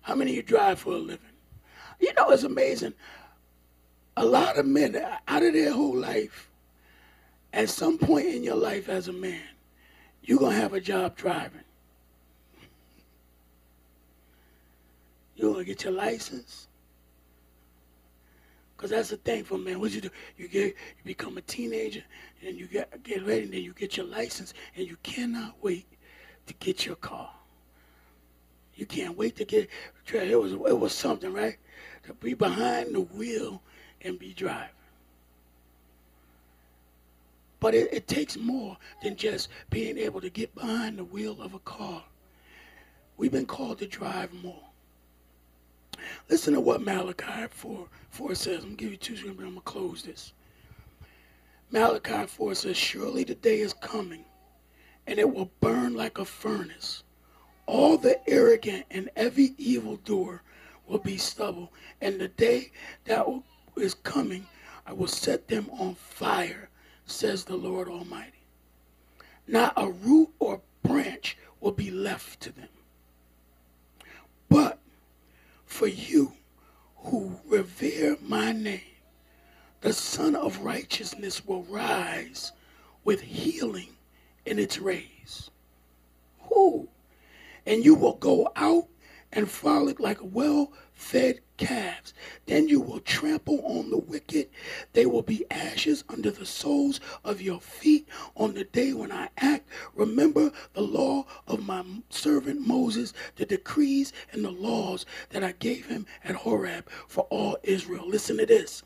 How 0.00 0.16
many 0.16 0.32
of 0.32 0.36
you 0.36 0.42
drive 0.42 0.80
for 0.80 0.94
a 0.94 0.98
living? 0.98 1.20
You 2.00 2.12
know, 2.14 2.30
it's 2.30 2.42
amazing. 2.42 2.94
A 4.16 4.26
lot 4.26 4.58
of 4.58 4.66
men, 4.66 5.00
out 5.28 5.44
of 5.44 5.52
their 5.52 5.72
whole 5.72 5.96
life, 5.96 6.50
at 7.52 7.70
some 7.70 7.98
point 7.98 8.26
in 8.26 8.42
your 8.42 8.56
life 8.56 8.88
as 8.88 9.06
a 9.06 9.12
man, 9.12 9.38
you're 10.22 10.38
going 10.38 10.54
to 10.54 10.60
have 10.60 10.72
a 10.72 10.80
job 10.80 11.16
driving. 11.16 11.60
You're 15.36 15.52
going 15.52 15.64
to 15.64 15.68
get 15.68 15.84
your 15.84 15.92
license. 15.92 16.68
Because 18.76 18.90
that's 18.90 19.10
the 19.10 19.16
thing 19.16 19.44
for 19.44 19.58
men. 19.58 19.80
What 19.80 19.92
you 19.92 20.00
do? 20.00 20.10
You 20.36 20.48
get, 20.48 20.66
you 20.66 21.04
become 21.04 21.36
a 21.38 21.40
teenager, 21.42 22.02
and 22.44 22.58
you 22.58 22.66
get 22.66 23.02
get 23.04 23.24
ready, 23.24 23.44
and 23.44 23.52
then 23.52 23.62
you 23.62 23.72
get 23.72 23.96
your 23.96 24.06
license, 24.06 24.54
and 24.76 24.86
you 24.86 24.96
cannot 25.04 25.54
wait 25.62 25.86
to 26.46 26.54
get 26.54 26.84
your 26.84 26.96
car. 26.96 27.30
You 28.74 28.86
can't 28.86 29.16
wait 29.16 29.36
to 29.36 29.44
get. 29.44 29.68
It 30.12 30.38
was 30.40 30.52
it 30.52 30.78
was 30.78 30.92
something, 30.92 31.32
right? 31.32 31.58
To 32.06 32.14
be 32.14 32.34
behind 32.34 32.94
the 32.94 33.02
wheel 33.02 33.62
and 34.00 34.18
be 34.18 34.32
driving. 34.32 34.70
But 37.62 37.76
it, 37.76 37.92
it 37.92 38.08
takes 38.08 38.36
more 38.36 38.76
than 39.04 39.14
just 39.14 39.48
being 39.70 39.96
able 39.96 40.20
to 40.20 40.28
get 40.28 40.52
behind 40.52 40.98
the 40.98 41.04
wheel 41.04 41.40
of 41.40 41.54
a 41.54 41.60
car. 41.60 42.02
We've 43.16 43.30
been 43.30 43.46
called 43.46 43.78
to 43.78 43.86
drive 43.86 44.34
more. 44.42 44.64
Listen 46.28 46.54
to 46.54 46.60
what 46.60 46.82
Malachi 46.82 47.46
4, 47.48 47.86
4 48.10 48.34
says. 48.34 48.64
I'm 48.64 48.70
going 48.70 48.76
to 48.76 48.82
give 48.82 48.90
you 48.90 48.96
two 48.96 49.16
scriptures, 49.16 49.38
I'm 49.38 49.44
going 49.44 49.54
to 49.54 49.60
close 49.60 50.02
this. 50.02 50.32
Malachi 51.70 52.26
4 52.26 52.54
says, 52.56 52.76
Surely 52.76 53.22
the 53.22 53.36
day 53.36 53.60
is 53.60 53.74
coming, 53.74 54.24
and 55.06 55.20
it 55.20 55.32
will 55.32 55.52
burn 55.60 55.94
like 55.94 56.18
a 56.18 56.24
furnace. 56.24 57.04
All 57.66 57.96
the 57.96 58.18
arrogant 58.28 58.86
and 58.90 59.08
every 59.14 59.54
evildoer 59.56 60.42
will 60.88 60.98
be 60.98 61.16
stubble. 61.16 61.72
And 62.00 62.20
the 62.20 62.26
day 62.26 62.72
that 63.04 63.24
is 63.76 63.94
coming, 63.94 64.48
I 64.84 64.94
will 64.94 65.06
set 65.06 65.46
them 65.46 65.70
on 65.78 65.94
fire 65.94 66.68
says 67.12 67.44
the 67.44 67.56
Lord 67.56 67.88
Almighty. 67.88 68.44
Not 69.46 69.74
a 69.76 69.90
root 69.90 70.30
or 70.38 70.62
branch 70.82 71.36
will 71.60 71.72
be 71.72 71.90
left 71.90 72.40
to 72.40 72.52
them. 72.52 72.68
But 74.48 74.78
for 75.66 75.86
you 75.86 76.32
who 76.96 77.40
revere 77.46 78.16
my 78.20 78.52
name, 78.52 78.80
the 79.80 79.92
Sun 79.92 80.36
of 80.36 80.60
Righteousness 80.60 81.44
will 81.44 81.64
rise 81.64 82.52
with 83.04 83.20
healing 83.20 83.96
in 84.46 84.58
its 84.58 84.78
rays. 84.78 85.50
Who? 86.42 86.88
And 87.66 87.84
you 87.84 87.94
will 87.94 88.14
go 88.14 88.52
out 88.54 88.88
and 89.32 89.50
frolic 89.50 89.98
like 89.98 90.20
a 90.20 90.26
well 90.26 90.72
fed 91.02 91.40
calves. 91.56 92.14
Then 92.46 92.68
you 92.68 92.80
will 92.80 93.00
trample 93.00 93.60
on 93.66 93.90
the 93.90 93.98
wicked. 93.98 94.48
They 94.92 95.04
will 95.04 95.22
be 95.22 95.44
ashes 95.50 96.04
under 96.08 96.30
the 96.30 96.46
soles 96.46 97.00
of 97.24 97.42
your 97.42 97.60
feet 97.60 98.08
on 98.36 98.54
the 98.54 98.64
day 98.64 98.92
when 98.92 99.10
I 99.12 99.28
act. 99.36 99.68
Remember 99.94 100.52
the 100.74 100.80
law 100.80 101.26
of 101.46 101.66
my 101.66 101.84
servant 102.08 102.66
Moses, 102.66 103.12
the 103.36 103.44
decrees 103.44 104.12
and 104.30 104.44
the 104.44 104.52
laws 104.52 105.04
that 105.30 105.42
I 105.42 105.52
gave 105.52 105.86
him 105.86 106.06
at 106.24 106.36
Horeb 106.36 106.88
for 107.08 107.26
all 107.30 107.58
Israel. 107.64 108.08
Listen 108.08 108.38
to 108.38 108.46
this. 108.46 108.82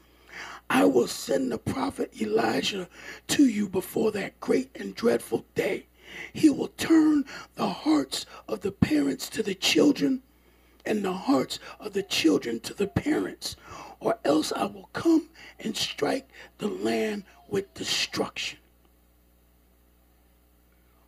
I 0.69 0.87
will 0.87 1.07
send 1.07 1.53
the 1.53 1.59
prophet 1.59 2.11
Elijah 2.21 2.89
to 3.29 3.47
you 3.47 3.69
before 3.69 4.11
that 4.13 4.41
great 4.41 4.71
and 4.75 4.95
dreadful 4.95 5.45
day. 5.55 5.87
He 6.33 6.51
will 6.51 6.69
turn 6.77 7.25
the 7.55 7.69
hearts 7.69 8.27
of 8.49 8.63
the 8.63 8.73
parents 8.73 9.29
to 9.31 9.43
the 9.43 9.55
children 9.55 10.23
and 10.87 11.05
the 11.05 11.13
hearts 11.13 11.59
of 11.81 11.93
the 11.93 12.03
children 12.03 12.61
to 12.61 12.73
the 12.73 12.87
parents, 12.87 13.57
or 14.01 14.19
else 14.25 14.53
I 14.53 14.65
will 14.65 14.89
come 14.93 15.29
and 15.59 15.77
strike 15.77 16.29
the 16.59 16.69
land 16.69 17.25
with 17.49 17.75
destruction. 17.75 18.59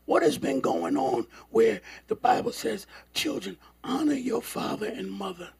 What 0.05 0.22
has 0.22 0.39
been 0.39 0.61
going 0.61 0.97
on 0.97 1.26
where 1.51 1.81
the 2.07 2.16
Bible 2.16 2.53
says, 2.53 2.87
children, 3.14 3.59
honor 3.85 4.14
your 4.14 4.43
father 4.43 4.87
and 4.87 5.11
mother, 5.11 5.51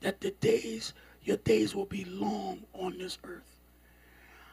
that 0.00 0.20
the 0.20 0.30
days, 0.30 0.94
your 1.22 1.38
days 1.38 1.74
will 1.74 1.86
be 1.86 2.04
long 2.04 2.64
on 2.72 2.98
this 2.98 3.18
earth? 3.24 3.56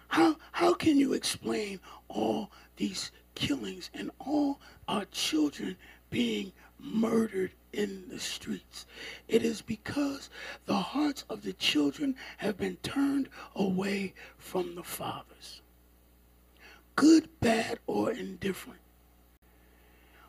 How, 0.07 0.37
how 0.51 0.73
can 0.73 0.97
you 0.97 1.13
explain 1.13 1.79
all 2.07 2.51
these 2.77 3.11
killings 3.35 3.89
and 3.93 4.11
all 4.19 4.59
our 4.87 5.05
children 5.05 5.77
being 6.09 6.51
murdered 6.83 7.51
in 7.71 8.03
the 8.09 8.19
streets. 8.19 8.85
It 9.27 9.43
is 9.43 9.61
because 9.61 10.29
the 10.65 10.75
hearts 10.75 11.23
of 11.29 11.43
the 11.43 11.53
children 11.53 12.15
have 12.37 12.57
been 12.57 12.77
turned 12.77 13.29
away 13.55 14.13
from 14.37 14.75
the 14.75 14.83
fathers. 14.83 15.61
Good, 16.95 17.29
bad, 17.39 17.79
or 17.87 18.11
indifferent. 18.11 18.79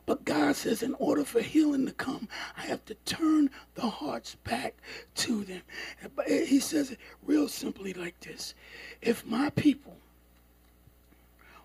But 0.06 0.24
God 0.24 0.54
says, 0.54 0.82
in 0.82 0.94
order 0.94 1.24
for 1.24 1.40
healing 1.40 1.86
to 1.86 1.92
come, 1.92 2.28
I 2.56 2.62
have 2.62 2.84
to 2.86 2.94
turn 3.06 3.50
the 3.74 3.88
hearts 3.88 4.36
back 4.44 4.74
to 5.16 5.44
them. 5.44 5.62
He 6.26 6.60
says 6.60 6.90
it 6.90 6.98
real 7.22 7.48
simply 7.48 7.94
like 7.94 8.20
this 8.20 8.54
If 9.00 9.26
my 9.26 9.50
people 9.50 9.96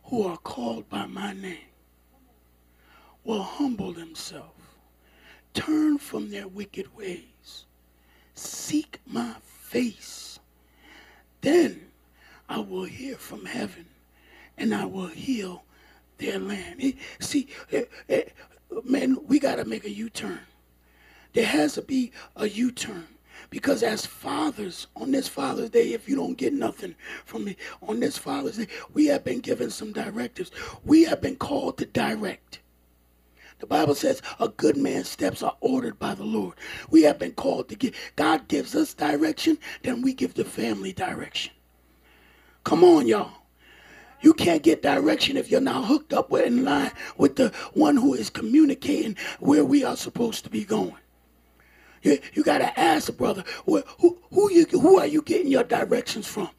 who 0.05 0.25
are 0.25 0.37
called 0.37 0.89
by 0.89 1.05
my 1.05 1.33
name 1.33 1.57
will 3.25 3.43
humble 3.43 3.91
themselves, 3.91 4.58
turn 5.53 5.97
from 5.97 6.29
their 6.29 6.47
wicked 6.47 6.95
ways, 6.95 7.65
seek 8.35 8.99
my 9.05 9.35
face, 9.43 10.39
then 11.41 11.81
I 12.47 12.59
will 12.59 12.85
hear 12.85 13.15
from 13.15 13.45
heaven 13.45 13.85
and 14.57 14.73
I 14.73 14.85
will 14.85 15.07
heal 15.07 15.63
their 16.17 16.39
land. 16.39 16.93
See, 17.19 17.47
eh, 17.71 17.83
eh, 18.09 18.23
man, 18.83 19.17
we 19.27 19.39
got 19.39 19.55
to 19.55 19.65
make 19.65 19.85
a 19.85 19.91
U 19.91 20.09
turn. 20.09 20.41
There 21.33 21.45
has 21.45 21.73
to 21.75 21.81
be 21.81 22.11
a 22.35 22.47
U 22.47 22.71
turn. 22.71 23.07
Because 23.49 23.83
as 23.83 24.05
fathers, 24.05 24.87
on 24.95 25.11
this 25.11 25.27
Father's 25.27 25.69
Day, 25.69 25.93
if 25.93 26.07
you 26.07 26.15
don't 26.15 26.37
get 26.37 26.53
nothing 26.53 26.95
from 27.25 27.45
me, 27.45 27.55
on 27.81 27.99
this 27.99 28.17
Father's 28.17 28.57
Day, 28.57 28.67
we 28.93 29.07
have 29.07 29.23
been 29.23 29.39
given 29.39 29.69
some 29.69 29.91
directives. 29.91 30.51
We 30.83 31.05
have 31.05 31.21
been 31.21 31.35
called 31.35 31.77
to 31.77 31.85
direct. 31.85 32.59
The 33.59 33.67
Bible 33.67 33.95
says 33.95 34.21
a 34.39 34.47
good 34.47 34.77
man's 34.77 35.09
steps 35.09 35.43
are 35.43 35.57
ordered 35.59 35.99
by 35.99 36.15
the 36.15 36.23
Lord. 36.23 36.55
We 36.89 37.03
have 37.03 37.19
been 37.19 37.33
called 37.33 37.69
to 37.69 37.75
give. 37.75 37.95
God 38.15 38.47
gives 38.47 38.75
us 38.75 38.93
direction, 38.93 39.57
then 39.83 40.01
we 40.01 40.13
give 40.13 40.33
the 40.33 40.45
family 40.45 40.93
direction. 40.93 41.53
Come 42.63 42.83
on, 42.83 43.07
y'all. 43.07 43.31
You 44.21 44.33
can't 44.33 44.63
get 44.63 44.81
direction 44.81 45.37
if 45.37 45.49
you're 45.49 45.61
not 45.61 45.85
hooked 45.85 46.13
up 46.13 46.29
with 46.29 46.45
in 46.45 46.65
line 46.65 46.91
with 47.17 47.37
the 47.37 47.49
one 47.73 47.95
who 47.95 48.13
is 48.13 48.29
communicating 48.29 49.15
where 49.39 49.63
we 49.63 49.83
are 49.83 49.95
supposed 49.95 50.43
to 50.43 50.49
be 50.49 50.65
going. 50.65 50.95
You, 52.01 52.19
you 52.33 52.43
got 52.43 52.59
to 52.59 52.79
ask 52.79 53.07
the 53.07 53.13
brother, 53.13 53.43
who, 53.65 53.83
who, 54.31 54.51
you, 54.51 54.65
who 54.65 54.99
are 54.99 55.07
you 55.07 55.21
getting 55.21 55.47
your 55.47 55.63
directions 55.63 56.27
from? 56.27 56.49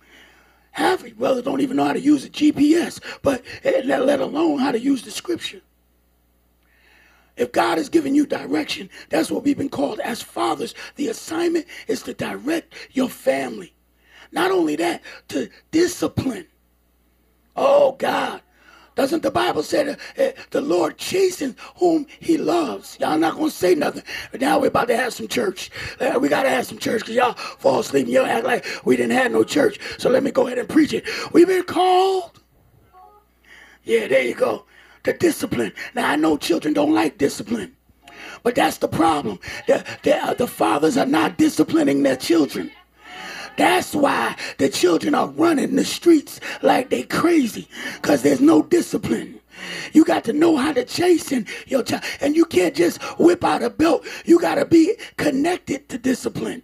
Half 0.73 1.05
of 1.05 1.19
brothers 1.19 1.45
don't 1.45 1.61
even 1.61 1.77
know 1.77 1.85
how 1.85 1.93
to 1.93 2.01
use 2.01 2.25
a 2.25 2.31
GPS, 2.31 3.01
but 3.23 3.43
eh, 3.65 3.83
let, 3.85 4.07
let 4.07 4.21
alone 4.21 4.59
how 4.59 4.73
to 4.73 4.81
use 4.81 5.03
the 5.03 5.11
scripture. 5.11 5.61
If 7.41 7.53
God 7.53 7.78
has 7.78 7.88
given 7.88 8.14
you 8.14 8.26
direction, 8.26 8.91
that's 9.09 9.30
what 9.30 9.45
we've 9.45 9.57
been 9.57 9.70
called 9.70 9.99
as 10.01 10.20
fathers. 10.20 10.74
The 10.97 11.09
assignment 11.09 11.64
is 11.88 12.03
to 12.03 12.12
direct 12.12 12.74
your 12.93 13.09
family. 13.09 13.72
Not 14.30 14.51
only 14.51 14.76
that, 14.76 15.01
to 15.28 15.49
discipline. 15.70 16.47
Oh, 17.57 17.93
God. 17.93 18.43
Doesn't 18.95 19.22
the 19.22 19.30
Bible 19.30 19.62
say 19.62 19.84
that 19.84 20.01
uh, 20.18 20.43
the 20.51 20.61
Lord 20.61 20.99
chastens 20.99 21.57
whom 21.76 22.07
he 22.18 22.36
loves? 22.36 22.99
Y'all 23.01 23.16
not 23.16 23.36
going 23.36 23.49
to 23.49 23.57
say 23.57 23.74
nothing. 23.74 24.03
But 24.30 24.43
now 24.43 24.59
we're 24.59 24.66
about 24.66 24.88
to 24.88 24.97
have 24.99 25.14
some 25.14 25.26
church. 25.26 25.70
Uh, 25.99 26.18
we 26.20 26.28
got 26.28 26.43
to 26.43 26.51
have 26.51 26.66
some 26.66 26.76
church 26.76 27.01
because 27.01 27.14
y'all 27.14 27.32
fall 27.32 27.80
asleep 27.80 28.05
and 28.05 28.12
y'all 28.12 28.26
act 28.26 28.45
like 28.45 28.66
we 28.84 28.99
didn't 28.99 29.16
have 29.16 29.32
no 29.32 29.45
church. 29.45 29.80
So 29.97 30.11
let 30.11 30.22
me 30.22 30.30
go 30.30 30.47
ahead 30.47 30.59
and 30.59 30.68
preach 30.68 30.93
it. 30.93 31.09
We've 31.32 31.47
been 31.47 31.62
called. 31.62 32.43
Yeah, 33.84 34.09
there 34.09 34.24
you 34.24 34.34
go. 34.34 34.66
The 35.05 35.13
discipline. 35.13 35.73
Now, 35.95 36.11
I 36.11 36.17
know 36.17 36.37
children 36.37 36.75
don't 36.75 36.95
like 36.95 37.19
discipline. 37.19 37.77
But 38.43 38.55
that's 38.55 38.79
the 38.79 38.89
problem. 38.89 39.39
The, 39.67 39.85
the, 40.03 40.17
uh, 40.17 40.35
the 40.35 40.47
fathers 40.47 40.97
are 40.97 41.07
not 41.07 41.39
disciplining 41.39 42.03
their 42.03 42.17
children. 42.17 42.71
That's 43.57 43.95
why 43.95 44.37
the 44.59 44.69
children 44.69 45.15
are 45.15 45.29
running 45.29 45.77
the 45.77 45.85
streets 45.85 46.41
like 46.63 46.91
they 46.91 47.03
crazy 47.03 47.69
because 47.97 48.23
there's 48.23 48.41
no 48.41 48.63
discipline. 48.63 49.41
You 49.93 50.05
got 50.05 50.25
to 50.25 50.33
know 50.33 50.57
how 50.57 50.73
to 50.73 50.85
chasten 50.85 51.47
your 51.67 51.83
child. 51.83 52.03
And 52.21 52.35
you 52.35 52.45
can't 52.45 52.75
just 52.75 53.03
whip 53.19 53.45
out 53.45 53.63
a 53.63 53.71
belt. 53.71 54.07
You 54.25 54.41
got 54.41 54.55
to 54.55 54.65
be 54.65 54.95
connected 55.17 55.89
to 55.91 55.99
discipline. 55.99 56.63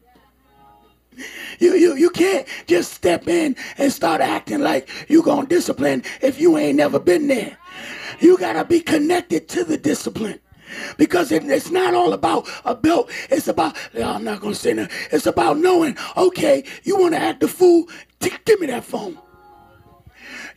You, 1.59 1.75
you, 1.75 1.95
you 1.97 2.11
can't 2.11 2.47
just 2.67 2.93
step 2.93 3.27
in 3.27 3.57
and 3.79 3.93
start 3.93 4.21
acting 4.21 4.61
like 4.61 4.89
you're 5.09 5.23
going 5.23 5.47
to 5.47 5.55
discipline 5.55 6.03
if 6.21 6.41
you 6.41 6.59
ain't 6.59 6.77
never 6.77 6.99
been 6.99 7.27
there. 7.27 7.57
You 8.21 8.39
got 8.39 8.55
to 8.55 8.65
be 8.65 8.81
connected 8.81 9.49
to 9.51 9.65
the 9.65 9.77
discipline. 9.77 10.41
Because 10.97 11.31
it, 11.31 11.45
it's 11.45 11.71
not 11.71 11.95
all 11.95 12.13
about 12.13 12.49
a 12.65 12.75
belt. 12.75 13.11
It's 13.31 13.47
about, 13.47 13.77
I'm 13.95 14.25
not 14.25 14.41
going 14.41 14.55
to 14.55 14.59
say 14.59 14.73
that. 14.73 14.91
It's 15.13 15.27
about 15.27 15.59
knowing, 15.59 15.97
okay, 16.17 16.65
you 16.83 16.99
want 16.99 17.15
to 17.15 17.21
act 17.21 17.41
the 17.41 17.49
fool? 17.49 17.87
T- 18.21 18.33
give 18.45 18.61
me 18.61 18.67
that 18.67 18.85
phone. 18.85 19.17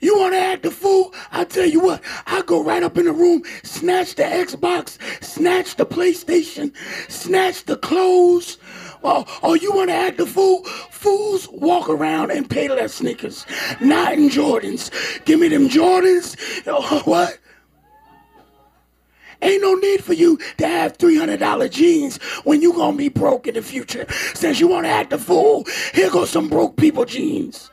You 0.01 0.17
want 0.17 0.33
to 0.33 0.39
act 0.39 0.63
the 0.63 0.71
fool? 0.71 1.13
I 1.31 1.43
tell 1.43 1.65
you 1.65 1.81
what, 1.81 2.01
I 2.25 2.41
go 2.43 2.63
right 2.63 2.81
up 2.81 2.97
in 2.97 3.05
the 3.05 3.11
room, 3.11 3.43
snatch 3.63 4.15
the 4.15 4.23
Xbox, 4.23 4.97
snatch 5.23 5.75
the 5.75 5.85
PlayStation, 5.85 6.73
snatch 7.09 7.65
the 7.65 7.77
clothes. 7.77 8.57
Or, 9.01 9.25
or 9.41 9.57
you 9.57 9.73
want 9.73 9.89
to 9.89 9.95
act 9.95 10.17
the 10.17 10.25
fool? 10.25 10.63
Fools 10.91 11.47
walk 11.51 11.89
around 11.89 12.31
and 12.31 12.49
pay 12.49 12.67
their 12.67 12.87
sneakers, 12.87 13.45
not 13.79 14.13
in 14.13 14.29
Jordans. 14.29 14.91
Give 15.25 15.39
me 15.39 15.47
them 15.47 15.69
Jordans. 15.69 16.35
Oh, 16.67 17.01
what? 17.05 17.39
Ain't 19.41 19.61
no 19.61 19.73
need 19.75 20.03
for 20.03 20.13
you 20.13 20.37
to 20.57 20.67
have 20.67 20.97
$300 20.97 21.71
jeans 21.71 22.17
when 22.43 22.61
you 22.61 22.73
to 22.73 22.97
be 22.97 23.07
broke 23.07 23.47
in 23.47 23.53
the 23.53 23.61
future. 23.61 24.05
Since 24.33 24.59
you 24.59 24.67
want 24.67 24.85
to 24.85 24.89
act 24.89 25.13
a 25.13 25.17
fool, 25.17 25.65
here 25.93 26.11
goes 26.11 26.29
some 26.29 26.49
broke 26.49 26.75
people 26.75 27.05
jeans. 27.05 27.71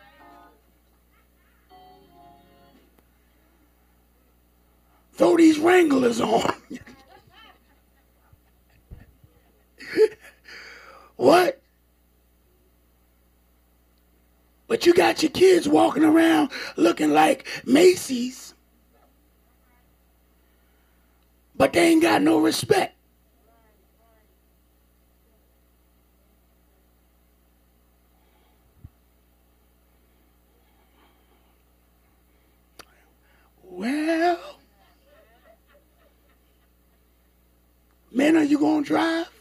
Throw 5.14 5.36
these 5.36 5.58
Wranglers 5.58 6.20
on. 6.20 6.54
What? 11.16 11.60
But 14.68 14.86
you 14.86 14.94
got 14.94 15.22
your 15.22 15.30
kids 15.30 15.68
walking 15.68 16.04
around 16.04 16.50
looking 16.76 17.12
like 17.12 17.46
Macy's. 17.64 18.46
but 21.56 21.72
they 21.72 21.88
ain't 21.88 22.02
got 22.02 22.22
no 22.22 22.38
respect. 22.38 22.94
Well, 33.62 34.58
man, 38.10 38.36
are 38.36 38.42
you 38.42 38.58
going 38.58 38.84
to 38.84 38.88
drive? 38.88 39.35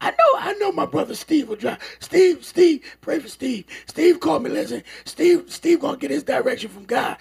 I 0.00 0.10
know, 0.10 0.38
I 0.38 0.52
know 0.54 0.72
my 0.72 0.86
brother 0.86 1.14
Steve 1.14 1.48
will 1.48 1.56
drive. 1.56 1.78
Steve, 2.00 2.44
Steve, 2.44 2.82
pray 3.00 3.18
for 3.18 3.28
Steve. 3.28 3.64
Steve 3.86 4.20
called 4.20 4.42
me, 4.42 4.50
listen, 4.50 4.82
Steve, 5.04 5.44
Steve 5.48 5.80
gonna 5.80 5.96
get 5.96 6.10
his 6.10 6.22
direction 6.22 6.70
from 6.70 6.84
God. 6.84 7.16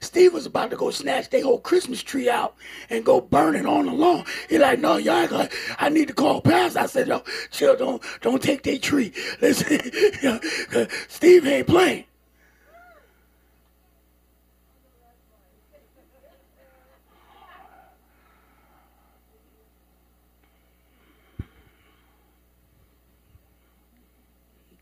Steve 0.00 0.32
was 0.32 0.46
about 0.46 0.70
to 0.70 0.76
go 0.76 0.90
snatch 0.90 1.30
their 1.30 1.42
whole 1.42 1.60
Christmas 1.60 2.02
tree 2.02 2.28
out 2.28 2.56
and 2.90 3.04
go 3.04 3.20
burn 3.20 3.54
it 3.54 3.66
on 3.66 3.86
the 3.86 3.92
lawn. 3.92 4.24
He 4.48 4.58
like, 4.58 4.80
no, 4.80 4.96
y'all 4.96 5.26
gonna, 5.28 5.48
I 5.78 5.88
need 5.88 6.08
to 6.08 6.14
call 6.14 6.40
Pastor. 6.40 6.80
I 6.80 6.86
said, 6.86 7.08
no, 7.08 7.22
chill, 7.50 7.76
don't, 7.76 8.02
don't 8.22 8.42
take 8.42 8.62
their 8.62 8.78
tree. 8.78 9.12
Listen, 9.40 10.88
Steve 11.08 11.46
ain't 11.46 11.66
playing. 11.66 12.04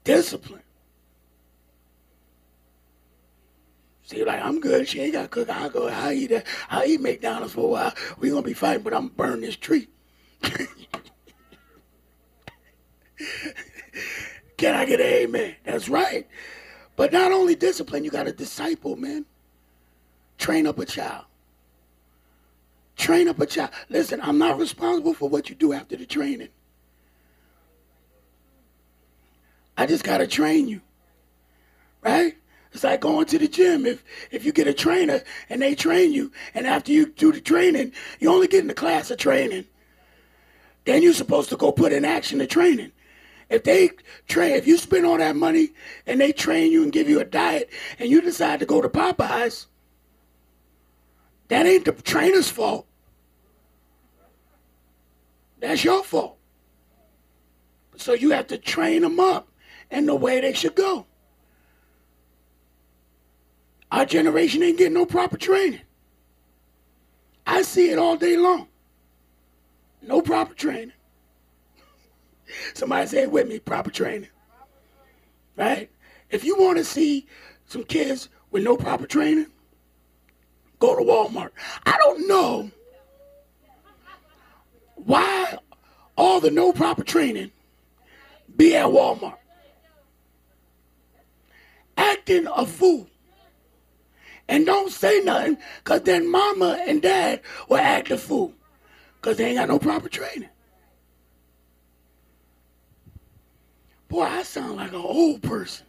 Discipline. 0.05 0.63
See, 4.05 4.23
like 4.23 4.43
I'm 4.43 4.61
good. 4.61 4.87
She 4.87 5.01
ain't 5.01 5.15
got 5.15 5.23
to 5.23 5.29
cook. 5.29 5.49
I 5.49 5.69
go. 5.69 5.89
I 5.89 6.13
eat. 6.13 6.29
That. 6.29 6.47
I 6.71 6.85
eat 6.85 7.01
McDonald's 7.01 7.55
for 7.55 7.65
a 7.65 7.69
while. 7.69 7.95
We 8.19 8.29
gonna 8.29 8.43
be 8.43 8.53
fighting, 8.53 8.83
but 8.83 8.95
I'm 8.95 9.09
burn 9.09 9.41
this 9.41 9.57
tree. 9.57 9.89
Can 14.57 14.75
I 14.75 14.85
get 14.85 15.01
an 15.01 15.07
amen? 15.07 15.57
That's 15.65 15.89
right. 15.89 16.27
But 16.97 17.13
not 17.13 17.33
only 17.33 17.55
discipline, 17.55 18.05
you 18.05 18.11
got 18.11 18.25
to 18.25 18.33
disciple, 18.33 18.97
man. 18.97 19.25
Train 20.39 20.67
up 20.67 20.79
a 20.79 20.87
child. 20.87 21.25
Train 22.97 23.29
up 23.29 23.41
a 23.41 23.47
child. 23.47 23.71
Listen, 23.89 24.21
I'm 24.23 24.39
not 24.39 24.59
responsible 24.59 25.15
for 25.15 25.29
what 25.29 25.49
you 25.49 25.57
do 25.57 25.73
after 25.73 25.97
the 25.97 26.07
training. 26.07 26.49
I 29.77 29.87
just 29.87 30.05
got 30.05 30.19
to 30.19 30.27
train 30.27 30.69
you. 30.69 30.81
Right? 32.03 32.37
It's 32.73 32.85
like 32.85 33.01
going 33.01 33.27
to 33.27 33.39
the 33.39 33.49
gym. 33.49 33.87
If 33.87 34.05
if 34.33 34.45
you 34.45 34.53
get 34.53 34.67
a 34.67 34.75
trainer 34.75 35.23
and 35.49 35.63
they 35.63 35.75
train 35.75 36.13
you, 36.13 36.33
and 36.55 36.67
after 36.67 36.91
you 36.91 37.07
do 37.07 37.33
the 37.33 37.41
training, 37.41 37.93
you 38.19 38.31
only 38.31 38.49
get 38.49 38.61
in 38.61 38.67
the 38.67 38.75
class 38.75 39.11
of 39.11 39.19
training. 39.19 39.65
Then 40.85 41.03
you're 41.03 41.15
supposed 41.15 41.51
to 41.51 41.57
go 41.57 41.73
put 41.73 41.93
in 41.93 42.05
action 42.05 42.39
the 42.39 42.47
training. 42.47 42.93
If 43.49 43.63
they 43.63 43.91
train, 44.27 44.55
if 44.57 44.67
you 44.67 44.77
spend 44.77 45.07
all 45.07 45.19
that 45.19 45.37
money 45.37 45.71
and 46.07 46.21
they 46.21 46.33
train 46.33 46.73
you 46.73 46.83
and 46.83 46.93
give 46.93 47.09
you 47.09 47.21
a 47.21 47.25
diet, 47.25 47.71
and 47.99 48.11
you 48.11 48.21
decide 48.21 48.59
to 48.61 48.67
go 48.67 48.83
to 48.83 48.89
Popeyes, 48.89 49.67
that 51.49 51.67
ain't 51.67 51.85
the 51.85 51.93
trainer's 51.93 52.51
fault. 52.51 52.87
That's 55.61 55.85
your 55.85 56.03
fault. 56.03 56.39
So 57.97 58.13
you 58.15 58.31
have 58.31 58.49
to 58.49 58.59
train 58.59 59.03
them 59.03 59.21
up 59.21 59.49
in 59.95 60.07
the 60.07 60.15
way 60.15 60.41
they 60.41 60.53
should 60.53 60.75
go. 60.75 61.07
Our 63.93 64.05
generation 64.05 64.63
ain't 64.63 64.77
getting 64.77 64.95
no 64.95 65.07
proper 65.07 65.37
training. 65.39 65.81
I 67.47 67.63
see 67.63 67.91
it 67.91 67.99
all 67.99 68.17
day 68.17 68.37
long. 68.37 68.67
No 70.03 70.21
proper 70.21 70.53
training. 70.53 70.93
Somebody 72.75 73.07
say 73.07 73.23
it 73.23 73.31
with 73.31 73.47
me, 73.47 73.61
proper 73.61 73.91
training. 73.91 74.31
Right? 75.57 75.89
If 76.29 76.45
you 76.45 76.57
want 76.59 76.79
to 76.79 76.85
see 76.85 77.29
some 77.67 77.85
kids 77.85 78.29
with 78.51 78.65
no 78.65 78.77
proper 78.77 79.07
training, 79.07 79.47
go 80.81 80.97
to 80.97 81.05
Walmart. 81.05 81.51
I 81.87 81.97
don't 81.99 82.27
know 82.27 82.71
why 84.97 85.57
all 86.17 86.41
the 86.41 86.51
no 86.51 86.73
proper 86.73 87.05
training 87.05 87.53
be 88.57 88.75
at 88.75 88.87
Walmart. 88.87 89.37
Acting 91.97 92.47
a 92.47 92.67
fool. 92.67 93.09
And 94.49 94.67
don't 94.67 94.93
say 94.93 95.21
nothing, 95.21 95.57
because 95.83 96.03
then 96.03 96.31
mama 96.31 96.83
and 96.87 97.01
dad 97.01 97.41
will 97.69 97.79
act 97.79 98.11
a 98.11 98.19
fool. 98.19 98.53
Because 99.21 99.39
they 99.39 99.47
ain't 99.47 99.59
got 99.59 99.69
no 99.69 99.79
proper 99.79 100.09
training. 100.09 100.51
Boy, 104.09 104.23
I 104.23 104.43
sound 104.43 104.77
like 104.77 104.91
an 104.91 104.97
old 104.97 105.43
person. 105.43 105.87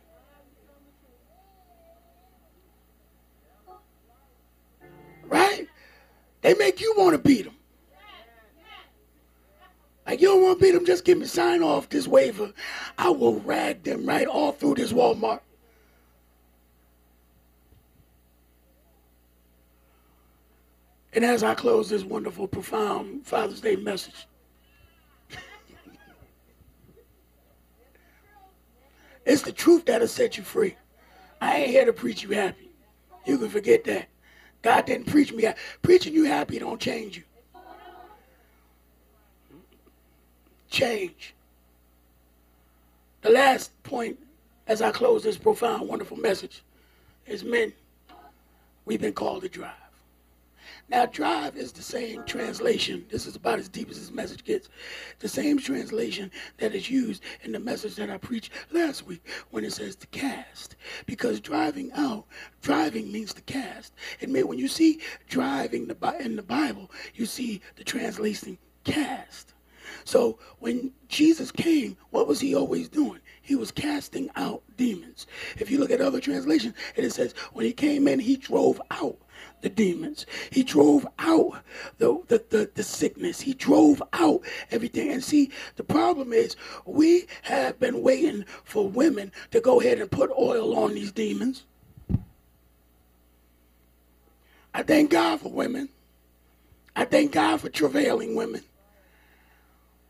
Right? 5.27 5.67
They 6.41 6.53
make 6.53 6.79
you 6.79 6.93
want 6.97 7.13
to 7.13 7.19
beat 7.19 7.43
them. 7.45 7.55
Like, 10.07 10.21
you 10.21 10.27
don't 10.27 10.43
want 10.43 10.59
to 10.59 10.63
beat 10.63 10.71
them, 10.71 10.85
just 10.85 11.03
give 11.03 11.17
me 11.17 11.25
sign 11.25 11.63
off 11.63 11.89
this 11.89 12.07
waiver. 12.07 12.53
I 12.97 13.09
will 13.09 13.39
rag 13.39 13.83
them 13.83 14.05
right 14.05 14.27
all 14.27 14.51
through 14.51 14.75
this 14.75 14.93
Walmart. 14.93 15.41
And 21.15 21.23
as 21.23 21.43
I 21.43 21.55
close 21.55 21.89
this 21.89 22.03
wonderful, 22.03 22.45
profound 22.45 23.25
Father's 23.25 23.61
Day 23.61 23.77
message, 23.77 24.27
it's 29.25 29.41
the 29.41 29.53
truth 29.53 29.85
that'll 29.85 30.09
set 30.09 30.37
you 30.37 30.43
free. 30.43 30.75
I 31.39 31.55
ain't 31.55 31.69
here 31.69 31.85
to 31.85 31.93
preach 31.93 32.21
you 32.21 32.31
happy. 32.31 32.69
You 33.25 33.37
can 33.37 33.47
forget 33.47 33.85
that. 33.85 34.09
God 34.61 34.85
didn't 34.85 35.07
preach 35.07 35.31
me. 35.31 35.47
Preaching 35.81 36.13
you 36.13 36.25
happy 36.25 36.59
don't 36.59 36.81
change 36.81 37.15
you. 37.17 37.23
Change. 40.69 41.33
The 43.21 43.29
last 43.29 43.71
point 43.83 44.19
as 44.67 44.81
I 44.81 44.91
close 44.91 45.23
this 45.23 45.37
profound, 45.37 45.87
wonderful 45.87 46.17
message 46.17 46.61
is 47.25 47.43
men, 47.45 47.71
we've 48.83 48.99
been 48.99 49.13
called 49.13 49.43
to 49.43 49.49
drive. 49.49 49.84
Now, 50.87 51.07
drive 51.07 51.57
is 51.57 51.71
the 51.71 51.81
same 51.81 52.23
translation. 52.25 53.05
This 53.09 53.25
is 53.25 53.35
about 53.35 53.57
as 53.57 53.67
deep 53.67 53.89
as 53.89 53.99
this 53.99 54.11
message 54.11 54.43
gets. 54.43 54.69
The 55.17 55.27
same 55.27 55.57
translation 55.57 56.29
that 56.59 56.75
is 56.75 56.91
used 56.91 57.23
in 57.41 57.51
the 57.51 57.59
message 57.59 57.95
that 57.95 58.11
I 58.11 58.17
preached 58.17 58.51
last 58.71 59.07
week 59.07 59.27
when 59.49 59.65
it 59.65 59.73
says 59.73 59.95
to 59.95 60.07
cast. 60.07 60.75
Because 61.07 61.41
driving 61.41 61.91
out, 61.93 62.25
driving 62.61 63.11
means 63.11 63.33
to 63.33 63.41
cast. 63.41 63.93
May, 64.27 64.43
when 64.43 64.59
you 64.59 64.67
see 64.67 64.99
driving 65.27 65.89
in 66.19 66.35
the 66.35 66.43
Bible, 66.43 66.91
you 67.15 67.25
see 67.25 67.61
the 67.77 67.83
translation 67.83 68.59
cast. 68.83 69.54
So 70.03 70.39
when 70.59 70.91
Jesus 71.07 71.51
came, 71.51 71.97
what 72.09 72.27
was 72.27 72.39
he 72.39 72.55
always 72.55 72.89
doing? 72.89 73.19
He 73.41 73.55
was 73.55 73.71
casting 73.71 74.29
out 74.35 74.63
demons. 74.75 75.27
If 75.57 75.69
you 75.69 75.79
look 75.79 75.91
at 75.91 76.01
other 76.01 76.19
translations, 76.19 76.73
it 76.95 77.09
says 77.11 77.33
when 77.53 77.65
he 77.65 77.73
came 77.73 78.07
in, 78.07 78.19
he 78.19 78.37
drove 78.37 78.81
out 78.91 79.17
the 79.61 79.69
demons. 79.69 80.25
He 80.51 80.63
drove 80.63 81.07
out 81.19 81.61
the, 81.97 82.21
the, 82.27 82.43
the, 82.49 82.71
the, 82.73 82.83
sickness. 82.83 83.41
He 83.41 83.53
drove 83.53 84.01
out 84.13 84.41
everything. 84.71 85.11
And 85.11 85.23
see, 85.23 85.51
the 85.75 85.83
problem 85.83 86.33
is 86.33 86.55
we 86.85 87.27
have 87.43 87.79
been 87.79 88.01
waiting 88.01 88.45
for 88.63 88.87
women 88.87 89.31
to 89.51 89.61
go 89.61 89.81
ahead 89.81 89.99
and 89.99 90.09
put 90.09 90.31
oil 90.31 90.77
on 90.77 90.93
these 90.93 91.11
demons. 91.11 91.63
I 94.73 94.83
thank 94.83 95.09
God 95.11 95.39
for 95.41 95.51
women. 95.51 95.89
I 96.95 97.05
thank 97.05 97.31
God 97.31 97.61
for 97.61 97.69
travailing 97.69 98.35
women. 98.35 98.63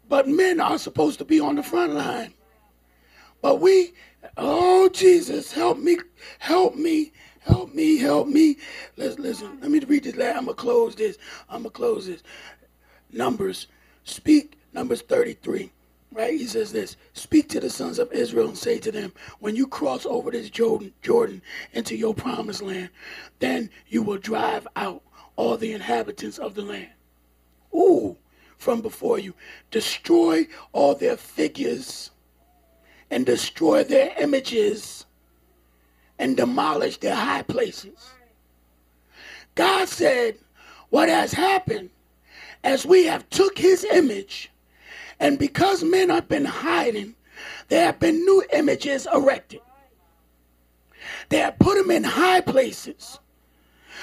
But 0.07 0.27
men 0.27 0.59
are 0.59 0.77
supposed 0.77 1.19
to 1.19 1.25
be 1.25 1.39
on 1.39 1.55
the 1.55 1.63
front 1.63 1.93
line. 1.93 2.33
But 3.41 3.59
we, 3.59 3.93
oh 4.37 4.89
Jesus, 4.89 5.51
help 5.51 5.77
me, 5.77 5.97
help 6.39 6.75
me 6.75 7.11
Help 7.45 7.75
me, 7.75 7.97
help 7.97 8.27
me. 8.27 8.57
Let's 8.97 9.19
listen. 9.19 9.59
Let 9.61 9.69
me 9.69 9.79
read 9.79 10.03
this. 10.03 10.15
I'm 10.15 10.45
gonna 10.45 10.55
close 10.55 10.95
this. 10.95 11.19
I'm 11.47 11.61
gonna 11.61 11.69
close 11.69 12.07
this. 12.07 12.23
Numbers. 13.11 13.67
Speak. 14.03 14.57
Numbers 14.73 15.03
33. 15.03 15.71
Right? 16.11 16.33
He 16.33 16.47
says 16.47 16.71
this. 16.71 16.97
Speak 17.13 17.47
to 17.49 17.59
the 17.59 17.69
sons 17.69 17.99
of 17.99 18.11
Israel 18.11 18.47
and 18.47 18.57
say 18.57 18.79
to 18.79 18.91
them, 18.91 19.13
when 19.39 19.55
you 19.55 19.67
cross 19.67 20.07
over 20.07 20.31
this 20.31 20.49
Jordan, 20.49 20.91
Jordan 21.03 21.41
into 21.73 21.95
your 21.95 22.15
promised 22.15 22.63
land, 22.63 22.89
then 23.39 23.69
you 23.89 24.01
will 24.01 24.17
drive 24.17 24.67
out 24.75 25.03
all 25.35 25.55
the 25.55 25.73
inhabitants 25.73 26.39
of 26.39 26.55
the 26.55 26.63
land. 26.63 26.89
Ooh, 27.75 28.17
from 28.57 28.81
before 28.81 29.19
you. 29.19 29.33
Destroy 29.71 30.47
all 30.73 30.95
their 30.95 31.17
figures 31.17 32.11
and 33.09 33.25
destroy 33.25 33.83
their 33.83 34.13
images 34.19 35.05
and 36.17 36.37
demolish 36.37 36.97
their 36.97 37.15
high 37.15 37.43
places. 37.43 38.11
God 39.55 39.87
said, 39.87 40.37
what 40.89 41.09
has 41.09 41.33
happened 41.33 41.89
as 42.63 42.85
we 42.85 43.05
have 43.05 43.29
took 43.29 43.57
his 43.57 43.83
image 43.83 44.51
and 45.19 45.39
because 45.39 45.83
men 45.83 46.09
have 46.09 46.27
been 46.27 46.45
hiding, 46.45 47.15
there 47.69 47.85
have 47.85 47.99
been 47.99 48.15
new 48.15 48.43
images 48.53 49.07
erected. 49.13 49.61
They 51.29 51.37
have 51.37 51.59
put 51.59 51.77
them 51.77 51.91
in 51.91 52.03
high 52.03 52.41
places 52.41 53.19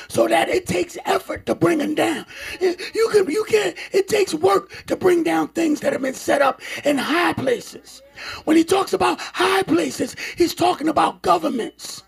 so 0.08 0.28
that 0.28 0.48
it 0.48 0.66
takes 0.66 0.98
effort 1.04 1.46
to 1.46 1.54
bring 1.54 1.78
them 1.78 1.94
down. 1.94 2.26
You 2.60 3.08
can, 3.12 3.30
you 3.30 3.44
can, 3.48 3.74
it 3.92 4.08
takes 4.08 4.34
work 4.34 4.84
to 4.86 4.96
bring 4.96 5.22
down 5.22 5.48
things 5.48 5.80
that 5.80 5.92
have 5.92 6.02
been 6.02 6.14
set 6.14 6.42
up 6.42 6.60
in 6.84 6.98
high 6.98 7.32
places. 7.32 8.02
When 8.44 8.56
he 8.56 8.64
talks 8.64 8.92
about 8.92 9.20
high 9.20 9.62
places, 9.62 10.16
he's 10.36 10.54
talking 10.54 10.88
about 10.88 11.22
governments. 11.22 12.02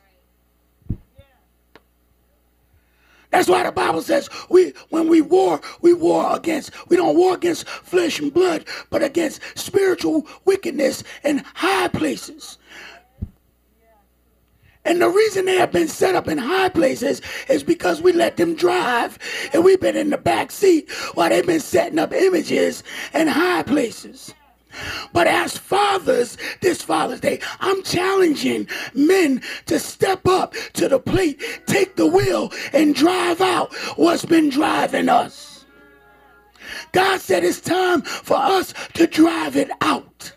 That's 3.34 3.48
why 3.48 3.64
the 3.64 3.72
Bible 3.72 4.00
says 4.00 4.28
we 4.48 4.74
when 4.90 5.08
we 5.08 5.20
war, 5.20 5.60
we 5.80 5.92
war 5.92 6.36
against 6.36 6.70
we 6.88 6.96
don't 6.96 7.16
war 7.16 7.34
against 7.34 7.68
flesh 7.68 8.20
and 8.20 8.32
blood, 8.32 8.64
but 8.90 9.02
against 9.02 9.40
spiritual 9.56 10.24
wickedness 10.44 11.02
in 11.24 11.42
high 11.54 11.88
places. 11.88 12.58
And 14.84 15.00
the 15.00 15.08
reason 15.08 15.46
they 15.46 15.56
have 15.56 15.72
been 15.72 15.88
set 15.88 16.14
up 16.14 16.28
in 16.28 16.38
high 16.38 16.68
places 16.68 17.22
is 17.48 17.62
because 17.62 18.02
we 18.02 18.12
let 18.12 18.36
them 18.36 18.54
drive 18.54 19.18
and 19.52 19.64
we've 19.64 19.80
been 19.80 19.96
in 19.96 20.10
the 20.10 20.18
back 20.18 20.50
seat 20.50 20.90
while 21.14 21.30
they've 21.30 21.46
been 21.46 21.60
setting 21.60 21.98
up 21.98 22.12
images 22.12 22.82
in 23.14 23.28
high 23.28 23.62
places. 23.62 24.34
But 25.12 25.26
as 25.26 25.56
fathers, 25.56 26.36
this 26.60 26.82
Father's 26.82 27.20
Day, 27.20 27.40
I'm 27.60 27.82
challenging 27.82 28.68
men 28.92 29.40
to 29.66 29.78
step 29.78 30.26
up 30.26 30.54
to 30.74 30.88
the 30.88 30.98
plate, 30.98 31.40
take 31.66 31.96
the 31.96 32.06
wheel, 32.06 32.52
and 32.72 32.94
drive 32.94 33.40
out 33.40 33.72
what's 33.96 34.24
been 34.24 34.50
driving 34.50 35.08
us. 35.08 35.64
God 36.92 37.20
said 37.20 37.44
it's 37.44 37.60
time 37.60 38.02
for 38.02 38.36
us 38.36 38.74
to 38.94 39.06
drive 39.06 39.56
it 39.56 39.70
out. 39.80 40.32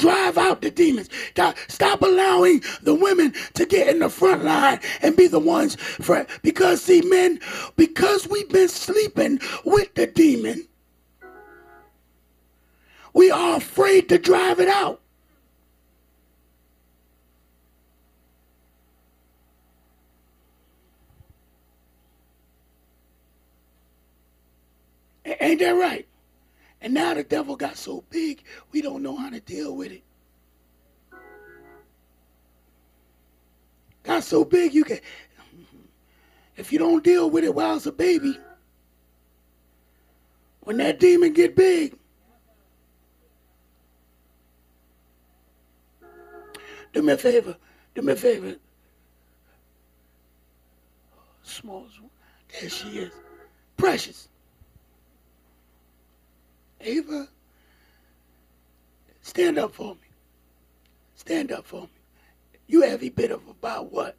Drive 0.00 0.38
out 0.38 0.62
the 0.62 0.70
demons. 0.70 1.10
God, 1.34 1.54
stop 1.68 2.00
allowing 2.00 2.62
the 2.82 2.94
women 2.94 3.34
to 3.54 3.66
get 3.66 3.88
in 3.88 3.98
the 3.98 4.08
front 4.08 4.44
line 4.44 4.80
and 5.02 5.14
be 5.14 5.26
the 5.26 5.38
ones 5.38 5.74
for 5.76 6.26
because 6.42 6.82
see 6.82 7.02
men, 7.02 7.38
because 7.76 8.26
we've 8.26 8.48
been 8.48 8.68
sleeping 8.68 9.40
with 9.66 9.94
the 9.94 10.06
demon, 10.06 10.66
we 13.12 13.30
are 13.30 13.58
afraid 13.58 14.08
to 14.08 14.16
drive 14.16 14.58
it 14.58 14.68
out. 14.68 15.02
Ain't 25.40 25.60
that 25.60 25.72
right? 25.72 26.06
And 26.80 26.94
now 26.94 27.14
the 27.14 27.22
devil 27.22 27.56
got 27.56 27.76
so 27.76 28.04
big, 28.10 28.42
we 28.72 28.80
don't 28.80 29.02
know 29.02 29.16
how 29.16 29.28
to 29.28 29.40
deal 29.40 29.76
with 29.76 29.92
it. 29.92 30.02
Got 34.02 34.24
so 34.24 34.44
big, 34.44 34.72
you 34.72 34.84
can. 34.84 35.00
If 36.56 36.72
you 36.72 36.78
don't 36.78 37.04
deal 37.04 37.30
with 37.30 37.44
it 37.44 37.54
while 37.54 37.76
it's 37.76 37.86
a 37.86 37.92
baby, 37.92 38.38
when 40.60 40.78
that 40.78 40.98
demon 40.98 41.32
get 41.32 41.54
big, 41.54 41.96
do 46.92 47.02
me 47.02 47.12
a 47.12 47.18
favor. 47.18 47.56
Do 47.94 48.02
me 48.02 48.12
a 48.14 48.16
favor. 48.16 48.56
Small. 51.42 51.86
There 52.58 52.70
she 52.70 52.88
is. 52.88 53.12
Precious. 53.76 54.29
Ava, 56.80 57.28
stand 59.20 59.58
up 59.58 59.74
for 59.74 59.94
me. 59.94 60.00
Stand 61.14 61.52
up 61.52 61.66
for 61.66 61.82
me. 61.82 61.88
You 62.66 62.84
every 62.84 63.10
bit 63.10 63.30
of 63.30 63.46
about 63.48 63.92
what? 63.92 64.16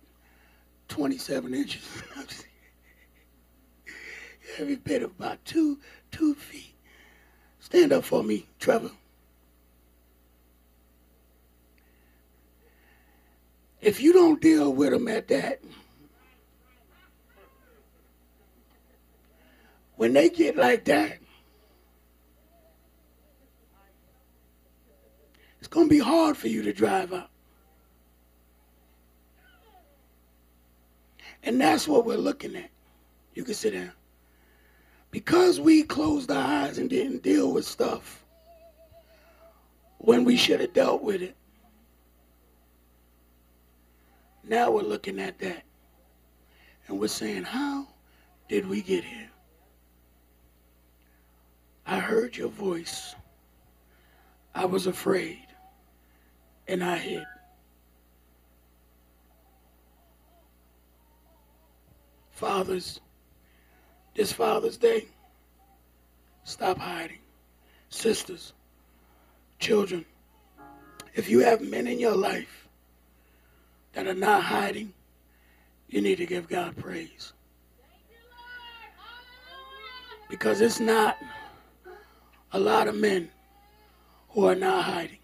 27 0.89 1.53
inches. 1.53 2.03
every 4.59 4.75
bit 4.75 5.03
of 5.03 5.11
about 5.11 5.43
two, 5.45 5.79
two 6.11 6.35
feet. 6.35 6.75
Stand 7.59 7.93
up 7.93 8.03
for 8.03 8.23
me, 8.23 8.47
Trevor. 8.59 8.91
If 13.81 13.99
you 14.01 14.13
don't 14.13 14.39
deal 14.39 14.71
with 14.73 14.91
them 14.91 15.07
at 15.07 15.27
that, 15.29 15.61
when 19.95 20.13
they 20.13 20.29
get 20.29 20.55
like 20.55 20.85
that, 20.85 21.17
going 25.71 25.87
to 25.87 25.89
be 25.89 25.99
hard 25.99 26.37
for 26.37 26.49
you 26.49 26.61
to 26.61 26.73
drive 26.73 27.11
out. 27.13 27.29
And 31.43 31.59
that's 31.59 31.87
what 31.87 32.05
we're 32.05 32.17
looking 32.17 32.55
at. 32.55 32.69
You 33.33 33.43
can 33.43 33.55
sit 33.55 33.73
down. 33.73 33.93
Because 35.09 35.59
we 35.59 35.83
closed 35.83 36.29
our 36.29 36.65
eyes 36.65 36.77
and 36.77 36.89
didn't 36.89 37.23
deal 37.23 37.51
with 37.51 37.65
stuff 37.65 38.23
when 39.97 40.23
we 40.23 40.35
should 40.35 40.59
have 40.59 40.73
dealt 40.73 41.01
with 41.01 41.21
it. 41.21 41.35
Now 44.43 44.71
we're 44.71 44.81
looking 44.81 45.19
at 45.19 45.39
that. 45.39 45.63
And 46.87 46.99
we're 46.99 47.07
saying, 47.07 47.43
how 47.43 47.87
did 48.49 48.67
we 48.67 48.81
get 48.81 49.03
here? 49.03 49.29
I 51.87 51.99
heard 51.99 52.35
your 52.35 52.49
voice. 52.49 53.15
I 54.53 54.65
was 54.65 54.87
afraid. 54.87 55.47
And 56.71 56.81
I 56.81 56.97
hid. 56.97 57.25
Fathers, 62.31 63.01
this 64.15 64.31
Father's 64.31 64.77
Day, 64.77 65.07
stop 66.45 66.77
hiding. 66.77 67.17
Sisters, 67.89 68.53
children, 69.59 70.05
if 71.13 71.29
you 71.29 71.39
have 71.39 71.59
men 71.59 71.87
in 71.87 71.99
your 71.99 72.15
life 72.15 72.69
that 73.91 74.07
are 74.07 74.13
not 74.13 74.41
hiding, 74.41 74.93
you 75.89 76.01
need 76.01 76.19
to 76.19 76.25
give 76.25 76.47
God 76.47 76.77
praise. 76.77 77.33
Because 80.29 80.61
it's 80.61 80.79
not 80.79 81.17
a 82.53 82.59
lot 82.59 82.87
of 82.87 82.95
men 82.95 83.29
who 84.29 84.45
are 84.45 84.55
not 84.55 84.85
hiding. 84.85 85.20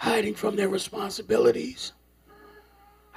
Hiding 0.00 0.34
from 0.34 0.56
their 0.56 0.68
responsibilities 0.68 1.92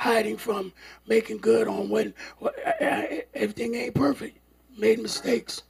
hiding 0.04 0.36
from 0.36 0.74
making 1.08 1.38
good 1.38 1.66
on 1.68 1.90
when 1.90 2.14
uh, 2.42 2.48
uh, 2.82 3.04
everything 3.34 3.74
ain't 3.76 3.96
perfect. 3.96 4.38
Made 4.78 5.00
mistakes, 5.00 5.64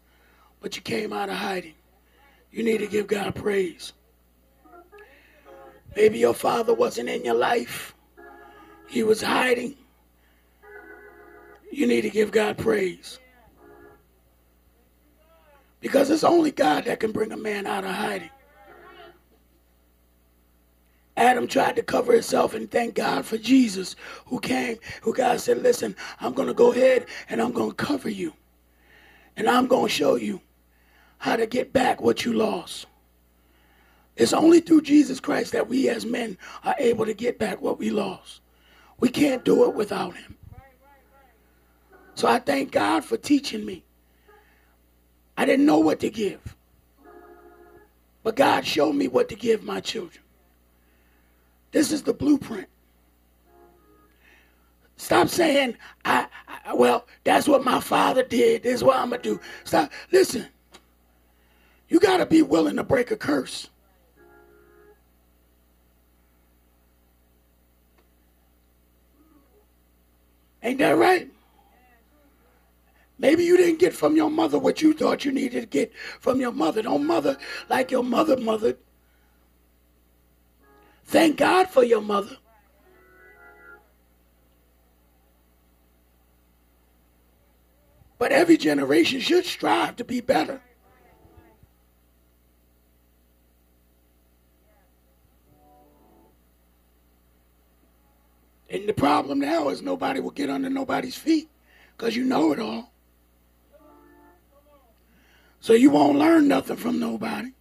but 0.59 0.75
you 0.75 0.81
came 0.81 1.13
out 1.13 1.29
of 1.29 1.35
hiding. 1.35 1.75
You 2.51 2.63
need 2.63 2.79
to 2.79 2.87
give 2.87 3.05
God 3.05 3.35
praise. 3.35 3.93
Maybe 5.95 6.17
your 6.17 6.33
father 6.33 6.73
wasn't 6.73 7.09
in 7.09 7.23
your 7.23 7.35
life. 7.35 7.93
He 8.87 9.03
was 9.03 9.21
hiding. 9.21 9.75
You 11.71 11.85
need 11.85 12.01
to 12.01 12.09
give 12.09 12.31
God 12.31 12.57
praise. 12.57 13.19
Because 15.79 16.09
it's 16.09 16.23
only 16.23 16.51
God 16.51 16.85
that 16.85 16.99
can 16.99 17.11
bring 17.11 17.33
a 17.33 17.37
man 17.37 17.67
out 17.67 17.83
of 17.83 17.91
hiding. 17.91 18.29
Adam 21.15 21.47
tried 21.47 21.75
to 21.75 21.83
cover 21.83 22.13
himself 22.13 22.53
and 22.53 22.69
thank 22.69 22.95
God 22.95 23.25
for 23.25 23.37
Jesus 23.37 23.95
who 24.25 24.39
came, 24.39 24.77
who 25.01 25.13
God 25.13 25.39
said, 25.39 25.61
listen, 25.61 25.95
I'm 26.19 26.33
going 26.33 26.47
to 26.47 26.53
go 26.53 26.71
ahead 26.71 27.05
and 27.29 27.41
I'm 27.41 27.51
going 27.51 27.69
to 27.69 27.75
cover 27.75 28.09
you. 28.09 28.33
And 29.35 29.47
I'm 29.47 29.67
going 29.67 29.87
to 29.87 29.93
show 29.93 30.15
you 30.15 30.41
how 31.19 31.35
to 31.35 31.45
get 31.45 31.71
back 31.71 32.01
what 32.01 32.25
you 32.25 32.33
lost. 32.33 32.87
It's 34.15 34.33
only 34.33 34.59
through 34.59 34.81
Jesus 34.81 35.19
Christ 35.19 35.53
that 35.53 35.67
we 35.69 35.89
as 35.89 36.05
men 36.05 36.37
are 36.63 36.75
able 36.77 37.05
to 37.05 37.13
get 37.13 37.39
back 37.39 37.61
what 37.61 37.79
we 37.79 37.89
lost. 37.89 38.41
We 38.99 39.09
can't 39.09 39.43
do 39.43 39.65
it 39.65 39.73
without 39.73 40.15
him. 40.15 40.37
So 42.15 42.27
I 42.27 42.39
thank 42.39 42.71
God 42.71 43.03
for 43.03 43.17
teaching 43.17 43.65
me. 43.65 43.83
I 45.35 45.45
didn't 45.45 45.65
know 45.65 45.79
what 45.79 45.99
to 46.01 46.09
give. 46.09 46.55
But 48.21 48.35
God 48.35 48.65
showed 48.65 48.93
me 48.93 49.07
what 49.07 49.29
to 49.29 49.35
give 49.35 49.63
my 49.63 49.79
children. 49.79 50.22
This 51.73 51.91
is 51.91 52.03
the 52.03 52.13
blueprint. 52.13 52.67
Stop 54.95 55.27
saying, 55.27 55.75
I, 56.05 56.27
I, 56.65 56.73
well, 56.73 57.07
that's 57.25 57.47
what 57.47 57.65
my 57.65 57.81
father 57.81 58.23
did. 58.23 58.63
This 58.63 58.75
is 58.75 58.83
what 58.83 58.95
I'm 58.95 59.09
going 59.09 59.21
to 59.21 59.29
do. 59.35 59.39
Stop. 59.65 59.91
Listen, 60.11 60.47
you 61.89 61.99
got 61.99 62.17
to 62.17 62.25
be 62.25 62.41
willing 62.41 62.77
to 62.77 62.83
break 62.83 63.11
a 63.11 63.17
curse. 63.17 63.69
Ain't 70.61 70.79
that 70.79 70.91
right? 70.91 71.29
Maybe 73.17 73.43
you 73.43 73.57
didn't 73.57 73.79
get 73.79 73.93
from 73.93 74.15
your 74.15 74.29
mother 74.29 74.59
what 74.59 74.81
you 74.81 74.93
thought 74.93 75.25
you 75.25 75.31
needed 75.31 75.61
to 75.61 75.67
get 75.67 75.91
from 76.19 76.39
your 76.39 76.51
mother. 76.51 76.83
Don't 76.83 77.05
mother 77.05 77.37
like 77.69 77.91
your 77.91 78.03
mother 78.03 78.37
mothered. 78.37 78.77
Thank 81.05 81.37
God 81.37 81.69
for 81.69 81.83
your 81.83 82.01
mother. 82.01 82.37
But 88.17 88.31
every 88.31 88.57
generation 88.57 89.19
should 89.19 89.45
strive 89.45 89.97
to 89.97 90.03
be 90.03 90.21
better. 90.21 90.61
And 98.69 98.89
the 98.89 98.93
problem 98.93 99.39
now 99.39 99.69
is 99.69 99.81
nobody 99.81 100.19
will 100.19 100.31
get 100.31 100.49
under 100.49 100.69
nobody's 100.69 101.15
feet 101.15 101.47
because 101.95 102.15
you 102.15 102.23
know 102.23 102.53
it 102.53 102.59
all. 102.59 102.91
So 105.59 105.73
you 105.73 105.91
won't 105.91 106.17
learn 106.17 106.47
nothing 106.47 106.77
from 106.77 106.99
nobody. 106.99 107.51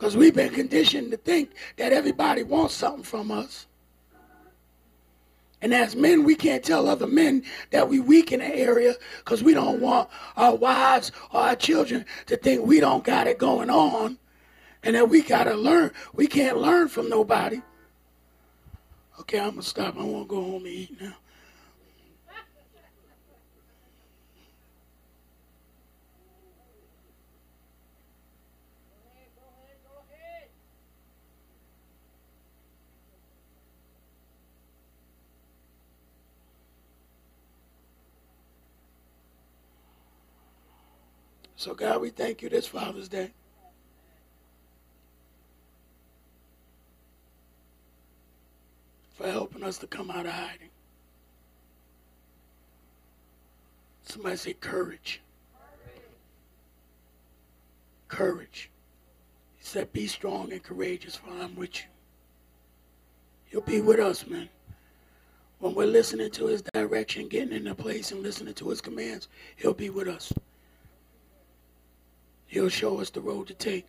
Because 0.00 0.16
we've 0.16 0.34
been 0.34 0.54
conditioned 0.54 1.10
to 1.10 1.18
think 1.18 1.50
that 1.76 1.92
everybody 1.92 2.42
wants 2.42 2.72
something 2.72 3.02
from 3.02 3.30
us. 3.30 3.66
And 5.60 5.74
as 5.74 5.94
men, 5.94 6.24
we 6.24 6.36
can't 6.36 6.64
tell 6.64 6.88
other 6.88 7.06
men 7.06 7.44
that 7.70 7.86
we 7.86 8.00
weak 8.00 8.32
in 8.32 8.40
the 8.40 8.46
area 8.46 8.94
because 9.18 9.44
we 9.44 9.52
don't 9.52 9.78
want 9.78 10.08
our 10.38 10.56
wives 10.56 11.12
or 11.32 11.42
our 11.42 11.54
children 11.54 12.06
to 12.28 12.38
think 12.38 12.64
we 12.64 12.80
don't 12.80 13.04
got 13.04 13.26
it 13.26 13.36
going 13.36 13.68
on 13.68 14.16
and 14.82 14.96
that 14.96 15.10
we 15.10 15.20
got 15.20 15.44
to 15.44 15.54
learn. 15.54 15.90
We 16.14 16.26
can't 16.26 16.56
learn 16.56 16.88
from 16.88 17.10
nobody. 17.10 17.60
Okay, 19.20 19.38
I'm 19.38 19.50
going 19.50 19.60
to 19.60 19.68
stop. 19.68 19.98
I 19.98 20.02
want 20.02 20.30
to 20.30 20.34
go 20.34 20.42
home 20.42 20.64
and 20.64 20.66
eat 20.66 20.98
now. 20.98 21.16
So, 41.60 41.74
God, 41.74 42.00
we 42.00 42.08
thank 42.08 42.40
you 42.40 42.48
this 42.48 42.66
Father's 42.66 43.06
Day. 43.10 43.32
For 49.18 49.30
helping 49.30 49.62
us 49.62 49.76
to 49.76 49.86
come 49.86 50.10
out 50.10 50.24
of 50.24 50.32
hiding. 50.32 50.70
Somebody 54.04 54.36
say 54.36 54.54
courage. 54.54 55.20
courage. 58.08 58.70
He 59.58 59.64
said, 59.66 59.92
Be 59.92 60.06
strong 60.06 60.52
and 60.52 60.62
courageous, 60.62 61.16
for 61.16 61.28
I'm 61.28 61.54
with 61.56 61.76
you. 61.76 61.88
He'll 63.44 63.60
be 63.60 63.82
with 63.82 64.00
us, 64.00 64.26
man. 64.26 64.48
When 65.58 65.74
we're 65.74 65.84
listening 65.84 66.30
to 66.30 66.46
his 66.46 66.62
direction, 66.72 67.28
getting 67.28 67.54
in 67.54 67.64
the 67.64 67.74
place 67.74 68.12
and 68.12 68.22
listening 68.22 68.54
to 68.54 68.70
his 68.70 68.80
commands, 68.80 69.28
he'll 69.56 69.74
be 69.74 69.90
with 69.90 70.08
us. 70.08 70.32
He'll 72.50 72.68
show 72.68 72.98
us 72.98 73.10
the 73.10 73.20
road 73.20 73.46
to 73.46 73.54
take. 73.54 73.86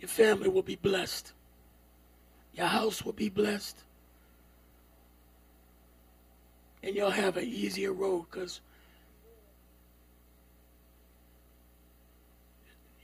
Your 0.00 0.08
family 0.08 0.48
will 0.48 0.64
be 0.64 0.74
blessed. 0.74 1.32
Your 2.52 2.66
house 2.66 3.04
will 3.04 3.12
be 3.12 3.28
blessed. 3.28 3.78
And 6.82 6.96
you'll 6.96 7.10
have 7.10 7.36
an 7.36 7.44
easier 7.44 7.92
road 7.92 8.26
because 8.28 8.60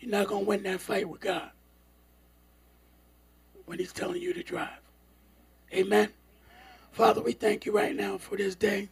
you're 0.01 0.11
not 0.11 0.27
going 0.27 0.43
to 0.43 0.49
win 0.49 0.65
that 0.65 0.81
fight 0.81 1.09
with 1.09 1.21
God 1.21 1.51
when 3.67 3.79
he's 3.79 3.93
telling 3.93 4.21
you 4.21 4.33
to 4.33 4.43
drive. 4.43 4.81
Amen. 5.73 6.09
Father, 6.91 7.23
we 7.23 7.35
thank 7.35 7.67
you 7.67 7.71
right 7.71 7.95
now 7.95 8.19
for 8.19 8.37
this 8.37 8.57
day. 8.57 8.89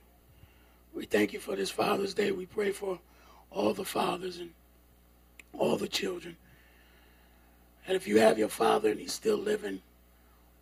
We 0.94 1.04
thank 1.04 1.32
you 1.32 1.40
for 1.40 1.56
this 1.56 1.70
Father's 1.70 2.14
Day. 2.14 2.30
We 2.30 2.46
pray 2.46 2.70
for 2.70 3.00
all 3.50 3.74
the 3.74 3.84
fathers 3.84 4.38
and 4.38 4.50
all 5.58 5.76
the 5.76 5.88
children. 5.88 6.36
And 7.86 7.96
if 7.96 8.08
you 8.08 8.18
have 8.18 8.38
your 8.38 8.48
father 8.48 8.90
and 8.90 9.00
he's 9.00 9.12
still 9.12 9.36
living, 9.36 9.80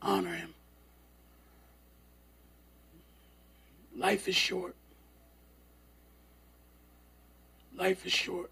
honor 0.00 0.34
him. 0.34 0.54
Life 3.96 4.26
is 4.28 4.34
short. 4.34 4.74
Life 7.76 8.04
is 8.06 8.12
short. 8.12 8.50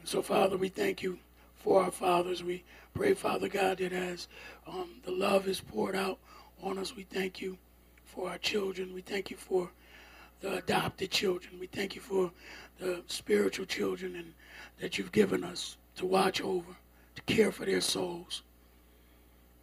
And 0.00 0.08
so, 0.08 0.22
Father, 0.22 0.56
we 0.56 0.68
thank 0.68 1.02
you 1.02 1.18
for 1.56 1.82
our 1.82 1.90
fathers. 1.90 2.44
We 2.44 2.64
pray, 2.94 3.14
Father 3.14 3.48
God, 3.48 3.78
that 3.78 3.92
as 3.92 4.28
um, 4.66 4.90
the 5.04 5.10
love 5.10 5.48
is 5.48 5.60
poured 5.60 5.96
out 5.96 6.18
on 6.62 6.78
us, 6.78 6.94
we 6.94 7.02
thank 7.04 7.40
you 7.40 7.56
for 8.04 8.30
our 8.30 8.38
children. 8.38 8.94
We 8.94 9.00
thank 9.00 9.30
you 9.30 9.36
for 9.36 9.70
the 10.40 10.58
adopted 10.58 11.10
children. 11.10 11.58
We 11.58 11.66
thank 11.66 11.94
you 11.94 12.00
for 12.00 12.30
the 12.78 13.02
spiritual 13.06 13.66
children 13.66 14.14
and 14.14 14.32
that 14.80 14.98
you've 14.98 15.12
given 15.12 15.44
us 15.44 15.76
to 15.96 16.06
watch 16.06 16.40
over, 16.40 16.76
to 17.14 17.22
care 17.22 17.50
for 17.52 17.64
their 17.64 17.80
souls. 17.80 18.42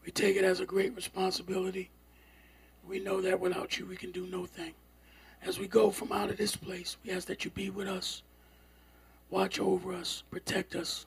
We 0.06 0.12
take 0.12 0.36
it 0.36 0.44
as 0.44 0.60
a 0.60 0.66
great 0.66 0.96
responsibility. 0.96 1.90
We 2.88 3.00
know 3.00 3.22
that 3.22 3.40
without 3.40 3.80
you, 3.80 3.86
we 3.86 3.96
can 3.96 4.12
do 4.12 4.28
no 4.28 4.46
thing. 4.46 4.74
As 5.42 5.60
we 5.60 5.68
go 5.68 5.90
from 5.92 6.12
out 6.12 6.30
of 6.30 6.38
this 6.38 6.56
place, 6.56 6.98
we 7.04 7.12
ask 7.12 7.28
that 7.28 7.46
you 7.46 7.52
be 7.52 7.70
with 7.70 7.88
us, 7.88 8.24
watch 9.30 9.60
over 9.60 9.94
us, 9.94 10.24
protect 10.30 10.76
us. 10.76 11.06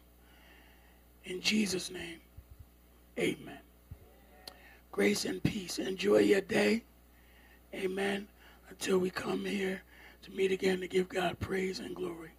In 1.24 1.40
Jesus' 1.40 1.90
name, 1.90 2.20
amen. 3.18 3.58
Grace 4.90 5.24
and 5.24 5.42
peace. 5.42 5.78
Enjoy 5.78 6.18
your 6.18 6.40
day. 6.40 6.82
Amen. 7.74 8.26
Until 8.70 8.98
we 8.98 9.10
come 9.10 9.44
here 9.44 9.82
to 10.22 10.30
meet 10.32 10.50
again 10.50 10.80
to 10.80 10.88
give 10.88 11.08
God 11.08 11.38
praise 11.38 11.78
and 11.78 11.94
glory. 11.94 12.30